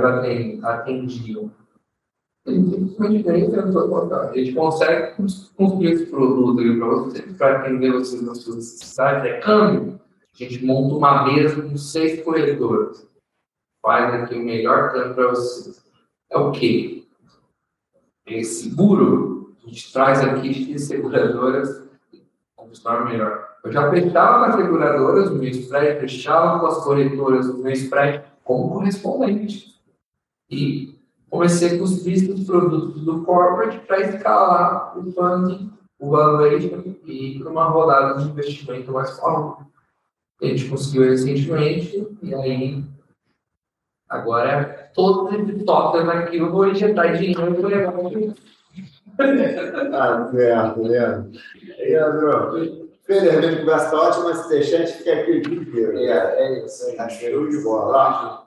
atendiam. 0.64 1.52
Simplesmente 2.48 3.30
a 3.30 4.34
gente 4.34 4.54
consegue 4.54 5.16
construir 5.58 5.92
esse 5.92 6.06
produto 6.06 6.56
para 6.56 6.88
você, 6.88 7.22
para 7.34 7.60
atender 7.60 7.92
vocês 7.92 8.22
nas 8.22 8.38
suas 8.38 8.56
necessidades, 8.58 9.26
é 9.26 9.40
câmbio. 9.40 10.00
A 10.34 10.38
gente 10.38 10.64
monta 10.66 10.96
uma 10.96 11.26
mesa 11.26 11.62
com 11.62 11.76
seis 11.76 12.24
corretores. 12.24 13.06
Faz 13.82 14.14
aqui 14.14 14.36
o 14.36 14.46
melhor 14.46 14.92
câmbio 14.92 15.16
para 15.16 15.30
vocês. 15.30 15.84
É 16.30 16.38
o 16.38 16.52
quê? 16.52 17.07
É 18.28 18.44
seguro. 18.44 19.56
A 19.66 19.70
gente 19.70 19.92
traz 19.92 20.22
aqui 20.22 20.66
de 20.66 20.80
seguradoras 20.80 21.84
com 22.56 22.66
o 22.66 23.06
melhor. 23.06 23.48
Eu 23.64 23.72
já 23.72 23.90
fechava 23.90 24.40
com 24.40 24.52
as 24.52 24.56
seguradoras 24.56 25.30
o 25.30 25.36
meu 25.36 25.50
spread, 25.50 26.00
fechava 26.00 26.60
com 26.60 26.66
as 26.68 26.84
corretoras 26.84 27.48
o 27.48 27.58
meu 27.58 27.72
spread 27.72 28.24
como 28.44 28.70
correspondente. 28.70 29.76
E 30.50 30.98
comecei 31.30 31.76
a 31.76 31.80
construir 31.80 32.32
os 32.32 32.46
produtos 32.46 33.02
do 33.02 33.24
corporate 33.24 33.80
para 33.80 34.02
escalar 34.02 34.98
o 34.98 35.12
funding, 35.12 35.72
o 36.00 36.10
valuation 36.10 36.96
e 37.06 37.40
para 37.40 37.52
uma 37.52 37.66
rodada 37.66 38.22
de 38.22 38.30
investimento 38.30 38.92
mais 38.92 39.18
forte. 39.18 39.66
A 40.42 40.46
gente 40.46 40.70
conseguiu 40.70 41.04
recentemente 41.04 42.08
e 42.22 42.36
aí 42.36 42.84
agora 44.10 44.90
todo 44.94 45.36
esse 45.36 45.64
token 45.64 46.10
aqui 46.10 46.38
eu 46.38 46.52
vou 46.52 46.68
injetar 46.68 47.16
dinheiro 47.18 47.54
para 47.56 47.68
levar 47.68 47.94
Ah, 49.94 50.30
certo, 50.32 50.82
né? 50.84 51.26
E 51.80 51.96
André, 51.96 52.88
felizmente 53.06 53.60
conversa 53.62 53.92
tá 53.92 54.02
ótima, 54.02 54.26
mas 54.26 54.38
se 54.38 54.50
deixar 54.50 54.78
a 54.78 54.80
gente 54.86 54.98
fica 54.98 55.14
aqui 55.14 55.32
o 55.32 55.42
dia 55.42 55.56
inteiro. 55.56 55.98
É, 55.98 56.12
é 56.12 56.66
isso. 56.66 56.86
É, 56.90 57.10
show 57.10 57.50
de 57.50 57.58
bola. 57.64 58.46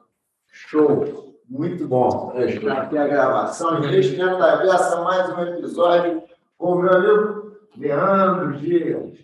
Show. 0.52 1.30
Muito 1.48 1.88
bom. 1.88 2.32
Está 2.36 2.82
aqui 2.82 2.96
a 2.96 3.08
gravação. 3.08 3.78
Investimento 3.78 4.38
da 4.38 4.56
Versa, 4.56 5.00
mais 5.00 5.28
um 5.30 5.42
episódio 5.42 6.22
com 6.56 6.74
o 6.74 6.82
meu 6.82 6.92
amigo 6.92 7.56
Leandro 7.76 8.52
Dias. 8.58 9.18